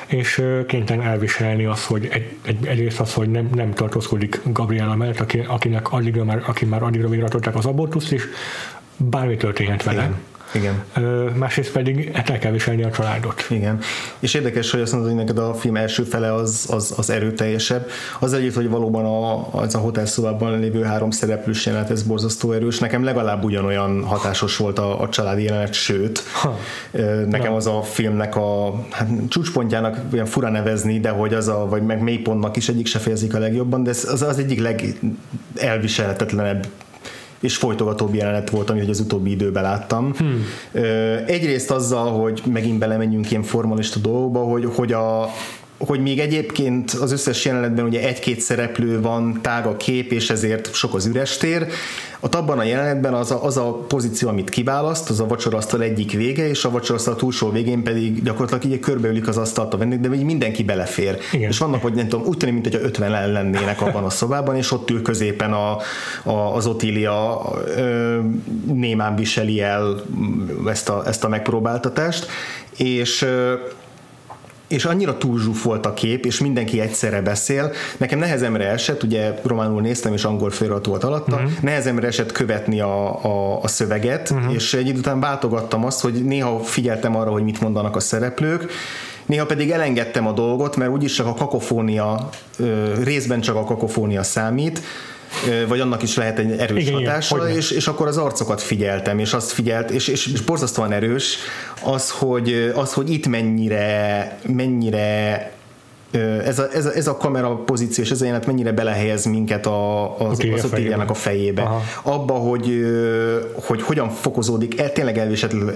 hmm. 0.07 0.19
és 0.19 0.43
kénytelen 0.67 1.05
elviselni 1.05 1.65
azt, 1.65 1.85
hogy 1.85 2.07
egy, 2.11 2.35
egy, 2.41 2.65
egyrészt 2.65 2.99
az, 2.99 3.13
hogy 3.13 3.29
nem, 3.29 3.49
nem 3.55 3.73
tartózkodik 3.73 4.41
Gabriela 4.45 4.95
mellett, 4.95 5.19
aki, 5.19 5.43
akinek 5.47 5.91
addigra 5.91 6.23
már, 6.23 6.43
aki 6.47 6.65
már 6.65 6.83
addigra 6.83 7.09
végre 7.09 7.27
az 7.53 7.65
abortuszt, 7.65 8.11
és 8.11 8.23
bármi 8.97 9.37
történhet 9.37 9.83
vele. 9.83 10.01
Igen 10.01 10.28
igen. 10.53 10.83
Másrészt 11.35 11.71
pedig 11.71 12.11
hát 12.13 12.29
el 12.29 12.39
kell 12.39 12.51
viselni 12.51 12.83
a 12.83 12.91
családot. 12.91 13.45
Igen. 13.49 13.79
És 14.19 14.33
érdekes, 14.33 14.71
hogy 14.71 14.81
azt 14.81 14.91
mondod, 14.91 15.09
hogy 15.09 15.19
neked 15.19 15.37
a 15.37 15.53
film 15.53 15.75
első 15.75 16.03
fele 16.03 16.33
az, 16.33 16.65
az, 16.69 16.93
az 16.97 17.09
erőteljesebb. 17.09 17.89
Az 18.19 18.33
együtt, 18.33 18.53
hogy 18.53 18.69
valóban 18.69 19.05
a, 19.05 19.47
az 19.59 19.75
a 19.75 19.77
hotelszobában 19.77 20.59
lévő 20.59 20.83
három 20.83 21.11
szereplős 21.11 21.65
jelenet, 21.65 21.89
ez 21.89 22.03
borzasztó 22.03 22.51
erős. 22.51 22.79
Nekem 22.79 23.03
legalább 23.03 23.43
ugyanolyan 23.43 24.03
hatásos 24.03 24.57
volt 24.57 24.79
a, 24.79 25.01
a 25.01 25.09
családi 25.09 25.43
jelenet, 25.43 25.73
sőt, 25.73 26.23
ha. 26.41 26.57
nekem 27.27 27.53
az 27.53 27.67
a 27.67 27.81
filmnek 27.81 28.35
a 28.35 28.79
hát, 28.89 29.07
csúcspontjának 29.27 29.97
olyan 30.13 30.25
fura 30.25 30.49
nevezni, 30.49 30.99
de 30.99 31.09
hogy 31.09 31.33
az 31.33 31.47
a, 31.47 31.65
vagy 31.69 31.83
meg 31.83 32.01
mélypontnak 32.01 32.57
is 32.57 32.69
egyik 32.69 32.87
se 32.87 32.99
fejezik 32.99 33.35
a 33.35 33.39
legjobban, 33.39 33.83
de 33.83 33.89
ez 33.89 34.07
az, 34.11 34.21
az 34.21 34.39
egyik 34.39 34.61
legelviselhetetlenebb 34.61 36.67
és 37.39 37.55
folytogatóbb 37.55 38.13
jelenet 38.13 38.49
volt, 38.49 38.69
amit 38.69 38.89
az 38.89 38.99
utóbbi 38.99 39.31
időben 39.31 39.63
láttam. 39.63 40.13
Hmm. 40.17 40.45
Egyrészt 41.25 41.71
azzal, 41.71 42.11
hogy 42.11 42.41
megint 42.45 42.79
belemenjünk 42.79 43.31
ilyen 43.31 43.43
formalista 43.43 43.99
dolgokba, 43.99 44.39
hogy, 44.39 44.65
hogy 44.75 44.93
a, 44.93 45.29
hogy 45.79 46.01
még 46.01 46.19
egyébként 46.19 46.91
az 46.91 47.11
összes 47.11 47.45
jelenetben 47.45 47.85
ugye 47.85 48.07
egy-két 48.07 48.39
szereplő 48.39 49.01
van, 49.01 49.39
tág 49.41 49.65
a 49.65 49.77
kép, 49.77 50.11
és 50.11 50.29
ezért 50.29 50.73
sok 50.73 50.93
az 50.93 51.05
üres 51.05 51.37
tér. 51.37 51.67
Ott 52.19 52.35
abban 52.35 52.59
a 52.59 52.63
jelenetben 52.63 53.13
az 53.13 53.31
a, 53.31 53.43
az 53.43 53.57
a 53.57 53.73
pozíció, 53.73 54.29
amit 54.29 54.49
kiválaszt, 54.49 55.09
az 55.09 55.19
a 55.19 55.27
vacsorasztal 55.27 55.81
egyik 55.81 56.11
vége, 56.11 56.47
és 56.47 56.65
a 56.65 56.69
vacsorasztal 56.69 57.15
túlsó 57.15 57.49
végén 57.49 57.83
pedig 57.83 58.23
gyakorlatilag 58.23 58.75
így 58.75 58.79
körbeülik 58.79 59.27
az 59.27 59.37
asztalt 59.37 59.73
a 59.73 59.77
vendég, 59.77 59.99
de 59.99 60.15
így 60.15 60.23
mindenki 60.23 60.63
belefér. 60.63 61.17
Igen. 61.31 61.49
És 61.49 61.57
vannak, 61.57 61.81
hogy 61.81 61.93
nem 61.93 62.07
tudom, 62.07 62.25
úgy 62.25 62.37
tűnik, 62.37 62.53
mint 62.53 62.65
hogyha 62.65 62.87
50 62.87 63.31
lennének 63.31 63.81
abban 63.81 64.03
a 64.03 64.09
szobában, 64.09 64.55
és 64.55 64.71
ott 64.71 64.89
ül 64.89 65.01
középen 65.01 65.53
a, 65.53 65.77
a, 66.23 66.55
az 66.55 66.67
Otília 66.67 67.41
ö, 67.75 68.19
némán 68.65 69.15
viseli 69.15 69.61
el 69.61 70.03
ezt 70.67 70.89
a, 70.89 71.03
ezt 71.05 71.23
a 71.23 71.29
megpróbáltatást, 71.29 72.27
és 72.77 73.21
ö, 73.21 73.53
és 74.69 74.85
annyira 74.85 75.17
túlzsúfolt 75.17 75.85
a 75.85 75.93
kép, 75.93 76.25
és 76.25 76.39
mindenki 76.39 76.79
egyszerre 76.79 77.21
beszél. 77.21 77.71
Nekem 77.97 78.19
nehezemre 78.19 78.67
esett, 78.67 79.03
ugye 79.03 79.39
románul 79.43 79.81
néztem, 79.81 80.13
és 80.13 80.23
angol 80.23 80.49
felirat 80.49 80.85
volt 80.85 81.03
alatta, 81.03 81.35
uh-huh. 81.35 81.51
nehezemre 81.61 82.07
esett 82.07 82.31
követni 82.31 82.79
a, 82.79 83.23
a, 83.25 83.63
a 83.63 83.67
szöveget, 83.67 84.29
uh-huh. 84.29 84.53
és 84.53 84.73
egy 84.73 84.87
idő 84.87 84.99
után 84.99 85.19
váltogattam 85.19 85.85
azt, 85.85 86.01
hogy 86.01 86.13
néha 86.13 86.59
figyeltem 86.59 87.15
arra, 87.15 87.31
hogy 87.31 87.43
mit 87.43 87.61
mondanak 87.61 87.95
a 87.95 87.99
szereplők, 87.99 88.71
néha 89.25 89.45
pedig 89.45 89.71
elengedtem 89.71 90.27
a 90.27 90.31
dolgot, 90.31 90.75
mert 90.75 90.91
úgyis 90.91 91.13
csak 91.13 91.27
a 91.27 91.33
kakofónia, 91.33 92.29
részben 93.03 93.41
csak 93.41 93.55
a 93.55 93.63
kakofónia 93.63 94.23
számít, 94.23 94.81
vagy 95.67 95.79
annak 95.79 96.01
is 96.01 96.15
lehet 96.15 96.39
egy 96.39 96.51
erős 96.51 96.83
igen, 96.83 96.93
hatása, 96.93 97.37
igen, 97.37 97.57
és, 97.57 97.71
és 97.71 97.87
akkor 97.87 98.07
az 98.07 98.17
arcokat 98.17 98.61
figyeltem, 98.61 99.19
és 99.19 99.33
azt 99.33 99.51
figyelt, 99.51 99.91
és, 99.91 100.07
és, 100.07 100.27
és 100.27 100.41
borzasztóan 100.41 100.91
erős 100.91 101.37
az, 101.83 102.09
hogy, 102.09 102.71
az, 102.75 102.93
hogy 102.93 103.09
itt 103.09 103.27
mennyire, 103.27 104.37
mennyire 104.47 105.51
ez 106.45 106.59
a, 106.59 106.67
ez, 106.73 106.85
a, 106.85 106.93
ez 106.95 107.07
a 107.07 107.17
kamera 107.17 107.55
pozíció 107.55 108.03
és 108.03 108.11
ez 108.11 108.21
a 108.21 108.25
jelenet 108.25 108.45
mennyire 108.47 108.71
belehelyez 108.71 109.25
minket 109.25 109.65
a, 109.65 110.17
az, 110.19 110.39
az 110.53 110.65
Otiliának 110.65 111.09
a 111.09 111.13
fejébe. 111.13 111.61
Aha. 111.61 111.81
Abba, 112.03 112.33
hogy, 112.33 112.85
hogy 113.53 113.81
hogyan 113.81 114.09
fokozódik 114.09 114.79
el, 114.79 114.91
tényleg 114.91 115.17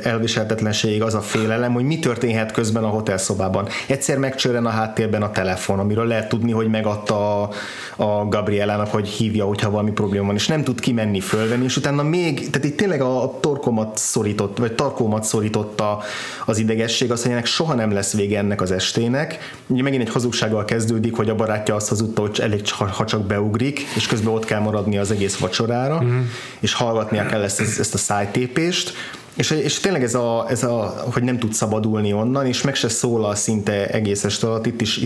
elviselhetetlenségig 0.04 1.02
az 1.02 1.14
a 1.14 1.22
félelem, 1.22 1.74
hogy 1.74 1.84
mi 1.84 2.00
történhet 2.00 2.52
közben 2.52 2.84
a 2.84 2.88
hotelszobában. 2.88 3.68
Egyszer 3.88 4.18
megcsörren 4.18 4.66
a 4.66 4.70
háttérben 4.70 5.22
a 5.22 5.32
telefon, 5.32 5.80
amiről 5.80 6.06
lehet 6.06 6.30
tudni, 6.30 6.52
hogy 6.52 6.68
megadta 6.68 7.42
a, 7.42 7.50
a 7.96 8.28
Gabrielának, 8.28 8.88
hogy 8.88 9.08
hívja, 9.08 9.46
hogyha 9.46 9.70
valami 9.70 9.92
probléma 9.92 10.26
van, 10.26 10.36
és 10.36 10.48
nem 10.48 10.64
tud 10.64 10.80
kimenni, 10.80 11.20
fölvenni, 11.20 11.64
és 11.64 11.78
utána 11.78 12.04
még, 12.04 12.50
tehát 12.50 12.68
itt 12.68 12.78
tényleg 12.78 13.02
a 13.02 13.38
torkomat 13.40 13.98
szorított, 13.98 14.58
vagy 14.58 14.74
tarkómat 14.74 15.24
szorította 15.24 16.00
az 16.46 16.58
idegesség, 16.58 17.12
azt, 17.12 17.24
hogy 17.24 17.32
ennek 17.32 17.46
soha 17.46 17.74
nem 17.74 17.92
lesz 17.92 18.14
vége 18.14 18.38
ennek 18.38 18.62
az 18.62 18.72
estének. 18.72 19.38
Ugye 19.68 19.82
megint 19.82 20.02
egy 20.02 20.10
hazugsággal 20.24 20.66
kezdődik, 20.66 21.16
hogy 21.16 21.30
a 21.30 21.36
barátja 21.36 21.76
azt 21.76 21.90
hazudta, 21.90 22.22
hogy 22.22 22.40
elég, 22.42 22.70
ha 22.72 23.06
csak 23.06 23.26
beugrik, 23.26 23.80
és 23.96 24.08
közben 24.08 24.34
ott 24.34 24.46
kell 24.46 24.60
maradni 24.60 24.98
az 24.98 25.12
egész 25.12 25.38
vacsorára, 25.38 26.02
mm. 26.02 26.22
és 26.60 26.74
hallgatnia 26.74 27.26
kell 27.26 27.42
ezt, 27.42 27.60
ezt 27.60 27.94
a 27.94 27.98
szájtépést, 27.98 28.94
és, 29.34 29.52
és 29.52 29.80
tényleg 29.80 30.04
ez 30.04 30.16
a, 30.16 30.46
ez 30.50 30.64
a, 30.64 31.04
hogy 31.14 31.24
nem 31.24 31.40
tud 31.40 31.54
szabadulni 31.54 32.14
onnan, 32.14 32.46
és 32.46 32.62
meg 32.62 32.76
se 32.76 32.90
szólal 32.90 33.36
szinte 33.36 33.88
egész 33.88 34.24
este 34.24 34.48
alatt, 34.48 34.66
itt 34.66 34.82
is 34.82 35.00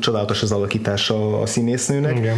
csodálatos 0.00 0.42
az 0.42 0.52
alakítása 0.52 1.40
a 1.40 1.46
színésznőnek. 1.46 2.16
Igen. 2.16 2.36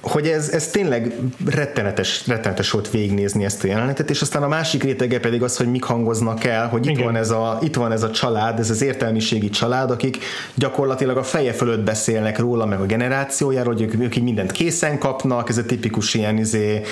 Hogy 0.00 0.26
ez, 0.26 0.48
ez 0.48 0.68
tényleg 0.68 1.12
rettenetes, 1.46 2.26
rettenetes 2.26 2.70
volt 2.70 2.90
végignézni 2.90 3.44
ezt 3.44 3.64
a 3.64 3.66
jelenetet, 3.66 4.10
és 4.10 4.20
aztán 4.20 4.42
a 4.42 4.48
másik 4.48 4.82
rétege 4.82 5.20
pedig 5.20 5.42
az, 5.42 5.56
hogy 5.56 5.66
mik 5.66 5.82
hangoznak 5.82 6.44
el, 6.44 6.68
hogy 6.68 6.86
itt 6.86 6.98
van, 6.98 7.16
ez 7.16 7.30
a, 7.30 7.58
itt 7.62 7.74
van 7.74 7.92
ez 7.92 8.02
a 8.02 8.10
család, 8.10 8.58
ez 8.58 8.70
az 8.70 8.82
értelmiségi 8.82 9.50
család, 9.50 9.90
akik 9.90 10.18
gyakorlatilag 10.54 11.16
a 11.16 11.22
feje 11.22 11.52
fölött 11.52 11.84
beszélnek 11.84 12.38
róla, 12.38 12.66
meg 12.66 12.80
a 12.80 12.86
generációjáról, 12.86 13.72
hogy 13.72 13.82
ők, 13.82 14.00
ők 14.00 14.16
így 14.16 14.22
mindent 14.22 14.52
készen 14.52 14.98
kapnak, 14.98 15.48
ez 15.48 15.58
a 15.58 15.64
tipikus 15.64 16.14
ilyen 16.14 16.38
izé, 16.38 16.82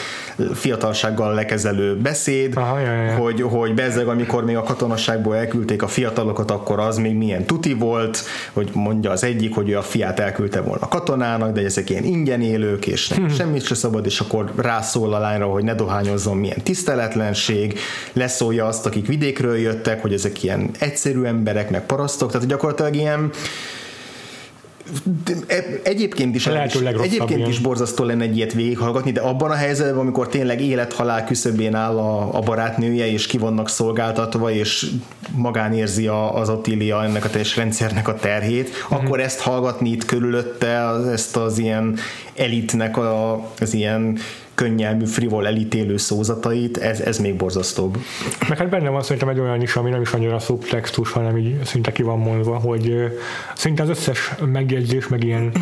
fiatalsággal 0.55 1.35
lekezelő 1.35 1.97
beszéd, 1.97 2.57
Aha, 2.57 2.79
ja, 2.79 2.93
ja. 2.93 3.15
hogy, 3.17 3.41
hogy 3.41 3.75
bezzeg, 3.75 4.07
amikor 4.09 4.45
még 4.45 4.57
a 4.57 4.63
katonasságból 4.63 5.37
elküldték 5.37 5.83
a 5.83 5.89
fiatalokat, 5.89 6.51
akkor 6.51 6.79
az 6.79 6.97
még 6.97 7.15
milyen 7.15 7.45
tuti 7.45 7.73
volt, 7.73 8.23
hogy 8.53 8.71
mondja 8.73 9.11
az 9.11 9.25
egyik, 9.25 9.55
hogy 9.55 9.69
ő 9.69 9.77
a 9.77 9.83
fiát 9.83 10.21
elküldte 10.21 10.61
volna 10.61 10.89
katonának, 10.89 11.53
de 11.53 11.65
ezek 11.65 11.91
ilyen 11.91 12.05
ingyen 12.05 12.41
élők, 12.41 12.87
és 12.87 12.97
nem, 13.07 13.28
semmit 13.28 13.64
se 13.64 13.74
szabad, 13.74 14.07
és 14.07 14.20
akkor 14.20 14.53
rászól 14.57 15.14
a 15.14 15.18
lányra, 15.18 15.46
hogy 15.46 15.64
ne 15.64 15.74
dohányozzon, 15.74 16.36
milyen 16.36 16.62
tiszteletlenség, 16.62 17.78
leszólja 18.12 18.66
azt, 18.66 18.86
akik 18.86 19.07
vidékről 19.07 19.57
jöttek, 19.57 20.03
hogy 20.03 20.12
ezek 20.12 20.42
ilyen 20.42 20.70
egyszerű 20.78 21.22
emberek, 21.22 21.70
meg 21.70 21.86
parasztok, 21.86 22.32
tehát 22.32 22.46
gyakorlatilag 22.46 22.94
ilyen 22.94 23.30
egyébként 25.82 26.34
is, 26.34 26.47
Lehető 26.47 26.78
is 26.78 26.84
legrosszabb 26.84 27.07
egyébként 27.12 27.39
ilyen. 27.39 27.51
is 27.51 27.59
borzasztó 27.59 28.05
lenne 28.05 28.22
egy 28.22 28.36
ilyet 28.36 28.53
végighallgatni, 28.53 29.12
de 29.12 29.20
abban 29.20 29.51
a 29.51 29.55
helyzetben, 29.55 29.99
amikor 29.99 30.28
tényleg 30.28 30.61
élethalál 30.61 31.24
küszöbén 31.24 31.74
áll 31.74 31.97
a, 31.99 32.36
a 32.36 32.41
barátnője, 32.41 33.11
és 33.12 33.26
ki 33.26 33.39
vannak 33.39 33.68
szolgáltatva, 33.68 34.51
és 34.51 34.86
magán 35.34 35.72
érzi 35.72 36.07
a, 36.07 36.34
az 36.34 36.49
Ottilia 36.49 37.05
ennek 37.05 37.24
a 37.24 37.28
teljes 37.30 37.57
rendszernek 37.57 38.09
a 38.09 38.14
terhét, 38.14 38.70
Mhm. 38.89 38.95
akkor 39.05 39.20
ezt 39.20 39.41
hallgatni 39.41 39.91
itt 39.91 40.05
körülötte, 40.05 40.66
ezt 41.12 41.36
az 41.36 41.59
ilyen 41.59 41.97
elitnek 42.36 42.97
a, 42.97 43.43
az 43.61 43.74
ilyen 43.74 44.18
könnyelmű, 44.59 45.05
frivol 45.05 45.47
elítélő 45.47 45.97
szózatait, 45.97 46.77
ez, 46.77 47.01
ez 47.01 47.19
még 47.19 47.37
borzasztóbb. 47.37 47.97
Meg 48.49 48.59
hát 48.59 48.69
benne 48.69 48.89
van 48.89 49.03
szerintem 49.03 49.29
egy 49.29 49.39
olyan 49.39 49.63
is, 49.63 49.77
ami 49.77 49.91
nem 49.91 50.01
is 50.01 50.13
annyira 50.13 50.39
szubtextus, 50.39 51.13
hanem 51.13 51.37
így 51.37 51.65
szinte 51.65 51.93
ki 51.93 52.03
van 52.03 52.19
mondva, 52.19 52.57
hogy 52.57 53.17
szinte 53.55 53.83
az 53.83 53.89
összes 53.89 54.35
megjegyzés, 54.53 55.09
meg 55.09 55.25
ilyen 55.25 55.53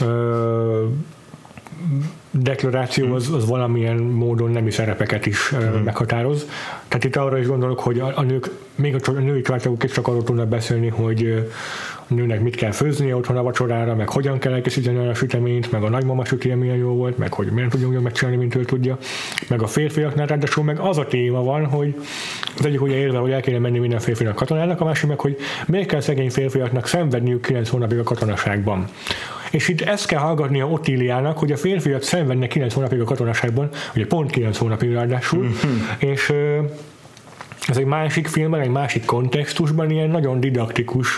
ö, 0.00 0.84
deklaráció 2.30 3.14
az, 3.14 3.30
az 3.30 3.48
valamilyen 3.48 3.96
módon 3.96 4.50
nemi 4.50 4.70
szerepeket 4.70 5.26
is 5.26 5.52
ö, 5.52 5.78
meghatároz. 5.78 6.46
Tehát 6.88 7.04
itt 7.04 7.16
arra 7.16 7.38
is 7.38 7.46
gondolok, 7.46 7.80
hogy 7.80 7.98
a, 7.98 8.12
a 8.16 8.22
nők, 8.22 8.50
még 8.74 8.94
a, 8.94 9.10
a 9.10 9.12
női 9.12 9.40
családok 9.40 9.84
is 9.84 9.92
csak 9.92 10.08
arról 10.08 10.22
tudnak 10.22 10.48
beszélni, 10.48 10.88
hogy 10.88 11.50
a 12.08 12.14
nőnek 12.14 12.40
mit 12.40 12.54
kell 12.54 12.70
főznie 12.70 13.16
otthon 13.16 13.36
a 13.36 13.42
vacsorára, 13.42 13.94
meg 13.94 14.08
hogyan 14.08 14.38
kell 14.38 14.52
elkészíteni 14.52 15.08
a 15.08 15.14
süteményt, 15.14 15.72
meg 15.72 15.82
a 15.82 15.88
nagymama 15.88 16.24
sütje 16.24 16.54
milyen 16.56 16.76
jó 16.76 16.88
volt, 16.88 17.18
meg 17.18 17.32
hogy 17.32 17.46
milyen 17.46 17.68
tudjon 17.68 17.92
jól 17.92 18.02
megcsinálni, 18.02 18.38
mint 18.38 18.54
ő 18.54 18.64
tudja, 18.64 18.98
meg 19.48 19.62
a 19.62 19.66
férfiaknál 19.66 20.26
ráadásul 20.26 20.64
meg 20.64 20.78
az 20.78 20.98
a 20.98 21.06
téma 21.06 21.42
van, 21.42 21.66
hogy 21.66 21.94
az 22.58 22.64
egyik 22.64 22.82
ugye 22.82 22.96
érve, 22.96 23.18
hogy 23.18 23.30
el 23.30 23.40
kéne 23.40 23.58
menni 23.58 23.78
minden 23.78 23.98
férfinak 23.98 24.34
katonának, 24.34 24.80
a 24.80 24.84
másik 24.84 25.08
meg, 25.08 25.20
hogy 25.20 25.36
miért 25.66 25.88
kell 25.88 26.00
szegény 26.00 26.30
férfiaknak 26.30 26.86
szenvedniük 26.86 27.46
9 27.46 27.68
hónapig 27.68 27.98
a 27.98 28.02
katonaságban. 28.02 28.88
És 29.50 29.68
itt 29.68 29.80
ezt 29.80 30.06
kell 30.06 30.20
hallgatni 30.20 30.60
a 30.60 30.68
Ottíliának, 30.68 31.38
hogy 31.38 31.52
a 31.52 31.56
férfiak 31.56 32.02
szenvednek 32.02 32.48
9 32.48 32.74
hónapig 32.74 33.00
a 33.00 33.04
katonaságban, 33.04 33.68
ugye 33.94 34.06
pont 34.06 34.30
9 34.30 34.56
hónapig 34.56 34.92
ráadásul, 34.92 35.50
és 35.98 36.30
ö, 36.30 36.58
ez 37.68 37.76
egy 37.76 37.84
másik 37.84 38.26
filmben, 38.26 38.60
egy 38.60 38.70
másik 38.70 39.04
kontextusban 39.04 39.90
ilyen 39.90 40.10
nagyon 40.10 40.40
didaktikus 40.40 41.08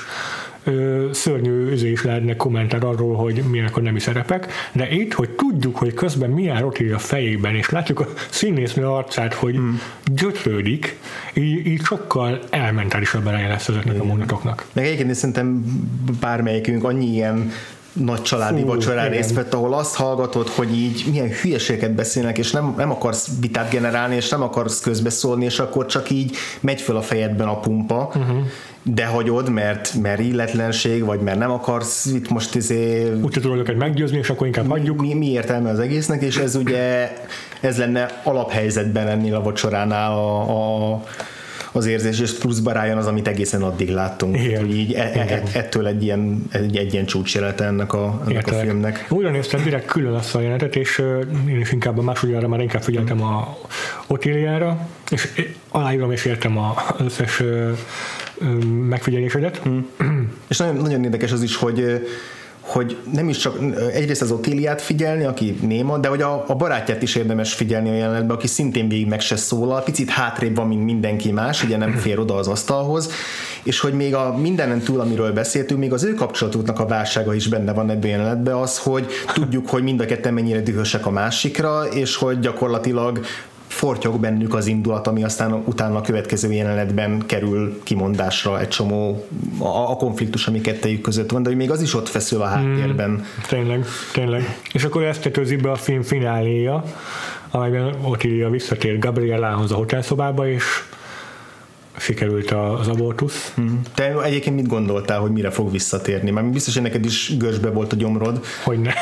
ö, 0.66 1.08
szörnyű 1.12 1.70
üzé 1.70 1.90
is 1.90 2.02
lehetne 2.02 2.36
kommentár 2.36 2.84
arról, 2.84 3.14
hogy 3.16 3.42
milyenek 3.50 3.76
a 3.76 3.80
nemi 3.80 4.00
szerepek, 4.00 4.52
de 4.72 4.90
itt, 4.90 5.12
hogy 5.12 5.30
tudjuk, 5.30 5.76
hogy 5.76 5.94
közben 5.94 6.30
mi 6.30 6.48
áll 6.48 6.62
ott 6.62 6.78
így 6.78 6.90
a 6.90 6.98
fejében, 6.98 7.54
és 7.54 7.70
látjuk 7.70 8.00
a 8.00 8.08
színésznő 8.30 8.86
arcát, 8.86 9.34
hogy 9.34 9.58
mm. 9.58 9.74
gyötrődik, 10.04 10.98
így, 11.34 11.66
így 11.66 11.80
sokkal 11.82 12.38
elementárisabb 12.50 13.26
eleje 13.26 13.48
lesz 13.48 13.68
ezeknek 13.68 14.00
a 14.00 14.04
mondatoknak. 14.04 14.66
Meg 14.72 14.84
egyébként 14.84 15.14
szerintem 15.14 15.64
bármelyikünk 16.20 16.84
annyi 16.84 17.06
ilyen 17.06 17.52
nagy 18.04 18.22
családi 18.22 18.60
Fú, 18.60 18.66
vacsorán 18.66 19.06
igen. 19.06 19.18
részt 19.18 19.34
vett, 19.34 19.54
ahol 19.54 19.74
azt 19.74 19.94
hallgatod, 19.94 20.48
hogy 20.48 20.76
így 20.76 21.04
milyen 21.10 21.28
hülyeséget 21.28 21.92
beszélnek, 21.92 22.38
és 22.38 22.50
nem, 22.50 22.74
nem 22.76 22.90
akarsz 22.90 23.28
vitát 23.40 23.70
generálni, 23.70 24.14
és 24.14 24.28
nem 24.28 24.42
akarsz 24.42 24.80
közbeszólni, 24.80 25.44
és 25.44 25.58
akkor 25.58 25.86
csak 25.86 26.10
így 26.10 26.36
megy 26.60 26.80
föl 26.80 26.96
a 26.96 27.02
fejedben 27.02 27.48
a 27.48 27.60
pumpa, 27.60 28.10
uh-huh. 28.14 28.36
de 28.82 29.06
hagyod, 29.06 29.48
mert, 29.48 29.94
mert 29.94 30.20
illetlenség, 30.20 31.04
vagy 31.04 31.20
mert 31.20 31.38
nem 31.38 31.50
akarsz 31.50 32.06
itt 32.06 32.28
most 32.28 32.54
izé 32.54 33.12
Úgy 33.22 33.30
tudod 33.30 33.58
őket 33.58 33.76
meggyőzni, 33.76 34.18
és 34.18 34.30
akkor 34.30 34.46
inkább 34.46 34.68
hagyjuk. 34.68 35.00
mi, 35.00 35.14
mi 35.14 35.30
értelme 35.30 35.70
az 35.70 35.78
egésznek, 35.78 36.22
és 36.22 36.36
ez 36.36 36.54
ugye 36.54 37.12
ez 37.60 37.78
lenne 37.78 38.20
alaphelyzetben 38.24 39.08
ennél 39.08 39.34
a 39.34 39.42
vacsoránál 39.42 40.12
a, 40.12 40.92
a 40.92 41.02
az 41.76 41.86
érzés, 41.86 42.20
és 42.20 42.32
pluszba 42.32 42.72
rájön 42.72 42.96
az, 42.96 43.06
amit 43.06 43.28
egészen 43.28 43.62
addig 43.62 43.90
láttunk. 43.90 44.36
Igen. 44.38 44.66
Így 44.66 44.92
e, 44.92 45.02
e, 45.14 45.24
Igen. 45.24 45.42
ettől 45.52 45.86
egy 45.86 46.02
ilyen, 46.02 46.42
egy, 46.50 46.76
egy 46.76 46.92
ilyen 46.92 47.06
csúcsjelete 47.06 47.64
ennek 47.64 47.92
a, 47.92 48.22
ennek 48.28 48.46
a 48.46 48.52
filmnek. 48.52 49.06
Újra 49.08 49.30
néztem 49.30 49.62
direkt 49.62 49.86
külön 49.86 50.14
azt 50.14 50.34
a 50.34 50.40
jelenetet, 50.40 50.76
és 50.76 51.02
én 51.48 51.60
is 51.60 51.72
inkább 51.72 51.98
a 51.98 52.02
másodjára 52.02 52.48
már 52.48 52.60
inkább 52.60 52.82
figyeltem 52.82 53.22
a 53.22 53.58
Otíliára, 54.06 54.88
és 55.10 55.28
aláírom 55.68 56.12
és 56.12 56.24
értem 56.24 56.58
az 56.58 56.74
összes 57.04 57.42
megfigyelésedet. 58.88 59.62
És 60.48 60.56
nagyon, 60.56 60.76
nagyon 60.76 61.04
érdekes 61.04 61.32
az 61.32 61.42
is, 61.42 61.56
hogy 61.56 62.06
hogy 62.66 62.96
nem 63.12 63.28
is 63.28 63.36
csak 63.36 63.58
egyrészt 63.92 64.22
az 64.22 64.30
Otíliát 64.30 64.82
figyelni, 64.82 65.24
aki 65.24 65.58
néma, 65.60 65.98
de 65.98 66.08
hogy 66.08 66.22
a, 66.22 66.44
a 66.46 66.54
barátját 66.54 67.02
is 67.02 67.14
érdemes 67.14 67.54
figyelni 67.54 67.88
a 67.88 67.94
jelenetben, 67.94 68.36
aki 68.36 68.46
szintén 68.46 68.88
végig 68.88 69.06
meg 69.06 69.20
se 69.20 69.36
szólal, 69.36 69.82
picit 69.82 70.10
hátrébb 70.10 70.56
van, 70.56 70.66
mint 70.66 70.84
mindenki 70.84 71.32
más, 71.32 71.64
ugye 71.64 71.76
nem 71.76 71.92
fér 71.92 72.18
oda 72.18 72.34
az 72.34 72.48
asztalhoz, 72.48 73.10
és 73.62 73.80
hogy 73.80 73.92
még 73.92 74.14
a 74.14 74.36
mindenen 74.36 74.80
túl, 74.80 75.00
amiről 75.00 75.32
beszéltünk, 75.32 75.80
még 75.80 75.92
az 75.92 76.04
ő 76.04 76.14
kapcsolatuknak 76.14 76.78
a 76.78 76.86
válsága 76.86 77.34
is 77.34 77.48
benne 77.48 77.72
van 77.72 77.90
ebben 77.90 78.10
a 78.10 78.12
jelenetben, 78.12 78.54
az, 78.54 78.78
hogy 78.78 79.06
tudjuk, 79.34 79.68
hogy 79.68 79.82
mind 79.82 80.00
a 80.00 80.04
ketten 80.04 80.34
mennyire 80.34 80.60
dühösek 80.60 81.06
a 81.06 81.10
másikra, 81.10 81.84
és 81.84 82.16
hogy 82.16 82.38
gyakorlatilag 82.38 83.20
fortyog 83.76 84.20
bennük 84.20 84.54
az 84.54 84.66
indulat, 84.66 85.06
ami 85.06 85.24
aztán 85.24 85.52
utána 85.64 85.96
a 85.96 86.00
következő 86.00 86.52
jelenetben 86.52 87.22
kerül 87.26 87.80
kimondásra 87.82 88.60
egy 88.60 88.68
csomó 88.68 89.26
a, 89.58 89.90
a 89.90 89.96
konfliktus, 89.96 90.46
ami 90.46 90.60
kettejük 90.60 91.00
között 91.00 91.30
van, 91.30 91.42
de 91.42 91.48
hogy 91.48 91.58
még 91.58 91.70
az 91.70 91.82
is 91.82 91.94
ott 91.94 92.08
feszül 92.08 92.42
a 92.42 92.46
háttérben. 92.46 93.24
Tényleg, 93.48 93.84
tényleg. 94.12 94.58
És 94.72 94.84
akkor 94.84 95.02
ezt 95.02 95.22
tetőzi 95.22 95.56
be 95.56 95.70
a 95.70 95.74
film 95.74 96.02
fináléja, 96.02 96.84
amelyben 97.50 97.94
Otília 98.02 98.50
visszatér 98.50 98.98
Gabrielához 98.98 99.72
a 99.72 99.74
hotelszobába, 99.74 100.48
és 100.48 100.64
sikerült 101.98 102.50
az 102.50 102.88
abortusz. 102.88 103.54
Te 103.94 104.22
egyébként 104.22 104.56
mit 104.56 104.66
gondoltál, 104.66 105.18
hogy 105.18 105.30
mire 105.30 105.50
fog 105.50 105.70
visszatérni? 105.70 106.30
Mert 106.30 106.50
biztos, 106.50 106.74
hogy 106.74 106.82
neked 106.82 107.04
is 107.04 107.36
görsbe 107.36 107.70
volt 107.70 107.92
a 107.92 107.96
gyomrod. 107.96 108.44
Hogy 108.64 108.78
ne. 108.78 108.92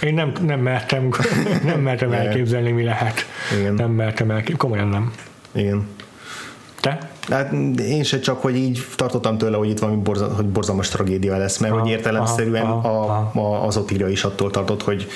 Én 0.00 0.14
nem, 0.14 0.32
nem 0.46 0.60
mertem, 0.60 1.08
nem 1.64 1.80
mertem 1.80 2.12
elképzelni, 2.12 2.70
mi 2.70 2.82
lehet. 2.82 3.26
Igen. 3.58 3.74
Nem 3.74 3.90
mertem 3.90 4.30
elképzelni, 4.30 4.58
komolyan 4.58 4.88
nem. 4.88 5.12
Igen. 5.52 5.86
Te? 6.80 7.10
Hát 7.28 7.52
én 7.78 8.02
se 8.02 8.20
csak, 8.20 8.42
hogy 8.42 8.56
így 8.56 8.86
tartottam 8.96 9.38
tőle, 9.38 9.56
hogy 9.56 9.68
itt 9.68 9.78
valami 9.78 9.98
borza, 10.02 10.34
hogy 10.34 10.46
borzalmas 10.46 10.88
tragédia 10.88 11.36
lesz, 11.36 11.58
mert 11.58 11.72
Aha, 11.72 11.82
hogy 11.82 11.90
értelemszerűen 11.90 12.64
aha, 12.64 12.88
aha, 12.88 13.30
a, 13.34 13.40
a, 13.40 13.66
az 13.66 13.76
Otília 13.76 14.08
is 14.08 14.24
attól 14.24 14.50
tartott, 14.50 14.82
hogy 14.82 15.06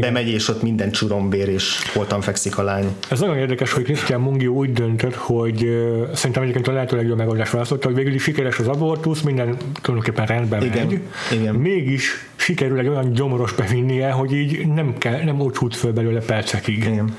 bemegy, 0.00 0.28
és 0.28 0.48
ott 0.48 0.62
minden 0.62 0.90
csurombér, 0.90 1.48
és 1.48 1.90
holtan 1.94 2.20
fekszik 2.20 2.58
a 2.58 2.62
lány. 2.62 2.86
Ez 3.08 3.20
nagyon 3.20 3.36
érdekes, 3.36 3.72
hogy 3.72 3.84
Christian 3.84 4.20
Mungi 4.20 4.46
úgy 4.46 4.72
döntött, 4.72 5.14
hogy 5.14 5.64
ö, 5.64 6.04
szerintem 6.14 6.42
egyébként 6.42 6.68
a 6.68 6.72
lehető 6.72 6.96
legjobb 6.96 7.16
megoldást 7.16 7.52
választotta, 7.52 7.86
hogy 7.86 7.96
végül 7.96 8.14
is 8.14 8.22
sikeres 8.22 8.58
az 8.58 8.68
abortusz, 8.68 9.20
minden 9.20 9.56
tulajdonképpen 9.82 10.26
rendben 10.26 10.62
Igen, 10.62 10.86
megy. 10.86 11.00
igen. 11.32 11.54
Mégis 11.54 12.30
sikerül 12.36 12.78
egy 12.78 12.88
olyan 12.88 13.12
gyomoros 13.12 13.52
bevinnie, 13.52 14.10
hogy 14.10 14.32
így 14.32 14.66
nem, 14.66 14.94
kell, 14.98 15.22
nem 15.22 15.40
úgy 15.40 15.76
föl 15.76 15.92
belőle 15.92 16.20
percekig. 16.20 16.76
Igen. 16.76 17.16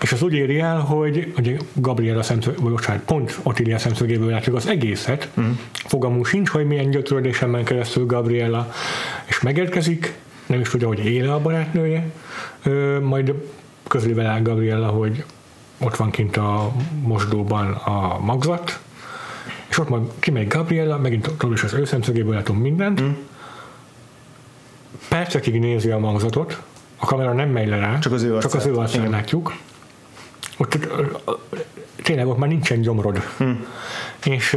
És 0.00 0.12
az 0.12 0.22
úgy 0.22 0.34
éri 0.34 0.58
el, 0.58 0.78
hogy 0.78 1.32
ugye 1.38 1.56
Gabriela 1.72 2.22
szemszög, 2.22 2.60
vagy 2.60 2.70
bocsánat, 2.70 3.02
pont 3.02 3.38
Ottilia 3.42 3.78
szemszögéből 3.78 4.30
látjuk 4.30 4.56
az 4.56 4.66
egészet, 4.66 5.28
uh-huh. 5.36 5.54
fogalmunk 5.72 6.26
sincs, 6.26 6.48
hogy 6.48 6.66
milyen 6.66 6.90
gyötrődésen 6.90 7.48
ment 7.48 7.66
keresztül 7.66 8.06
Gabriela, 8.06 8.72
és 9.26 9.40
megérkezik, 9.40 10.14
nem 10.50 10.60
is 10.60 10.68
tudja, 10.68 10.86
hogy 10.86 11.04
éle 11.04 11.32
a 11.32 11.40
barátnője, 11.40 12.10
majd 13.02 13.34
közli 13.88 14.12
vele 14.12 14.40
Gabriela, 14.42 14.86
hogy 14.86 15.24
ott 15.78 15.96
van 15.96 16.10
kint 16.10 16.36
a 16.36 16.72
mosdóban 17.02 17.72
a 17.72 18.18
magzat, 18.18 18.80
és 19.68 19.78
ott 19.78 19.88
majd 19.88 20.02
kimegy 20.18 20.48
Gabriela, 20.48 20.98
megint 20.98 21.26
ott 21.26 21.52
is 21.52 21.62
az 21.62 21.72
ő 21.72 21.84
szemszögéből 21.84 22.34
látunk 22.34 22.62
mindent, 22.62 23.02
mm. 23.02 23.10
percekig 25.08 25.58
nézi 25.58 25.90
a 25.90 25.98
magzatot, 25.98 26.62
a 26.96 27.06
kamera 27.06 27.32
nem 27.32 27.48
megy 27.48 27.68
le 27.68 27.76
rá, 27.76 27.98
Csak 27.98 28.12
az 28.12 28.22
ő 28.22 28.38
csak 28.38 28.54
az 28.54 28.54
arcát. 28.54 28.72
ő 28.72 28.76
arcát 28.76 29.08
látjuk. 29.10 29.54
Ott, 30.56 30.88
tényleg 32.02 32.26
ott 32.26 32.38
már 32.38 32.48
nincsen 32.48 32.80
gyomrod. 32.80 33.18
Hm. 33.36 33.50
És, 34.24 34.56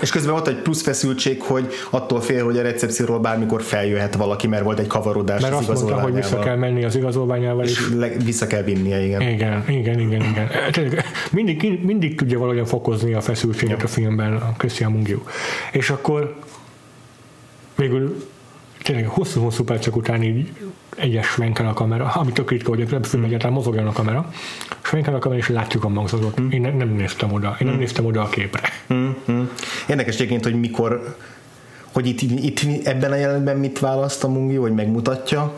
És 0.00 0.10
közben 0.10 0.32
volt 0.32 0.48
egy 0.48 0.56
plusz 0.56 0.82
feszültség, 0.82 1.42
hogy 1.42 1.72
attól 1.90 2.20
fél, 2.20 2.44
hogy 2.44 2.58
a 2.58 2.62
recepcióról 2.62 3.18
bármikor 3.18 3.62
feljöhet 3.62 4.14
valaki, 4.14 4.46
mert 4.46 4.64
volt 4.64 4.78
egy 4.78 4.86
kavarodás 4.86 5.42
mert 5.42 5.54
az 5.54 5.68
azt 5.68 5.82
mondta, 5.82 6.00
hogy 6.00 6.14
vissza 6.14 6.38
kell 6.38 6.56
menni 6.56 6.84
az 6.84 6.96
igazolványával, 6.96 7.64
és 7.64 7.70
És 7.70 7.88
le, 7.94 8.08
vissza 8.08 8.46
kell 8.46 8.62
vinnie, 8.62 9.04
igen. 9.04 9.22
Igen, 9.22 9.64
igen, 9.68 10.00
igen, 10.00 10.22
igen. 10.22 10.48
Mindig, 11.30 11.80
mindig 11.82 12.16
tudja 12.16 12.38
valahogyan 12.38 12.66
fokozni 12.66 13.12
a 13.12 13.20
feszültséget 13.20 13.82
a 13.82 13.88
filmben 13.88 14.36
a 14.36 14.54
Christian 14.56 14.92
Mungiu. 14.92 15.22
És 15.72 15.90
akkor 15.90 16.36
végül 17.76 18.28
tényleg 18.82 19.06
hosszú-hosszú 19.06 19.64
percek 19.64 19.96
után 19.96 20.22
így 20.22 20.48
egyes 20.96 21.26
svenkel 21.26 21.66
a 21.66 21.72
kamera, 21.72 22.04
ami 22.14 22.32
tök 22.32 22.50
ritka, 22.50 22.68
hogy 22.68 22.80
a 22.80 23.04
film 23.04 23.24
egyáltalán 23.24 23.54
mozogjon 23.54 23.86
a 23.86 23.92
kamera, 23.92 24.30
svenkel 24.82 25.14
a 25.14 25.18
kamera, 25.18 25.40
és 25.40 25.48
látjuk 25.48 25.84
a 25.84 25.88
magzatot. 25.88 26.38
Én 26.50 26.60
ne, 26.60 26.70
nem 26.70 26.88
néztem 26.88 27.32
oda, 27.32 27.56
én 27.60 27.66
nem 27.66 27.76
néztem 27.76 28.04
oda 28.04 28.22
a 28.22 28.28
képre. 28.28 28.62
Mm-hmm. 28.94 29.42
Érdekes 29.88 30.14
egyébként, 30.14 30.44
hogy 30.44 30.60
mikor, 30.60 31.16
hogy 31.92 32.06
itt, 32.06 32.20
itt 32.20 32.86
ebben 32.86 33.12
a 33.12 33.14
jelenetben 33.14 33.56
mit 33.56 33.78
választ 33.78 34.24
a 34.24 34.28
Mungi, 34.28 34.54
hogy 34.54 34.72
megmutatja, 34.72 35.56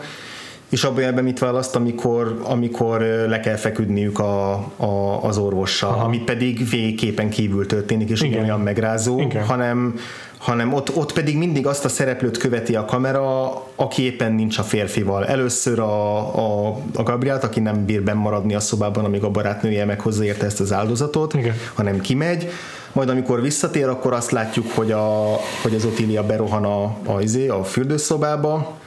és 0.69 0.83
abban 0.83 0.95
jelenetben 0.95 1.23
mit 1.23 1.39
választ, 1.39 1.75
amikor, 1.75 2.39
amikor 2.43 3.01
le 3.27 3.39
kell 3.39 3.55
feküdniük 3.55 4.19
a, 4.19 4.51
a, 4.75 5.23
az 5.23 5.37
orvossal, 5.37 5.89
Aha. 5.89 6.03
ami 6.03 6.17
pedig 6.17 6.69
végképpen 6.69 7.29
kívül 7.29 7.65
történik, 7.65 8.09
és 8.09 8.21
Igen. 8.21 8.43
olyan 8.43 8.59
megrázó, 8.59 9.19
Igen. 9.19 9.45
hanem 9.45 9.99
hanem 10.37 10.73
ott, 10.73 10.95
ott 10.95 11.13
pedig 11.13 11.37
mindig 11.37 11.67
azt 11.67 11.85
a 11.85 11.89
szereplőt 11.89 12.37
követi 12.37 12.75
a 12.75 12.85
kamera, 12.85 13.53
aki 13.75 14.03
éppen 14.03 14.33
nincs 14.33 14.57
a 14.57 14.63
férfival. 14.63 15.25
Először 15.25 15.79
a, 15.79 16.17
a, 16.17 16.77
a 16.93 17.03
Gabrielt, 17.03 17.43
aki 17.43 17.59
nem 17.59 17.85
bír 17.85 18.03
benn 18.03 18.17
maradni 18.17 18.55
a 18.55 18.59
szobában, 18.59 19.05
amíg 19.05 19.23
a 19.23 19.29
barátnője 19.29 19.85
meghozza 19.85 20.23
érte 20.23 20.45
ezt 20.45 20.59
az 20.59 20.73
áldozatot, 20.73 21.33
Igen. 21.33 21.55
hanem 21.73 22.01
kimegy, 22.01 22.49
majd 22.91 23.09
amikor 23.09 23.41
visszatér, 23.41 23.87
akkor 23.87 24.13
azt 24.13 24.31
látjuk, 24.31 24.71
hogy, 24.71 24.91
a, 24.91 25.35
hogy 25.61 25.75
az 25.75 25.85
Otília 25.85 26.23
berohan 26.23 26.63
a, 26.63 26.83
a, 27.13 27.21
izé, 27.21 27.47
a 27.47 27.63
fürdőszobába, 27.63 28.77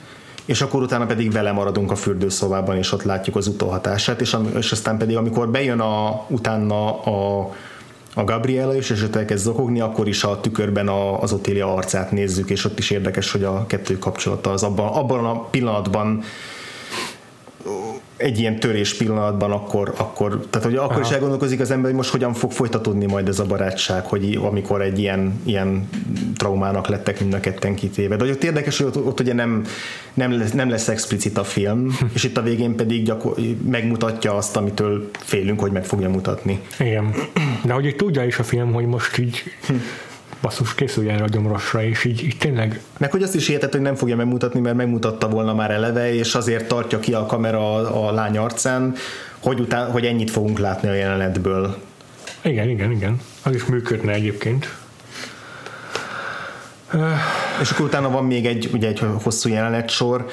és 0.45 0.61
akkor 0.61 0.81
utána 0.81 1.05
pedig 1.05 1.31
vele 1.31 1.51
maradunk 1.51 1.91
a 1.91 1.95
fürdőszobában, 1.95 2.77
és 2.77 2.91
ott 2.91 3.03
látjuk 3.03 3.35
az 3.35 3.47
utóhatását, 3.47 4.21
és, 4.21 4.37
és 4.57 4.71
aztán 4.71 4.97
pedig 4.97 5.17
amikor 5.17 5.49
bejön 5.49 5.79
a, 5.79 6.25
utána 6.27 7.03
a, 7.03 7.49
a 8.13 8.23
Gabriela 8.23 8.75
is, 8.75 8.89
és 8.89 9.03
ott 9.03 9.15
elkezd 9.15 9.43
zokogni, 9.43 9.79
akkor 9.79 10.07
is 10.07 10.23
a 10.23 10.39
tükörben 10.39 10.87
a, 10.87 11.21
az 11.21 11.33
Otília 11.33 11.73
arcát 11.73 12.11
nézzük, 12.11 12.49
és 12.49 12.65
ott 12.65 12.79
is 12.79 12.89
érdekes, 12.89 13.31
hogy 13.31 13.43
a 13.43 13.65
kettő 13.67 13.97
kapcsolata 13.97 14.51
az 14.51 14.63
abban, 14.63 14.87
abban 14.87 15.25
a 15.25 15.39
pillanatban 15.39 16.23
egy 18.21 18.39
ilyen 18.39 18.59
törés 18.59 18.93
pillanatban 18.97 19.51
akkor, 19.51 19.93
akkor 19.97 20.45
tehát 20.49 20.67
hogy 20.67 20.75
akkor 20.75 20.91
Aha. 20.91 21.01
is 21.01 21.09
elgondolkozik 21.09 21.59
az 21.59 21.71
ember, 21.71 21.85
hogy 21.85 21.95
most 21.95 22.09
hogyan 22.09 22.33
fog 22.33 22.51
folytatódni 22.51 23.05
majd 23.05 23.27
ez 23.27 23.39
a 23.39 23.45
barátság, 23.45 24.05
hogy 24.05 24.39
amikor 24.41 24.81
egy 24.81 24.99
ilyen, 24.99 25.41
ilyen 25.43 25.89
traumának 26.35 26.87
lettek 26.87 27.19
mind 27.19 27.33
a 27.33 27.39
ketten 27.39 27.75
kitéve. 27.75 28.15
De 28.15 28.23
hogy 28.23 28.33
ott 28.33 28.43
érdekes, 28.43 28.77
hogy 28.77 28.87
ott, 28.87 29.05
ott 29.05 29.19
ugye 29.19 29.33
nem, 29.33 29.63
nem, 30.13 30.37
lesz, 30.37 30.51
nem 30.51 30.69
lesz 30.69 30.87
explicit 30.87 31.37
a 31.37 31.43
film, 31.43 31.97
és 32.13 32.23
itt 32.23 32.37
a 32.37 32.41
végén 32.41 32.75
pedig 32.75 33.03
gyakor, 33.03 33.35
megmutatja 33.69 34.35
azt, 34.35 34.57
amitől 34.57 35.09
félünk, 35.11 35.59
hogy 35.59 35.71
meg 35.71 35.85
fogja 35.85 36.09
mutatni. 36.09 36.59
Igen. 36.79 37.13
De 37.63 37.73
hogy 37.73 37.95
tudja 37.95 38.25
is 38.25 38.39
a 38.39 38.43
film, 38.43 38.73
hogy 38.73 38.85
most 38.85 39.17
így 39.17 39.43
basszus, 40.41 40.75
készülj 40.75 41.09
erre 41.09 41.23
a 41.23 41.27
gyomrosra, 41.27 41.83
és 41.83 42.03
így, 42.03 42.23
így 42.23 42.37
tényleg 42.37 42.81
Meg 42.97 43.11
hogy 43.11 43.23
azt 43.23 43.35
is 43.35 43.49
értett, 43.49 43.71
hogy 43.71 43.81
nem 43.81 43.95
fogja 43.95 44.15
megmutatni, 44.15 44.59
mert 44.59 44.75
megmutatta 44.75 45.29
volna 45.29 45.53
már 45.53 45.71
eleve, 45.71 46.13
és 46.13 46.35
azért 46.35 46.67
tartja 46.67 46.99
ki 46.99 47.13
a 47.13 47.25
kamera 47.25 47.73
a, 47.75 48.07
a 48.07 48.11
lány 48.11 48.37
arcán, 48.37 48.95
hogy, 49.39 49.59
után, 49.59 49.91
hogy 49.91 50.05
ennyit 50.05 50.31
fogunk 50.31 50.59
látni 50.59 50.89
a 50.89 50.93
jelenetből. 50.93 51.77
igen, 52.41 52.69
igen, 52.69 52.91
igen. 52.91 53.21
Az 53.43 53.55
is 53.55 53.65
működne 53.65 54.13
egyébként. 54.13 54.75
És 57.61 57.71
akkor 57.71 57.85
utána 57.85 58.09
van 58.09 58.25
még 58.25 58.45
egy, 58.45 58.69
ugye 58.73 58.87
egy 58.87 59.01
hosszú 59.23 59.49
jelenetsor, 59.49 60.25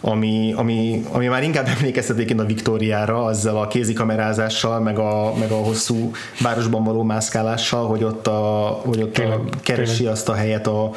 ami, 0.00 0.52
ami, 0.56 1.04
ami 1.12 1.26
már 1.26 1.42
inkább 1.42 1.66
emlékeztet 1.78 2.16
egyébként 2.16 2.40
a 2.40 2.44
Viktóriára, 2.44 3.24
azzal 3.24 3.56
a 3.56 3.66
kézikamerázással, 3.66 4.80
meg 4.80 4.98
a, 4.98 5.32
meg 5.38 5.50
a 5.50 5.56
hosszú 5.56 6.10
városban 6.40 6.84
való 6.84 7.02
mászkálással, 7.02 7.86
hogy 7.86 8.04
ott, 8.04 8.26
a, 8.26 8.80
hogy 8.84 9.02
ott 9.02 9.18
a, 9.18 9.20
Tényleg, 9.20 9.40
keresi 9.62 9.96
tényleg. 9.96 10.14
azt 10.14 10.28
a 10.28 10.34
helyet 10.34 10.66
a, 10.66 10.90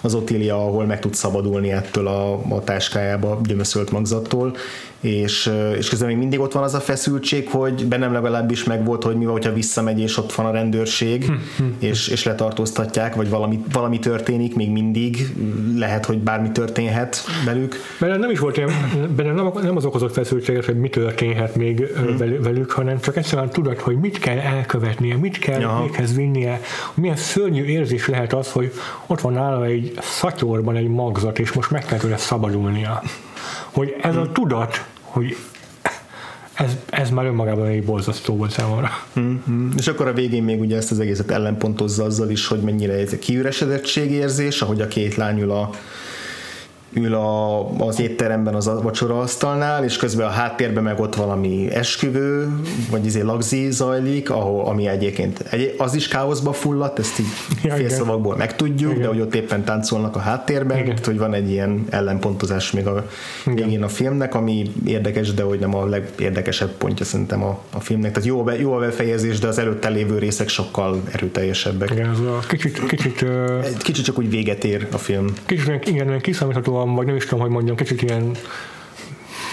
az 0.00 0.14
Otília, 0.14 0.56
ahol 0.56 0.84
meg 0.84 1.00
tud 1.00 1.14
szabadulni 1.14 1.72
ettől 1.72 2.06
a, 2.06 2.32
a 2.32 2.64
táskájába 2.64 3.40
gyömöszölt 3.44 3.90
magzattól, 3.90 4.56
és, 5.00 5.50
és 5.76 5.88
közben 5.88 6.08
még 6.08 6.16
mindig 6.16 6.40
ott 6.40 6.52
van 6.52 6.62
az 6.62 6.74
a 6.74 6.80
feszültség, 6.80 7.48
hogy 7.48 7.86
bennem 7.86 8.12
legalábbis 8.12 8.64
megvolt, 8.64 9.02
hogy 9.02 9.16
mi 9.16 9.24
van, 9.24 9.32
hogyha 9.32 9.52
visszamegy, 9.52 10.00
és 10.00 10.16
ott 10.16 10.32
van 10.32 10.46
a 10.46 10.50
rendőrség, 10.50 11.32
és, 11.78 12.08
és 12.08 12.24
letartóztatják, 12.24 13.14
vagy 13.14 13.28
valami, 13.28 13.60
valami 13.72 13.98
történik, 13.98 14.54
még 14.54 14.70
mindig 14.70 15.34
lehet, 15.76 16.04
hogy 16.06 16.18
bármi 16.18 16.50
történhet 16.52 17.24
velük. 17.44 17.76
Benne 18.00 18.16
nem 18.16 18.30
is 18.30 18.38
volt 18.38 18.56
ilyen, 18.56 18.70
benne 19.16 19.32
nem, 19.32 19.50
nem 19.62 19.76
az 19.76 19.84
okozott 19.84 20.12
feszültséget, 20.12 20.64
hogy 20.64 20.78
mi 20.78 20.88
történhet 20.88 21.56
még 21.56 21.86
hmm. 21.96 22.42
velük, 22.42 22.70
hanem 22.70 23.00
csak 23.00 23.16
egyszerűen 23.16 23.50
tudod, 23.50 23.78
hogy 23.78 23.96
mit 23.96 24.18
kell 24.18 24.38
elkövetnie, 24.38 25.16
mit 25.16 25.38
kell 25.38 25.60
Ja. 25.60 25.80
véghez 25.82 26.14
vinnie, 26.14 26.60
milyen 26.94 27.16
szörnyű 27.16 27.64
érzés 27.64 28.08
lehet 28.08 28.32
az, 28.32 28.52
hogy 28.52 28.72
ott 29.06 29.20
van 29.20 29.32
nála 29.32 29.64
egy 29.64 29.92
szatyorban 30.00 30.76
egy 30.76 30.88
magzat, 30.88 31.38
és 31.38 31.52
most 31.52 31.70
meg 31.70 31.84
kell 31.84 31.98
tőle 31.98 32.16
szabadulnia. 32.16 33.02
Hogy 33.72 33.96
ez 34.02 34.16
a 34.16 34.32
tudat, 34.32 34.84
hogy 35.02 35.36
ez, 36.54 36.76
ez 36.90 37.10
már 37.10 37.24
önmagában 37.24 37.66
egy 37.66 37.84
borzasztó 37.84 38.36
volt 38.36 38.50
számomra. 38.50 38.90
Mm-hmm. 39.20 39.70
És 39.76 39.86
akkor 39.88 40.06
a 40.06 40.12
végén 40.12 40.42
még 40.42 40.60
ugye 40.60 40.76
ezt 40.76 40.90
az 40.90 41.00
egészet 41.00 41.30
ellenpontozza 41.30 42.04
azzal 42.04 42.30
is, 42.30 42.46
hogy 42.46 42.60
mennyire 42.60 42.92
ez 42.92 43.12
egy 43.12 43.18
kiüresedettség 43.18 44.10
érzés, 44.10 44.62
ahogy 44.62 44.80
a 44.80 44.88
két 44.88 45.14
lány 45.14 45.40
ül 45.40 45.50
a 45.50 45.70
ül 46.92 47.14
a, 47.14 47.68
az 47.86 48.00
étteremben 48.00 48.54
az 48.54 48.70
vacsoraasztalnál, 48.82 49.84
és 49.84 49.96
közben 49.96 50.26
a 50.26 50.30
háttérben 50.30 50.82
meg 50.82 51.00
ott 51.00 51.14
valami 51.14 51.68
esküvő, 51.72 52.48
vagy 52.90 53.06
izé 53.06 53.20
lagzi 53.20 53.70
zajlik, 53.70 54.30
ahol, 54.30 54.64
ami 54.64 54.86
egyébként 54.86 55.44
egy, 55.50 55.74
az 55.78 55.94
is 55.94 56.08
káoszba 56.08 56.52
fulladt, 56.52 56.98
ezt 56.98 57.18
így 57.18 57.26
Ja, 57.62 57.74
igen. 57.74 57.76
félszavakból 57.76 58.36
megtudjuk, 58.36 58.90
Igen. 58.90 59.02
de 59.02 59.08
hogy 59.08 59.20
ott 59.20 59.34
éppen 59.34 59.64
táncolnak 59.64 60.16
a 60.16 60.18
háttérben, 60.18 60.76
Igen. 60.76 60.88
tehát, 60.88 61.06
hogy 61.06 61.18
van 61.18 61.34
egy 61.34 61.50
ilyen 61.50 61.84
ellenpontozás 61.90 62.70
még 62.72 62.86
a 62.86 63.06
végén 63.44 63.82
a 63.82 63.88
filmnek, 63.88 64.34
ami 64.34 64.72
érdekes, 64.86 65.34
de 65.34 65.42
hogy 65.42 65.58
nem 65.58 65.74
a 65.74 65.86
legérdekesebb 65.86 66.70
pontja 66.70 67.04
szerintem 67.04 67.42
a, 67.42 67.58
a 67.72 67.80
filmnek. 67.80 68.12
Tehát 68.12 68.28
jó 68.28 68.40
a, 68.40 68.42
be, 68.42 68.60
jó 68.60 68.72
a 68.72 68.78
befejezés, 68.78 69.38
de 69.38 69.46
az 69.46 69.58
előtte 69.58 69.88
lévő 69.88 70.18
részek 70.18 70.48
sokkal 70.48 71.02
erőteljesebbek. 71.12 71.90
Igen, 71.90 72.08
az 72.08 72.20
a 72.20 72.38
kicsit, 72.48 72.86
kicsit, 72.86 73.22
Egy 73.64 73.76
Kicsit 73.76 74.04
csak 74.04 74.18
úgy 74.18 74.30
véget 74.30 74.64
ér 74.64 74.86
a 74.92 74.98
film. 74.98 75.26
kicsit 75.46 75.86
igen, 75.86 76.06
ilyen 76.06 76.20
kiszámíthatóan, 76.80 76.94
vagy 76.94 77.06
nem 77.06 77.16
is 77.16 77.24
tudom, 77.24 77.40
hogy 77.40 77.50
mondjam, 77.50 77.76
kicsit 77.76 78.02
ilyen 78.02 78.30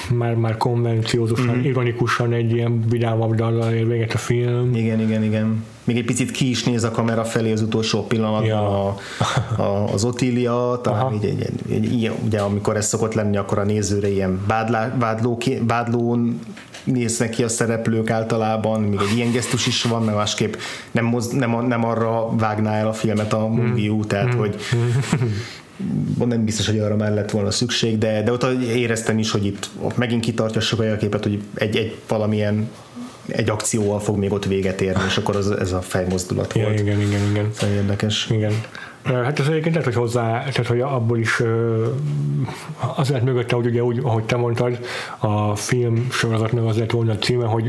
már, 0.10 0.36
már 0.36 0.58
konvenciózusan, 0.58 1.56
mm-hmm. 1.56 1.64
ironikusan 1.64 2.34
egy 2.34 2.52
ilyen 2.52 2.84
vidámabb 2.90 3.36
dallal 3.36 3.74
ér 3.74 3.88
véget 3.88 4.14
a 4.14 4.18
film. 4.18 4.76
Igen, 4.76 5.00
igen, 5.00 5.24
igen. 5.24 5.64
Még 5.84 5.98
egy 5.98 6.06
picit 6.06 6.32
ki 6.32 6.50
is 6.50 6.64
néz 6.64 6.84
a 6.84 6.92
kamera 6.92 7.24
felé 7.24 7.52
az 7.52 7.62
utolsó 7.62 8.04
pillanatban 8.04 8.46
Ja. 8.46 8.88
a, 8.88 8.98
a, 9.62 9.94
az 9.94 10.04
Otília, 10.04 10.80
talán 10.84 11.02
Aha. 11.02 11.14
így, 11.14 11.26
egy, 11.26 11.42
egy, 11.42 11.72
egy, 11.72 11.94
ilyen, 11.94 12.14
ugye 12.26 12.40
amikor 12.40 12.76
ez 12.76 12.88
szokott 12.88 13.14
lenni, 13.14 13.38
akkor 13.38 13.58
a 13.58 13.64
nézőre 13.64 14.10
ilyen 14.12 14.40
vádlá, 14.48 14.96
vádló, 15.00 15.42
vádlón 15.62 16.40
néznek 16.84 17.30
ki 17.30 17.44
a 17.44 17.48
szereplők 17.48 18.10
általában, 18.10 18.82
még 18.82 19.00
egy 19.12 19.18
ilyen 19.18 19.32
gesztus 19.32 19.68
is 19.68 19.84
van, 19.84 20.04
mert 20.04 20.18
másképp 20.18 20.54
nem, 20.92 21.06
moz, 21.06 21.28
nem, 21.28 21.66
nem 21.66 21.86
arra 21.86 22.36
vágná 22.36 22.74
el 22.74 22.88
a 22.88 22.94
filmet 22.94 23.34
a 23.34 23.48
Mungiu, 23.48 24.06
tehát 24.06 24.34
hogy 24.34 24.56
nem 26.26 26.46
biztos, 26.46 26.68
hogy 26.68 26.80
arra 26.80 26.96
már 26.96 27.14
lett 27.14 27.32
volna 27.32 27.52
szükség, 27.52 27.98
de, 27.98 28.24
de 28.24 28.32
ott 28.32 28.44
éreztem 28.62 29.18
is, 29.20 29.32
hogy 29.32 29.46
itt 29.46 29.70
ott 29.82 29.98
megint 29.98 30.22
kitartja 30.22 30.62
sokkal 30.62 30.92
a 30.92 30.96
képet, 30.96 31.24
hogy 31.24 31.42
egy, 31.54 31.76
egy 31.76 31.98
valamilyen 32.08 32.70
egy 33.28 33.50
akcióval 33.50 34.00
fog 34.00 34.18
még 34.18 34.32
ott 34.32 34.46
véget 34.46 34.82
érni, 34.82 35.04
és 35.08 35.18
akkor 35.18 35.36
az, 35.36 35.52
ez 35.52 35.72
a 35.72 35.82
fejmozdulat 35.82 36.54
Ja, 36.56 36.64
volt. 36.64 36.80
igen, 36.80 37.02
igen, 37.02 37.30
igen. 37.30 37.50
Szóval 37.54 37.76
érdekes. 37.76 38.30
Igen. 38.30 38.54
Hát 39.04 39.40
ez 39.40 39.48
egyébként 39.48 39.76
lehet, 39.76 39.94
hogy 39.94 40.02
hozzá, 40.04 40.40
tehát 40.40 40.68
hogy 40.68 40.82
abból 40.82 41.20
is 41.20 41.40
ö, 41.40 41.86
az 42.96 43.10
lett 43.10 43.24
mögötte, 43.24 43.56
hogy 43.56 43.66
ugye 43.66 43.84
úgy, 43.84 44.00
ahogy 44.04 44.24
te 44.24 44.36
mondtad, 44.36 44.80
a 45.18 45.56
film 45.56 46.08
sorozatnak 46.12 46.66
az 46.68 46.78
lett 46.78 46.92
volna 46.92 47.12
a 47.12 47.18
címe, 47.18 47.46
hogy 47.46 47.64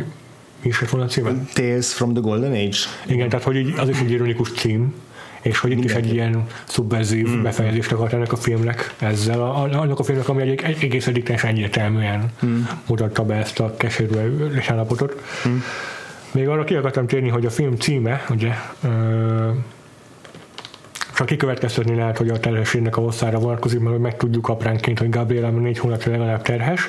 mi 0.62 0.68
is 0.68 0.80
lett 0.80 0.90
volna 0.90 1.06
a 1.06 1.08
címe? 1.08 1.32
Tales 1.52 1.86
from 1.92 2.12
the 2.12 2.20
Golden 2.20 2.50
Age. 2.52 2.76
Igen, 3.06 3.28
tehát 3.28 3.44
hogy 3.44 3.56
így, 3.56 3.74
az 3.78 3.88
is 3.88 4.00
egy 4.00 4.10
ironikus 4.10 4.52
cím, 4.52 4.94
és 5.42 5.58
hogy 5.58 5.70
itt 5.70 5.84
is 5.84 5.94
egy 5.94 6.12
ilyen 6.12 6.44
szubverzív 6.64 7.28
mm. 7.28 7.42
befejezést 7.42 7.92
akart 7.92 8.12
ennek 8.12 8.32
a 8.32 8.36
filmnek 8.36 8.94
ezzel, 8.98 9.40
a, 9.40 9.62
annak 9.62 9.98
a 9.98 10.02
filmnek, 10.02 10.28
ami 10.28 10.42
egy, 10.42 10.60
egy 10.62 10.84
egész 10.84 11.04
teljesen 11.04 11.50
egyértelműen 11.50 12.32
mm. 12.46 12.60
mutatta 12.86 13.24
be 13.24 13.34
ezt 13.34 13.60
a 13.60 13.76
keserű 13.76 14.14
állapotot. 14.68 15.22
Mm. 15.48 15.56
Még 16.32 16.48
arra 16.48 16.64
ki 16.64 16.74
akartam 16.74 17.06
térni, 17.06 17.28
hogy 17.28 17.46
a 17.46 17.50
film 17.50 17.76
címe, 17.76 18.24
ugye, 18.30 18.52
ö, 18.82 19.50
csak 21.18 21.26
kikövetkeztetni 21.26 21.94
lehet, 21.94 22.18
hogy 22.18 22.28
a 22.28 22.40
terhességnek 22.40 22.96
a 22.96 23.00
hosszára 23.00 23.38
vonatkozik, 23.38 23.78
mert 23.78 23.92
hogy 23.92 24.00
megtudjuk 24.00 24.48
apránként, 24.48 24.98
hogy 24.98 25.08
Gabriela 25.08 25.50
négy 25.50 25.78
hónapja 25.78 26.10
legalább 26.10 26.42
terhes, 26.42 26.88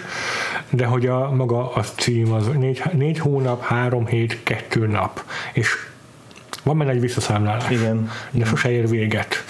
de 0.69 0.85
hogy 0.85 1.05
a 1.05 1.31
maga 1.31 1.73
a 1.73 1.81
cím 1.81 2.33
az 2.33 2.47
négy, 2.47 2.81
négy 2.93 3.19
hónap, 3.19 3.61
három 3.61 4.05
hét, 4.05 4.43
kettő 4.43 4.87
nap. 4.87 5.23
És 5.53 5.88
van 6.69 6.77
benne 6.77 6.91
egy 6.91 6.99
visszaszámlálás. 6.99 7.69
Igen. 7.69 8.09
De 8.31 8.45
sose 8.45 8.71
ér 8.71 8.89
véget. 8.89 9.43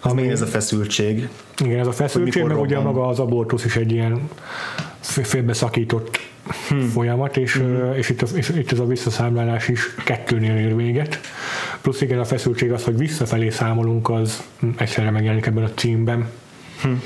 Ami 0.00 0.28
ez 0.28 0.40
a 0.42 0.46
feszültség. 0.46 1.28
Igen, 1.58 1.78
ez 1.78 1.86
a 1.86 1.92
feszültség, 1.92 2.44
meg 2.44 2.60
ugye 2.60 2.80
maga 2.80 3.06
az 3.06 3.18
abortusz 3.18 3.64
is 3.64 3.76
egy 3.76 3.92
ilyen 3.92 4.28
félbeszakított 5.00 6.20
hmm. 6.68 6.88
folyamat, 6.88 7.36
és, 7.36 7.56
hmm. 7.56 7.94
és, 7.94 8.08
itt, 8.08 8.22
a, 8.22 8.26
és 8.34 8.48
itt 8.48 8.72
ez 8.72 8.78
a 8.78 8.86
visszaszámlálás 8.86 9.68
is 9.68 9.94
kettőnél 10.04 10.56
ér 10.56 10.76
véget. 10.76 11.20
Plusz 11.80 12.00
igen, 12.00 12.18
a 12.18 12.24
feszültség 12.24 12.72
az, 12.72 12.84
hogy 12.84 12.96
visszafelé 12.96 13.50
számolunk, 13.50 14.10
az 14.10 14.42
egyszerre 14.76 15.10
megjelenik 15.10 15.46
ebben 15.46 15.64
a 15.64 15.70
címben. 15.74 16.28
Hmm. 16.82 17.02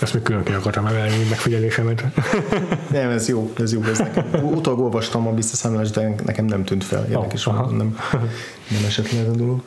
Ezt 0.00 0.14
még 0.14 0.22
külön 0.22 0.42
ki 0.42 0.52
akartam 0.52 0.86
emelni 0.86 1.26
megfigyelésemet. 1.28 2.04
nem, 2.92 3.10
ez 3.10 3.28
jó, 3.28 3.52
ez 3.58 3.72
jó. 3.72 3.82
Ez 3.82 3.98
nekem. 3.98 4.44
Utóbb 4.56 4.78
olvastam 4.78 5.26
a 5.26 5.34
visszaszámlást, 5.34 5.94
de 5.94 6.14
nekem 6.24 6.44
nem 6.44 6.64
tűnt 6.64 6.84
fel. 6.84 7.06
Érdekes, 7.10 7.46
oh, 7.46 7.70
nem, 7.70 7.96
nem 8.68 8.84
esett 8.86 9.12
le 9.12 9.18
ez 9.18 9.28
a 9.28 9.36
dolog. 9.36 9.62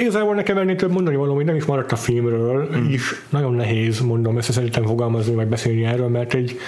Igazából 0.00 0.34
nekem 0.34 0.58
ennél 0.58 0.76
több 0.76 0.92
mondani 0.92 1.16
valami, 1.16 1.34
hogy 1.34 1.44
nem 1.44 1.56
is 1.56 1.64
maradt 1.64 1.92
a 1.92 1.96
filmről, 1.96 2.68
hmm. 2.72 2.90
is 2.90 3.22
nagyon 3.28 3.54
nehéz, 3.54 4.00
mondom, 4.00 4.38
ezt 4.38 4.52
szerintem 4.52 4.84
fogalmazni, 4.84 5.34
vagy 5.34 5.46
beszélni 5.46 5.84
erről, 5.84 6.08
mert 6.08 6.34
egy 6.34 6.58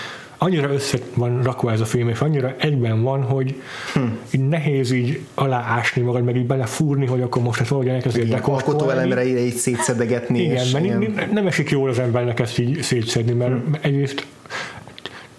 annyira 0.42 0.72
össze 0.72 0.98
van 1.14 1.42
rakva 1.42 1.72
ez 1.72 1.80
a 1.80 1.84
film, 1.84 2.08
és 2.08 2.20
annyira 2.20 2.54
egyben 2.58 3.02
van, 3.02 3.22
hogy 3.22 3.54
hm. 3.94 4.00
így 4.30 4.48
nehéz 4.48 4.90
így 4.90 5.20
aláásni 5.34 6.02
magad, 6.02 6.24
meg 6.24 6.36
így 6.36 6.46
belefúrni, 6.46 7.06
hogy 7.06 7.20
akkor 7.20 7.42
most 7.42 7.60
ezt 7.60 7.68
valahogy 7.68 7.92
elkezdjél 7.92 8.24
dekonstruálni. 8.24 8.92
elemre 8.92 9.24
így 9.24 9.54
szétszedegetni. 9.54 10.42
Igen, 10.42 10.66
mert 10.72 10.84
ilyen... 10.84 11.28
nem 11.32 11.46
esik 11.46 11.70
jól 11.70 11.88
az 11.88 11.98
embernek 11.98 12.40
ezt 12.40 12.58
így 12.58 12.82
szétszedni, 12.82 13.32
mert 13.32 13.52
hm. 13.52 13.74
egyrészt 13.80 14.26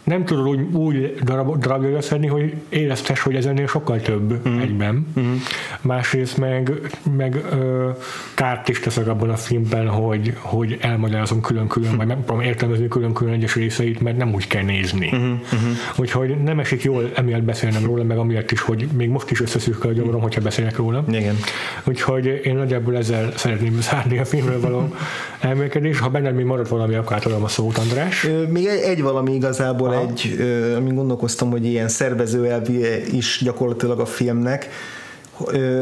nem 0.03 0.25
tudod 0.25 0.47
úgy, 0.47 0.59
úgy 0.73 1.15
darab, 1.23 1.57
darabja 1.57 2.01
szedni, 2.01 2.27
hogy 2.27 2.53
éreztes, 2.69 3.21
hogy 3.21 3.35
ez 3.35 3.45
ennél 3.45 3.67
sokkal 3.67 4.01
több 4.01 4.47
mm. 4.47 4.59
egyben. 4.59 5.07
Mm. 5.19 5.33
Másrészt 5.81 6.37
meg, 6.37 6.71
meg 7.17 7.41
ö, 7.51 7.89
kárt 8.33 8.69
is 8.69 8.79
teszek 8.79 9.07
abban 9.07 9.29
a 9.29 9.35
filmben, 9.35 9.87
hogy, 9.87 10.33
hogy 10.39 10.77
elmagyarázom 10.81 11.41
külön-külön, 11.41 11.93
mm. 11.93 11.97
vagy 11.97 12.07
nem 12.07 12.25
tudom 12.25 12.41
értelmezni 12.41 12.87
külön-külön 12.87 13.33
egyes 13.33 13.55
részeit, 13.55 13.99
mert 13.99 14.17
nem 14.17 14.33
úgy 14.33 14.47
kell 14.47 14.63
nézni. 14.63 15.11
Mm-hmm. 15.15 15.71
Úgyhogy 15.95 16.43
nem 16.43 16.59
esik 16.59 16.83
jól 16.83 17.11
emiatt 17.15 17.43
beszélnem 17.43 17.85
róla, 17.85 18.03
meg 18.03 18.17
amiatt 18.17 18.51
is, 18.51 18.61
hogy 18.61 18.87
még 18.93 19.09
most 19.09 19.31
is 19.31 19.41
összeszűkkel 19.41 19.89
a 19.89 19.93
gyomrom, 19.93 20.19
mm. 20.19 20.21
hogyha 20.21 20.41
beszélek 20.41 20.75
róla. 20.75 21.03
Igen. 21.07 21.35
Úgyhogy 21.83 22.41
én 22.43 22.55
nagyjából 22.55 22.97
ezzel 22.97 23.31
szeretném 23.35 23.81
zárni 23.81 24.17
a 24.17 24.25
filmről 24.25 24.59
való 24.59 24.93
elmélkedés. 25.39 25.99
Ha 25.99 26.09
benned 26.09 26.35
még 26.35 26.45
marad 26.45 26.69
valami, 26.69 26.95
akkor 26.95 27.15
átadom 27.15 27.43
a 27.43 27.47
szót, 27.47 27.77
András. 27.77 28.27
Még 28.49 28.65
egy, 28.65 28.81
egy 28.81 29.01
valami 29.01 29.33
igazából 29.33 29.92
Aha. 29.93 30.11
egy, 30.11 30.41
amin 30.77 30.95
gondolkoztam, 30.95 31.49
hogy 31.49 31.65
ilyen 31.65 31.87
szervezőelvi 31.87 33.15
is 33.15 33.41
gyakorlatilag 33.43 33.99
a 33.99 34.05
filmnek, 34.05 34.69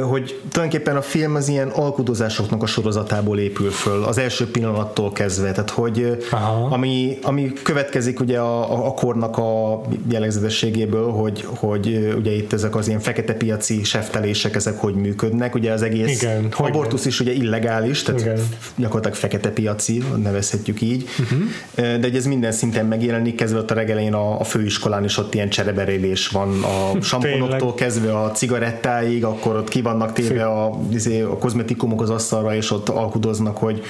hogy 0.10 0.40
tulajdonképpen 0.52 0.96
a 0.96 1.02
film 1.02 1.36
az 1.36 1.48
ilyen 1.48 1.68
alkudozásoknak 1.68 2.64
a 2.64 2.66
sorozatából 2.66 3.40
épül 3.40 3.72
föl, 3.72 4.04
az 4.04 4.18
első 4.18 4.52
pillanattól 4.52 5.12
kezdve, 5.12 5.52
tehát 5.52 5.70
hogy 5.70 6.26
ami, 6.70 7.18
ami 7.22 7.54
következik 7.64 8.20
ugye 8.20 8.40
a, 8.40 8.86
a 8.88 8.94
kornak 8.94 9.38
a 9.38 9.82
jellegzetességéből, 10.10 11.10
hogy, 11.10 11.48
hogy 11.56 12.14
ugye 12.18 12.32
itt 12.32 12.54
ezek 12.54 12.76
az 12.76 12.88
ilyen 12.88 13.00
fekete 13.00 13.34
piaci 13.34 13.84
seftelések, 13.84 14.56
ezek 14.56 14.80
hogy 14.80 14.94
működnek, 14.94 15.56
ugye 15.56 15.72
az 15.72 15.82
egész 15.82 16.22
Igen, 16.22 16.48
abortusz 16.58 17.06
is 17.06 17.20
ugye 17.20 17.32
illegális, 17.32 18.04
tehát 18.04 18.22
Igen. 18.22 18.40
gyakorlatilag 18.76 19.18
fekete 19.18 19.50
piaci, 19.50 20.04
nevezhetjük 20.24 20.82
így, 20.82 21.10
uh-huh. 21.20 22.00
de 22.00 22.08
hogy 22.08 22.16
ez 22.16 22.26
minden 22.26 22.52
szinten 22.52 22.86
megjelenik, 22.86 23.36
kezdve 23.36 23.60
ott 23.60 23.72
a 23.72 23.74
regelén 23.74 24.14
a, 24.14 24.40
a 24.40 24.44
főiskolán 24.44 25.04
is 25.04 25.18
ott 25.18 25.34
ilyen 25.34 25.50
csereberélés 25.50 26.28
van, 26.28 26.64
a 26.64 26.92
samponoktól 27.02 27.74
kezdve 27.74 28.20
a 28.20 28.32
cigarettáig, 28.32 29.26
a 29.26 29.40
akkor 29.42 29.56
ott 29.56 29.70
ki 29.70 29.82
vannak 29.82 30.14
téve 30.14 30.46
a, 30.46 30.80
izé, 30.90 31.22
a 31.22 31.38
kozmetikumok 31.38 32.02
az 32.02 32.10
asztalra, 32.10 32.56
és 32.56 32.72
ott 32.72 32.90
alkudoznak, 32.90 33.58
hogy 33.58 33.84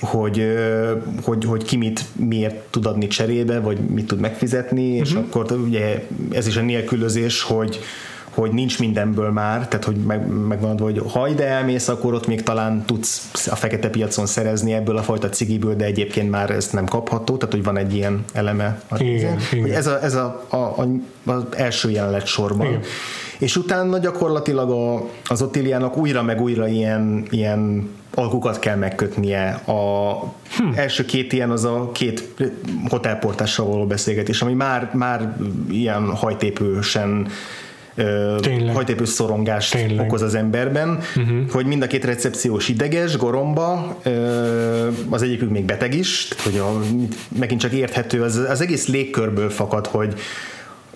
hogy, 0.00 0.46
hogy, 1.22 1.44
hogy 1.44 1.64
ki 1.64 1.76
mit 1.76 2.04
miért 2.12 2.54
tud 2.54 2.86
adni 2.86 3.06
cserébe, 3.06 3.60
vagy 3.60 3.78
mit 3.78 4.06
tud 4.06 4.20
megfizetni, 4.20 4.88
uh-huh. 4.88 5.06
és 5.06 5.12
mhm. 5.12 5.22
akkor 5.22 5.52
ugye 5.52 6.06
ez 6.32 6.46
is 6.46 6.56
a 6.56 6.60
nélkülözés, 6.60 7.42
hogy, 7.42 7.80
hogy 8.30 8.50
nincs 8.50 8.78
mindenből 8.78 9.30
már, 9.30 9.68
tehát 9.68 9.84
hogy 9.84 9.96
meg, 9.96 10.26
megvan 10.26 10.78
hogy 10.78 11.02
ha 11.12 11.28
ide 11.28 11.46
elmész, 11.46 11.88
akkor 11.88 12.14
ott 12.14 12.26
még 12.26 12.42
talán 12.42 12.84
tudsz 12.84 13.46
a 13.46 13.54
fekete 13.54 13.88
piacon 13.88 14.26
szerezni 14.26 14.72
ebből 14.72 14.96
a 14.96 15.02
fajta 15.02 15.28
cigiből, 15.28 15.76
de 15.76 15.84
egyébként 15.84 16.30
már 16.30 16.50
ezt 16.50 16.72
nem 16.72 16.84
kapható, 16.84 17.36
tehát 17.36 17.54
hogy 17.54 17.64
van 17.64 17.76
egy 17.76 17.94
ilyen 17.94 18.24
eleme. 18.32 18.82
Igen, 18.98 19.38
igen. 19.52 19.62
Hogy 19.62 19.70
ez, 19.70 19.86
a, 19.86 20.02
ez 20.02 20.14
a, 20.14 20.44
a, 20.48 20.56
a, 20.56 20.86
az 21.24 21.42
első 21.50 21.90
jelenet 21.90 22.26
sorban. 22.26 22.66
Igen 22.66 22.82
és 23.38 23.56
utána 23.56 23.98
gyakorlatilag 23.98 24.70
a, 24.70 25.08
az 25.26 25.42
Otiliának 25.42 25.96
újra 25.96 26.22
meg 26.22 26.40
újra 26.40 26.66
ilyen, 26.68 27.26
ilyen 27.30 27.90
alkukat 28.14 28.58
kell 28.58 28.76
megkötnie. 28.76 29.48
A 29.50 30.12
hm. 30.56 30.72
első 30.74 31.04
két 31.04 31.32
ilyen 31.32 31.50
az 31.50 31.64
a 31.64 31.90
két 31.92 32.34
hotelportással 32.88 33.66
való 33.66 33.86
beszélgetés, 33.86 34.42
ami 34.42 34.52
már, 34.52 34.90
már 34.94 35.36
ilyen 35.70 36.14
hajtépősen 36.14 37.28
Tényleg. 38.40 38.74
hajtépő 38.74 39.04
szorongást 39.04 39.72
Tényleg. 39.72 40.04
okoz 40.04 40.22
az 40.22 40.34
emberben, 40.34 40.88
uh-huh. 40.88 41.50
hogy 41.50 41.66
mind 41.66 41.82
a 41.82 41.86
két 41.86 42.04
recepciós 42.04 42.68
ideges, 42.68 43.16
goromba, 43.16 43.96
az 45.08 45.22
egyikük 45.22 45.50
még 45.50 45.64
beteg 45.64 45.94
is, 45.94 46.28
hogy 46.44 46.58
a, 46.58 46.80
megint 47.38 47.60
csak 47.60 47.72
érthető, 47.72 48.22
az, 48.22 48.36
az 48.36 48.60
egész 48.60 48.86
légkörből 48.86 49.50
fakad, 49.50 49.86
hogy 49.86 50.14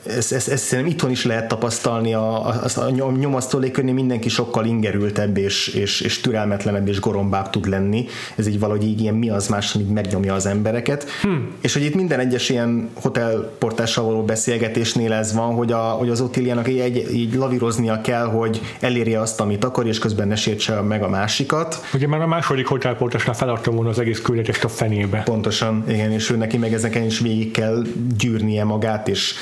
ezt, 0.06 0.32
ezt, 0.32 0.48
ezt 0.48 0.64
szerintem 0.64 0.94
itthon 0.94 1.10
is 1.10 1.24
lehet 1.24 1.48
tapasztalni, 1.48 2.14
a, 2.14 2.46
a, 2.46 2.62
a 2.76 3.10
nyomasztó 3.10 3.58
légkörnél 3.58 3.94
mindenki 3.94 4.28
sokkal 4.28 4.64
ingerültebb 4.64 5.36
és, 5.36 5.68
és, 5.68 6.00
és 6.00 6.20
türelmetlenebb 6.20 6.88
és 6.88 7.00
gorombább 7.00 7.50
tud 7.50 7.68
lenni. 7.68 8.06
Ez 8.36 8.46
így 8.46 8.58
valahogy 8.58 8.84
így 8.84 9.00
ilyen 9.00 9.14
mi 9.14 9.30
az 9.30 9.48
más, 9.48 9.74
ami 9.74 9.84
megnyomja 9.84 10.34
az 10.34 10.46
embereket. 10.46 11.06
Hmm. 11.22 11.50
És 11.60 11.72
hogy 11.72 11.84
itt 11.84 11.94
minden 11.94 12.18
egyes 12.18 12.48
ilyen 12.48 12.88
hotelportással 12.94 14.04
való 14.04 14.22
beszélgetésnél 14.22 15.12
ez 15.12 15.34
van, 15.34 15.54
hogy, 15.54 15.72
a, 15.72 15.78
hogy 15.78 16.08
az 16.08 16.20
Otiliának 16.20 16.68
így, 16.68 16.78
egy, 16.78 17.14
így 17.14 17.34
lavíroznia 17.34 18.00
kell, 18.00 18.24
hogy 18.24 18.60
elérje 18.80 19.20
azt, 19.20 19.40
amit 19.40 19.64
akar, 19.64 19.86
és 19.86 19.98
közben 19.98 20.28
ne 20.28 20.36
sértse 20.36 20.80
meg 20.80 21.02
a 21.02 21.08
másikat. 21.08 21.84
Ugye 21.94 22.06
már 22.06 22.20
a 22.20 22.26
második 22.26 22.66
hotelportásnál 22.66 23.34
feladta 23.34 23.70
volna 23.70 23.90
az 23.90 23.98
egész 23.98 24.20
küldetést 24.20 24.64
a 24.64 24.68
fenébe. 24.68 25.22
Pontosan, 25.22 25.84
igen, 25.88 26.12
és 26.12 26.30
ő 26.30 26.36
neki 26.36 26.56
meg 26.56 26.72
ezeken 26.72 27.04
is 27.04 27.18
végig 27.18 27.50
kell 27.50 27.82
gyűrnie 28.16 28.64
magát, 28.64 29.08
és 29.08 29.34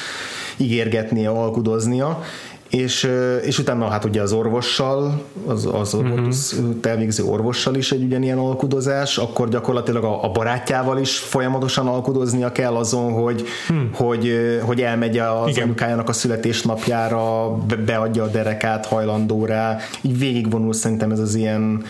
ígérgetnie, 0.58 1.30
alkudoznia, 1.30 2.22
és, 2.70 3.10
és 3.42 3.58
utána 3.58 3.88
hát 3.88 4.04
ugye 4.04 4.22
az 4.22 4.32
orvossal, 4.32 5.22
az, 5.46 5.68
az 5.72 5.94
uh-huh. 5.94 6.34
elvégző 6.82 7.24
orvossal 7.24 7.74
is 7.74 7.92
egy 7.92 8.02
ugyanilyen 8.02 8.38
alkudozás, 8.38 9.18
akkor 9.18 9.48
gyakorlatilag 9.48 10.04
a, 10.04 10.24
a 10.24 10.30
barátjával 10.30 10.98
is 10.98 11.18
folyamatosan 11.18 11.86
alkudoznia 11.86 12.52
kell 12.52 12.76
azon, 12.76 13.12
hogy, 13.12 13.44
hmm. 13.68 13.90
hogy, 13.92 14.32
hogy 14.62 14.80
elmegy 14.80 15.18
az 15.18 15.48
Igen. 15.48 15.62
anyukájának 15.62 16.08
a 16.08 16.12
születésnapjára, 16.12 17.52
beadja 17.86 18.22
a 18.22 18.28
derekát 18.28 18.86
hajlandó 18.86 19.44
rá, 19.44 19.76
így 20.00 20.18
végigvonul 20.18 20.72
szerintem 20.72 21.10
ez 21.10 21.18
az 21.18 21.34
ilyen 21.34 21.84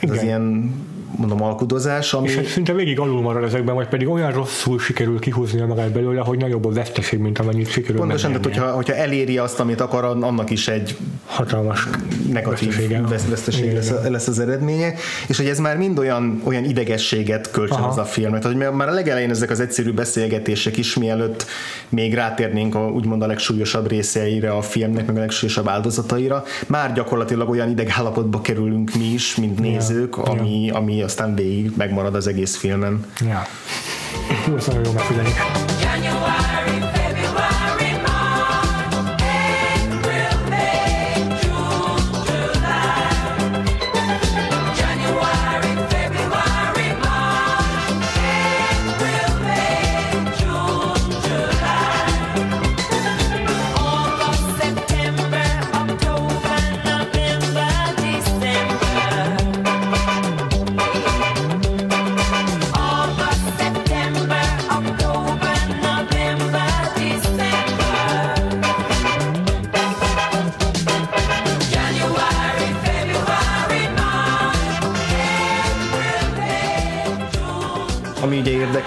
ez 0.00 0.10
az 0.10 0.22
ilyen 0.22 0.74
mondom, 1.16 1.42
alkudozás, 1.42 2.12
ami... 2.12 2.28
És 2.28 2.34
hát 2.34 2.44
szinte 2.44 2.72
végig 2.72 2.98
alul 2.98 3.20
marad 3.20 3.44
ezekben, 3.44 3.74
vagy 3.74 3.88
pedig 3.88 4.08
olyan 4.08 4.32
rosszul 4.32 4.78
sikerül 4.78 5.18
kihúzni 5.18 5.60
magát 5.60 5.92
belőle, 5.92 6.20
hogy 6.20 6.38
nagyobb 6.38 6.64
a 6.64 6.70
veszteség, 6.70 7.18
mint 7.18 7.38
amennyit 7.38 7.70
sikerül 7.70 7.96
Pontosan, 7.96 8.30
tehát 8.30 8.44
hogyha, 8.44 8.70
hogyha 8.70 8.94
eléri 8.94 9.38
azt, 9.38 9.60
amit 9.60 9.80
akar, 9.80 10.04
annak 10.04 10.50
is 10.50 10.68
egy 10.68 10.96
hatalmas 11.26 11.88
negatív 12.32 12.76
veszteség 13.28 13.72
lesz, 13.72 13.92
lesz, 14.08 14.28
az 14.28 14.38
eredménye, 14.38 14.94
és 15.28 15.36
hogy 15.36 15.46
ez 15.46 15.58
már 15.58 15.76
mind 15.76 15.98
olyan, 15.98 16.40
olyan 16.44 16.64
idegességet 16.64 17.50
kölcsönöz 17.50 17.96
a 17.96 18.04
film, 18.04 18.30
mert 18.30 18.44
hogy 18.44 18.56
már 18.56 18.88
a 18.88 18.92
legelején 18.92 19.30
ezek 19.30 19.50
az 19.50 19.60
egyszerű 19.60 19.92
beszélgetések 19.92 20.76
is, 20.76 20.96
mielőtt 20.96 21.46
még 21.88 22.14
rátérnénk 22.14 22.74
a, 22.74 22.88
úgymond 22.88 23.22
a 23.22 23.26
legsúlyosabb 23.26 23.88
részeire 23.88 24.50
a 24.50 24.62
filmnek, 24.62 25.06
meg 25.06 25.16
a 25.16 25.20
legsúlyosabb 25.20 25.68
áldozataira, 25.68 26.44
már 26.66 26.92
gyakorlatilag 26.92 27.48
olyan 27.48 27.70
idegállapotba 27.70 28.40
kerülünk 28.40 28.94
mi 28.94 29.04
is, 29.04 29.36
mint 29.36 29.58
nézők, 29.58 30.16
ami, 30.16 30.64
ja. 30.64 30.74
Ami 31.00 31.08
aztán 31.08 31.34
végig 31.34 31.72
megmarad 31.76 32.14
az 32.14 32.26
egész 32.26 32.56
filmen. 32.56 33.04
Ja. 33.20 33.42
Nagyon 34.46 34.84
jó 34.84 34.92
megfigyelni. 34.92 35.30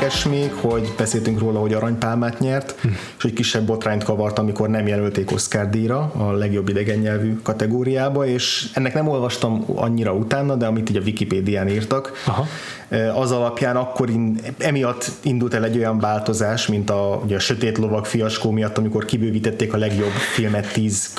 Érdekes 0.03 0.25
még, 0.25 0.53
hogy 0.53 0.93
beszéltünk 0.97 1.39
róla, 1.39 1.59
hogy 1.59 1.73
aranypálmát 1.73 2.39
nyert, 2.39 2.75
hm. 2.81 2.87
és 2.87 3.23
hogy 3.23 3.33
kisebb 3.33 3.65
botrányt 3.65 4.03
kavart, 4.03 4.39
amikor 4.39 4.69
nem 4.69 4.87
jelölték 4.87 5.31
Oscar 5.31 5.69
díjra 5.69 6.11
a 6.17 6.31
legjobb 6.31 6.69
idegen 6.69 6.99
nyelvű 6.99 7.39
kategóriába, 7.43 8.25
és 8.25 8.69
ennek 8.73 8.93
nem 8.93 9.07
olvastam 9.07 9.63
annyira 9.75 10.13
utána, 10.13 10.55
de 10.55 10.65
amit 10.65 10.89
így 10.89 10.97
a 10.97 11.01
Wikipédián 11.01 11.67
írtak, 11.67 12.21
Aha 12.25 12.47
az 13.15 13.31
alapján 13.31 13.75
akkor 13.75 14.09
in, 14.09 14.39
emiatt 14.57 15.11
indult 15.21 15.53
el 15.53 15.63
egy 15.63 15.77
olyan 15.77 15.99
változás, 15.99 16.67
mint 16.67 16.89
a, 16.89 17.21
ugye 17.23 17.35
a 17.35 17.39
Sötét 17.39 17.77
Lovag 17.77 18.05
fiaskó 18.05 18.51
miatt, 18.51 18.77
amikor 18.77 19.05
kibővítették 19.05 19.73
a 19.73 19.77
legjobb 19.77 20.11
filmet 20.33 20.73
tíz 20.73 21.13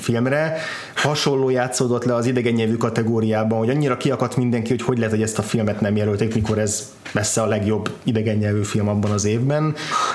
filmre. 0.00 0.56
Hasonló 0.94 1.50
játszódott 1.50 2.04
le 2.04 2.14
az 2.14 2.26
idegen 2.26 2.52
nyelvű 2.52 2.76
kategóriában, 2.76 3.58
hogy 3.58 3.70
annyira 3.70 3.96
kiakadt 3.96 4.36
mindenki, 4.36 4.68
hogy 4.68 4.82
hogy 4.82 4.96
lehet, 4.96 5.12
hogy 5.12 5.22
ezt 5.22 5.38
a 5.38 5.42
filmet 5.42 5.80
nem 5.80 5.96
jelölték, 5.96 6.34
mikor 6.34 6.58
ez 6.58 6.92
messze 7.12 7.42
a 7.42 7.46
legjobb 7.46 7.90
idegen 8.02 8.36
nyelvű 8.36 8.62
film 8.62 8.88
abban 8.88 9.10
az 9.10 9.24
évben, 9.24 9.74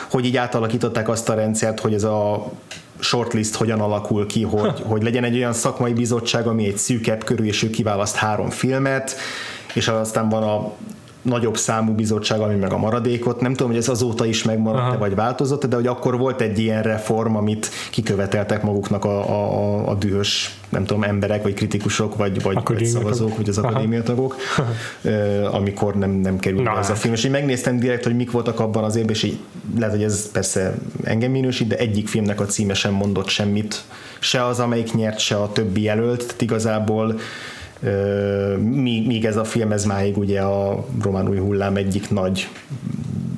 hogy 0.10 0.26
így 0.26 0.38
átalakították 0.38 1.10
azt 1.10 1.30
a 1.30 1.34
rendszert, 1.34 1.80
hogy 1.80 1.94
ez 1.94 2.04
a 2.04 2.52
shortlist 3.00 3.56
hogyan 3.56 3.80
alakul 3.80 4.28
ki, 4.28 4.44
hogy, 4.44 4.82
hogy 4.86 5.04
legyen 5.04 5.24
egy 5.24 5.36
olyan 5.36 5.54
szakmai 5.54 5.94
bizottság, 5.94 6.48
ami 6.48 6.68
egy 6.68 6.78
szűkebb 6.78 7.24
körül, 7.24 7.46
és 7.46 7.64
ő 7.64 7.70
kiválaszt 7.70 8.16
három 8.16 8.50
filmet, 8.50 9.16
és 9.74 9.88
aztán 9.88 10.30
van 10.30 10.44
a 10.44 10.72
nagyobb 11.24 11.58
számú 11.58 11.94
bizottság, 11.94 12.40
ami 12.40 12.56
meg 12.56 12.74
a 12.74 12.78
maradékot. 12.78 13.42
Nem 13.42 13.52
tudom, 13.52 13.68
hogy 13.68 13.78
ez 13.78 13.90
azóta 13.90 14.26
is 14.26 14.44
megmaradt 14.44 14.98
vagy 14.98 15.16
változott 15.16 15.66
de 15.66 15.76
hogy 15.76 15.88
akkor 15.88 16.18
volt 16.18 16.42
egy 16.42 16.60
ilyen 16.60 16.82
reform, 16.82 17.36
amit 17.36 17.70
kiköveteltek 17.92 18.64
maguknak 18.64 19.06
a, 19.06 19.30
a, 19.30 19.90
a 19.90 19.94
dühös, 19.94 20.58
nem 20.70 20.86
tudom, 20.86 21.04
emberek, 21.04 21.44
vagy 21.44 21.54
kritikusok, 21.54 22.16
vagy, 22.16 22.42
vagy, 22.42 22.58
vagy 22.64 22.86
szavazók, 22.86 23.38
vagy 23.38 23.50
az 23.50 23.58
akadémiatagok, 23.58 24.36
amikor 25.60 25.96
nem, 25.96 26.12
nem 26.12 26.40
került 26.40 26.64
Na, 26.64 26.78
ez 26.80 26.86
a 26.86 26.92
hát. 26.92 26.98
film. 26.98 27.14
És 27.14 27.24
én 27.24 27.32
megnéztem 27.32 27.80
direkt, 27.80 28.04
hogy 28.04 28.16
mik 28.16 28.32
voltak 28.32 28.60
abban 28.60 28.84
az 28.84 28.96
évben, 28.96 29.14
és 29.14 29.24
így 29.24 29.40
lehet, 29.78 29.96
hogy 29.96 30.04
ez 30.04 30.32
persze 30.32 30.76
engem 31.04 31.32
minősít, 31.32 31.68
de 31.68 31.78
egyik 31.78 32.08
filmnek 32.08 32.40
a 32.40 32.46
címe 32.46 32.74
sem 32.74 32.94
mondott 32.94 33.28
semmit. 33.28 33.84
Se 34.20 34.46
az, 34.46 34.60
amelyik 34.60 34.94
nyert, 34.94 35.20
se 35.20 35.36
a 35.36 35.52
többi 35.52 35.82
jelölt. 35.82 36.26
Tehát 36.26 36.42
igazából 36.42 37.20
míg, 38.60 39.08
míg 39.08 39.26
ez 39.26 39.38
a 39.38 39.44
film, 39.44 39.72
ez 39.72 39.86
máig 39.86 40.18
ugye 40.18 40.42
a 40.42 40.86
román 41.02 41.30
új 41.30 41.38
hullám 41.38 41.76
egyik 41.76 42.10
nagy 42.10 42.48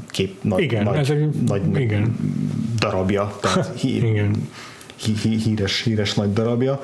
kép, 0.09 0.43
nagy, 0.43 0.61
igen, 0.61 0.83
nagy, 0.83 0.97
ez 0.97 1.09
egy, 1.09 1.29
nagy 1.29 1.79
igen. 1.79 2.15
darabja, 2.79 3.37
tehát 3.41 3.71
hí, 3.81 3.95
igen. 3.95 4.35
Hí, 4.95 5.13
hí, 5.21 5.37
híres, 5.37 5.81
híres 5.81 6.13
nagy 6.13 6.33
darabja. 6.33 6.81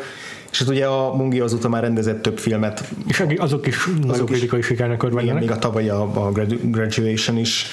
És 0.51 0.59
hát 0.59 0.67
ugye 0.67 0.85
a 0.85 1.15
Mungi 1.15 1.39
azóta 1.39 1.69
már 1.69 1.81
rendezett 1.81 2.21
több 2.21 2.37
filmet. 2.37 2.89
És 3.07 3.23
azok 3.37 3.67
is 3.67 3.87
azok 4.07 4.25
kritikai 4.25 4.61
sikernek 4.61 5.03
örvendenek. 5.03 5.41
Még 5.41 5.51
a 5.51 5.59
tavaly 5.59 5.89
a, 5.89 6.01
a 6.01 6.31
Graduation 6.61 7.37
is 7.37 7.65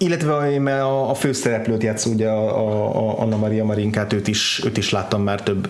illetve 0.00 0.32
a, 0.82 1.10
a 1.10 1.14
főszereplőt 1.14 1.82
játsz 1.82 2.06
ugye 2.06 2.28
a, 2.28 2.58
a, 2.58 2.96
a 2.96 3.20
Anna 3.20 3.36
Maria 3.36 3.64
Marinkát, 3.64 4.12
őt 4.12 4.28
is, 4.28 4.62
őt 4.64 4.76
is 4.76 4.90
láttam 4.90 5.22
már 5.22 5.42
több. 5.42 5.68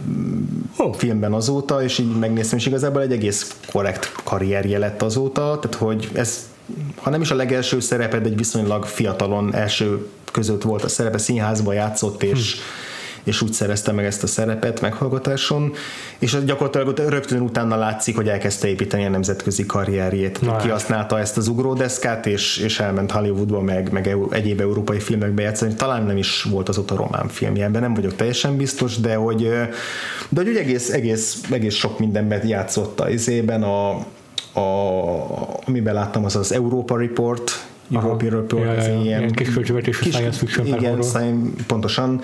Filmben 0.92 1.32
azóta, 1.32 1.82
és 1.82 1.98
így 1.98 2.18
megnéztem, 2.18 2.58
és 2.58 2.66
igazából 2.66 3.02
egy 3.02 3.12
egész 3.12 3.54
korrekt 3.72 4.12
karrierje 4.24 4.78
lett 4.78 5.02
azóta, 5.02 5.58
tehát 5.60 5.76
hogy 5.76 6.08
ez 6.14 6.48
ha 6.96 7.10
nem 7.10 7.20
is 7.20 7.30
a 7.30 7.34
legelső 7.34 7.80
szerepe, 7.80 8.18
de 8.18 8.28
egy 8.28 8.36
viszonylag 8.36 8.84
fiatalon 8.84 9.54
első 9.54 10.06
között 10.32 10.62
volt 10.62 10.84
a 10.84 10.88
szerepe, 10.88 11.18
színházba 11.18 11.72
játszott, 11.72 12.22
és 12.22 12.54
hm 12.54 12.89
és 13.24 13.42
úgy 13.42 13.52
szerezte 13.52 13.92
meg 13.92 14.04
ezt 14.04 14.22
a 14.22 14.26
szerepet 14.26 14.80
meghallgatáson, 14.80 15.72
és 16.18 16.36
gyakorlatilag 16.44 17.10
rögtön 17.10 17.40
utána 17.40 17.76
látszik, 17.76 18.16
hogy 18.16 18.28
elkezdte 18.28 18.68
építeni 18.68 19.04
a 19.04 19.08
nemzetközi 19.08 19.66
karrierjét. 19.66 20.40
Na, 20.40 20.56
Kihasználta 20.56 21.18
ezt 21.18 21.36
az 21.36 21.48
ugródeszkát, 21.48 22.26
és, 22.26 22.58
és 22.58 22.80
elment 22.80 23.10
Hollywoodba, 23.10 23.60
meg, 23.60 23.92
meg 23.92 24.16
egyéb 24.30 24.60
európai 24.60 24.98
filmekbe 24.98 25.42
játszani. 25.42 25.74
Talán 25.74 26.04
nem 26.04 26.16
is 26.16 26.42
volt 26.42 26.68
az 26.68 26.78
ott 26.78 26.90
a 26.90 26.96
román 26.96 27.28
filmje, 27.28 27.64
ebben 27.64 27.82
nem 27.82 27.94
vagyok 27.94 28.16
teljesen 28.16 28.56
biztos, 28.56 28.96
de 28.96 29.14
hogy, 29.14 29.48
de 30.28 30.42
hogy 30.42 30.56
egész, 30.56 30.90
egész, 30.90 31.40
egész 31.50 31.74
sok 31.74 31.98
mindenben 31.98 32.46
játszott 32.46 33.00
az 33.00 33.10
izében, 33.10 33.62
a, 33.62 33.90
a, 34.52 35.60
amiben 35.66 35.94
láttam, 35.94 36.24
az 36.24 36.36
az 36.36 36.52
Europa 36.52 36.96
Report, 36.96 37.68
European 37.92 38.30
Report, 38.30 38.64
ja, 38.64 38.74
ez 38.74 38.86
ja, 38.86 38.92
ilyen, 38.92 39.18
ilyen 39.18 39.32
kis 39.32 39.52
költségvetésű 39.52 40.10
science 40.10 40.38
fiction 40.38 40.66
Igen, 40.66 41.02
pontosan, 41.66 42.20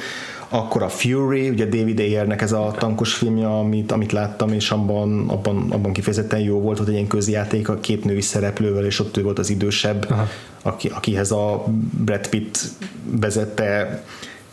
akkor 0.49 0.83
a 0.83 0.89
Fury, 0.89 1.49
ugye 1.49 1.65
David 1.65 1.99
Ayernek 1.99 2.43
ez 2.43 2.53
a 2.53 2.75
tankos 2.79 3.15
filmje, 3.15 3.47
amit, 3.47 3.93
amit 3.93 4.13
láttam, 4.13 4.53
és 4.53 4.71
abban, 4.71 5.29
abban, 5.29 5.71
abban 5.71 5.93
kifejezetten 5.93 6.41
jó 6.41 6.61
volt, 6.61 6.79
hogy 6.79 6.87
egy 6.89 6.93
ilyen 6.93 7.07
közjáték 7.07 7.69
a 7.69 7.81
két 7.81 8.05
női 8.05 8.21
szereplővel, 8.21 8.85
és 8.85 9.01
ott 9.01 9.17
ő 9.17 9.23
volt 9.23 9.39
az 9.39 9.51
idősebb, 9.51 10.15
aki, 10.63 10.89
akihez 10.89 11.31
a 11.31 11.65
Brad 12.05 12.29
Pitt 12.29 12.59
vezette 13.11 14.03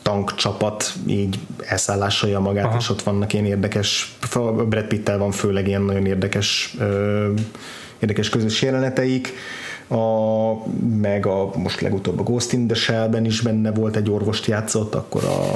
tankcsapat 0.02 0.94
így 1.08 1.40
elszállásolja 1.58 2.40
magát, 2.40 2.66
Aha. 2.66 2.78
és 2.80 2.90
ott 2.90 3.02
vannak 3.02 3.34
ilyen 3.34 3.46
érdekes, 3.46 4.18
Brad 4.68 4.86
Pitt-tel 4.86 5.18
van 5.18 5.32
főleg 5.32 5.68
ilyen 5.68 5.82
nagyon 5.82 6.06
érdekes 6.06 6.76
ö, 6.80 7.30
érdekes 8.00 8.30
közös 8.30 8.62
jeleneteik 8.62 9.34
a, 9.94 10.64
meg 11.02 11.26
a 11.26 11.52
most 11.56 11.82
legutóbb 11.82 12.20
a 12.20 12.24
Ghost 12.24 12.54
in 12.54 12.68
the 12.68 12.76
Shell-ben 12.76 13.26
is 13.26 13.42
benne 13.42 13.72
volt 13.72 13.96
egy 13.96 14.10
orvost 14.10 14.46
játszott, 14.46 14.96
akkor 14.96 15.24
a, 15.24 15.56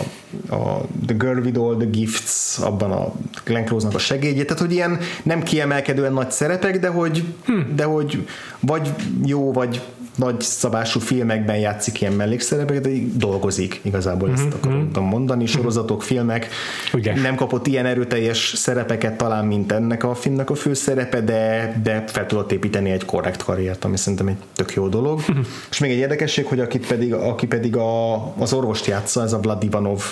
a 0.56 0.86
The 1.06 1.16
Girl 1.18 1.40
with 1.40 1.60
All 1.60 1.76
the 1.76 1.90
Gifts, 1.90 2.60
abban 2.60 2.92
a 2.92 3.14
Glenn 3.44 3.66
Close-nak 3.66 3.96
a 3.96 4.00
segédje, 4.00 4.44
tehát 4.44 4.62
hogy 4.62 4.74
ilyen 4.74 5.00
nem 5.24 5.44
kiemelkedően 5.44 6.14
nagy 6.14 6.32
szerepek, 6.32 6.80
de 6.80 6.88
hogy, 6.88 7.24
hm. 7.46 7.76
de 7.76 7.84
hogy 7.84 8.28
vagy 8.60 8.94
jó, 9.26 9.52
vagy 9.52 9.82
nagy 10.18 10.41
szabású 10.41 10.99
filmekben 10.99 11.57
játszik 11.57 12.01
ilyen 12.01 12.13
mellékszerepeket, 12.13 12.82
de 12.82 12.89
dolgozik 13.13 13.80
igazából, 13.82 14.32
ezt 14.32 14.41
mm-hmm. 14.41 14.51
akarom 14.55 14.89
mhm. 14.93 15.03
mondani, 15.03 15.45
sorozatok, 15.45 16.03
filmek. 16.03 16.47
Ugye. 16.93 17.15
Nem 17.22 17.36
kapott 17.36 17.68
ilyen 17.68 17.86
erőteljes 17.86 18.53
szerepeket 18.55 19.18
talán, 19.18 19.45
mint 19.45 19.72
ennek 19.72 20.03
a 20.03 20.15
filmnek 20.15 20.49
a 20.49 20.55
főszerepe, 20.55 21.22
de, 21.22 21.74
de 21.84 22.03
fel 22.07 22.26
tudott 22.26 22.51
építeni 22.51 22.91
egy 22.91 23.05
korrekt 23.05 23.43
karriert, 23.43 23.84
ami 23.86 23.97
szerintem 23.97 24.28
egy 24.28 24.38
tök 24.55 24.74
jó 24.74 24.88
dolog. 24.88 25.22
Mm-hmm. 25.32 25.41
És 25.70 25.80
még 25.80 25.91
egy 25.91 25.97
érdekesség, 25.97 26.45
hogy 26.45 26.59
akit 26.59 26.88
pedig, 26.88 27.13
aki 27.13 27.47
pedig 27.47 27.76
a, 27.76 28.15
az 28.38 28.53
orvost 28.53 28.86
játsza, 28.86 29.22
ez 29.22 29.34
a 29.34 29.39
Vlad 29.39 29.63
Ivanov 29.63 30.03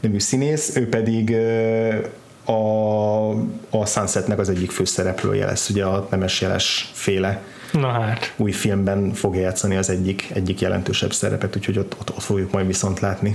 nevű 0.00 0.18
színész, 0.18 0.76
ő 0.76 0.88
pedig 0.88 1.36
a, 2.44 3.30
a 3.70 3.86
Sunsetnek 3.86 4.38
az 4.38 4.48
egyik 4.48 4.70
főszereplője 4.70 5.46
lesz, 5.46 5.68
ugye 5.68 5.84
a 5.84 6.06
Nemes 6.10 6.40
Jeles 6.40 6.90
féle 6.92 7.42
Na 7.72 7.88
hát. 7.88 8.32
új 8.36 8.52
filmben 8.52 9.12
fogja 9.12 9.40
játszani 9.40 9.76
az 9.76 9.90
egyik, 9.90 10.30
egyik 10.32 10.60
jelentősebb 10.60 11.12
szerepet, 11.12 11.56
úgyhogy 11.56 11.78
ott, 11.78 11.96
ott, 12.00 12.10
ott 12.10 12.22
fogjuk 12.22 12.52
majd 12.52 12.66
viszont 12.66 13.00
látni. 13.00 13.34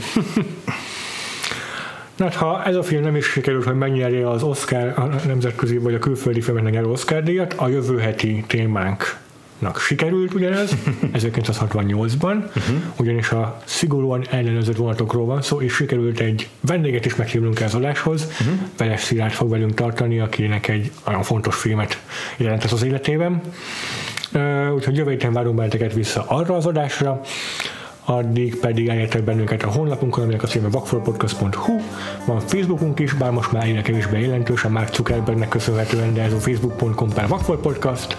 Na, 2.16 2.24
hát, 2.26 2.36
ha 2.36 2.64
ez 2.64 2.76
a 2.76 2.84
film 2.84 3.04
nem 3.04 3.16
is 3.16 3.26
sikerült, 3.26 3.64
hogy 3.64 3.76
megnyerje 3.78 4.30
az 4.30 4.44
Oscar, 4.44 4.94
a 4.96 5.10
nemzetközi 5.26 5.78
vagy 5.78 5.94
a 5.94 6.00
külföldi 6.00 6.42
filmeknek 6.42 6.74
nyerő 6.74 6.88
Oscar 6.88 7.24
díjat, 7.24 7.54
a 7.54 7.68
jövő 7.68 7.98
heti 7.98 8.44
témánk 8.48 9.24
sikerült 9.78 10.34
ugyanez 10.34 10.72
1968-ban, 11.14 12.36
uh-huh. 12.36 12.76
ugyanis 12.96 13.30
a 13.30 13.62
szigorúan 13.64 14.26
ellenőrzött 14.30 14.76
vonatokról 14.76 15.26
van 15.26 15.42
szó, 15.42 15.62
és 15.62 15.74
sikerült 15.74 16.20
egy 16.20 16.50
vendéget 16.60 17.06
is 17.06 17.16
meghívnunk 17.16 17.62
az 17.62 17.76
adáshoz. 17.76 18.28
Uh-huh. 18.42 18.58
Veles 18.78 19.02
Szilárd 19.02 19.34
fog 19.34 19.50
velünk 19.50 19.74
tartani, 19.74 20.20
akinek 20.20 20.68
egy 20.68 20.92
nagyon 21.06 21.24
fontos 21.24 21.56
filmet 21.56 22.02
jelent 22.38 22.64
az 22.64 22.84
életében. 22.84 23.42
Úgyhogy 24.74 24.98
jövő 24.98 25.10
héten 25.10 25.34
várunk 25.34 25.56
benneteket 25.56 25.94
vissza 25.94 26.24
arra 26.28 26.56
az 26.56 26.66
adásra, 26.66 27.22
addig 28.06 28.60
pedig 28.60 28.88
elértek 28.88 29.24
bennünket 29.24 29.64
a 29.64 29.72
honlapunkon, 29.72 30.24
aminek 30.24 30.44
a 30.44 30.48
címe 30.48 30.70
vakforpodcast.hu, 30.70 31.80
van 32.26 32.40
Facebookunk 32.40 33.00
is, 33.00 33.14
bár 33.14 33.32
most 33.32 33.52
már 33.52 33.64
egyre 33.64 33.82
kevésbé 33.82 34.22
jelentős, 34.22 34.64
a 34.64 34.70
Mark 34.70 34.96
Zuckerbergnek 34.96 35.50
köszönhetően, 35.50 36.14
de 36.14 36.22
ez 36.22 36.34
a 36.34 36.40
facebook.com 36.40 37.14
per 37.14 37.28
vakforpodcast, 37.28 38.18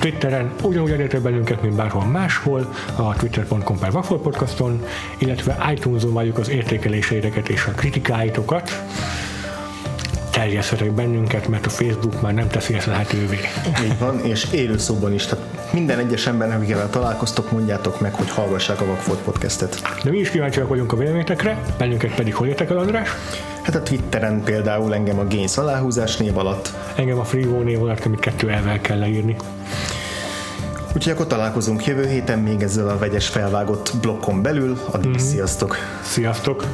Twitteren 0.00 0.52
ugyanúgy 0.62 0.90
elértek 0.90 1.20
bennünket, 1.20 1.62
mint 1.62 1.76
bárhol 1.76 2.04
máshol, 2.04 2.72
a 2.96 3.14
twitter.com 3.14 3.78
per 3.78 3.92
vakforpodcaston, 3.92 4.84
illetve 5.18 5.72
iTunes-on 5.72 6.14
várjuk 6.14 6.38
az 6.38 6.48
értékeléseiteket 6.48 7.48
és 7.48 7.66
a 7.66 7.70
kritikáitokat, 7.70 8.70
terjesztetek 10.32 10.92
bennünket, 10.92 11.48
mert 11.48 11.66
a 11.66 11.70
Facebook 11.70 12.22
már 12.22 12.34
nem 12.34 12.48
teszi 12.48 12.74
ezt 12.74 12.86
lehetővé. 12.86 13.38
Így 13.84 13.98
van, 13.98 14.20
és 14.24 14.46
élőszóban 14.52 15.12
is. 15.12 15.26
Tehát 15.26 15.44
minden 15.72 15.98
egyes 15.98 16.26
embernek, 16.26 16.60
akivel 16.60 16.90
találkoztok, 16.90 17.50
mondjátok 17.50 18.00
meg, 18.00 18.14
hogy 18.14 18.30
hallgassák 18.30 18.80
a 18.80 18.84
Vagfolt 18.84 19.18
podcastet. 19.18 19.82
De 20.04 20.10
mi 20.10 20.18
is 20.18 20.30
kíváncsiak 20.30 20.68
vagyunk 20.68 20.92
a 20.92 20.96
véleményekre, 20.96 21.62
bennünket 21.78 22.14
pedig 22.14 22.34
hol 22.34 22.46
értek 22.46 22.70
el, 22.70 22.78
András? 22.78 23.08
Hát 23.62 23.74
a 23.74 23.82
Twitteren 23.82 24.42
például 24.42 24.94
engem 24.94 25.18
a 25.18 25.26
Gains 25.28 25.56
aláhúzás 25.58 26.16
név 26.16 26.38
alatt. 26.38 26.72
Engem 26.96 27.18
a 27.18 27.24
Freevo 27.24 27.62
név 27.62 27.82
alatt, 27.82 28.04
amit 28.04 28.20
kettő 28.20 28.50
elvel 28.50 28.80
kell 28.80 28.98
leírni. 28.98 29.36
Úgyhogy 30.94 31.12
akkor 31.12 31.26
találkozunk 31.26 31.86
jövő 31.86 32.08
héten 32.08 32.38
még 32.38 32.62
ezzel 32.62 32.88
a 32.88 32.98
vegyes 32.98 33.28
felvágott 33.28 33.92
blokkon 34.00 34.42
belül. 34.42 34.78
Addig 34.90 35.10
mm-hmm. 35.10 35.18
sziasztok! 35.18 35.76
Sziasztok! 36.02 36.64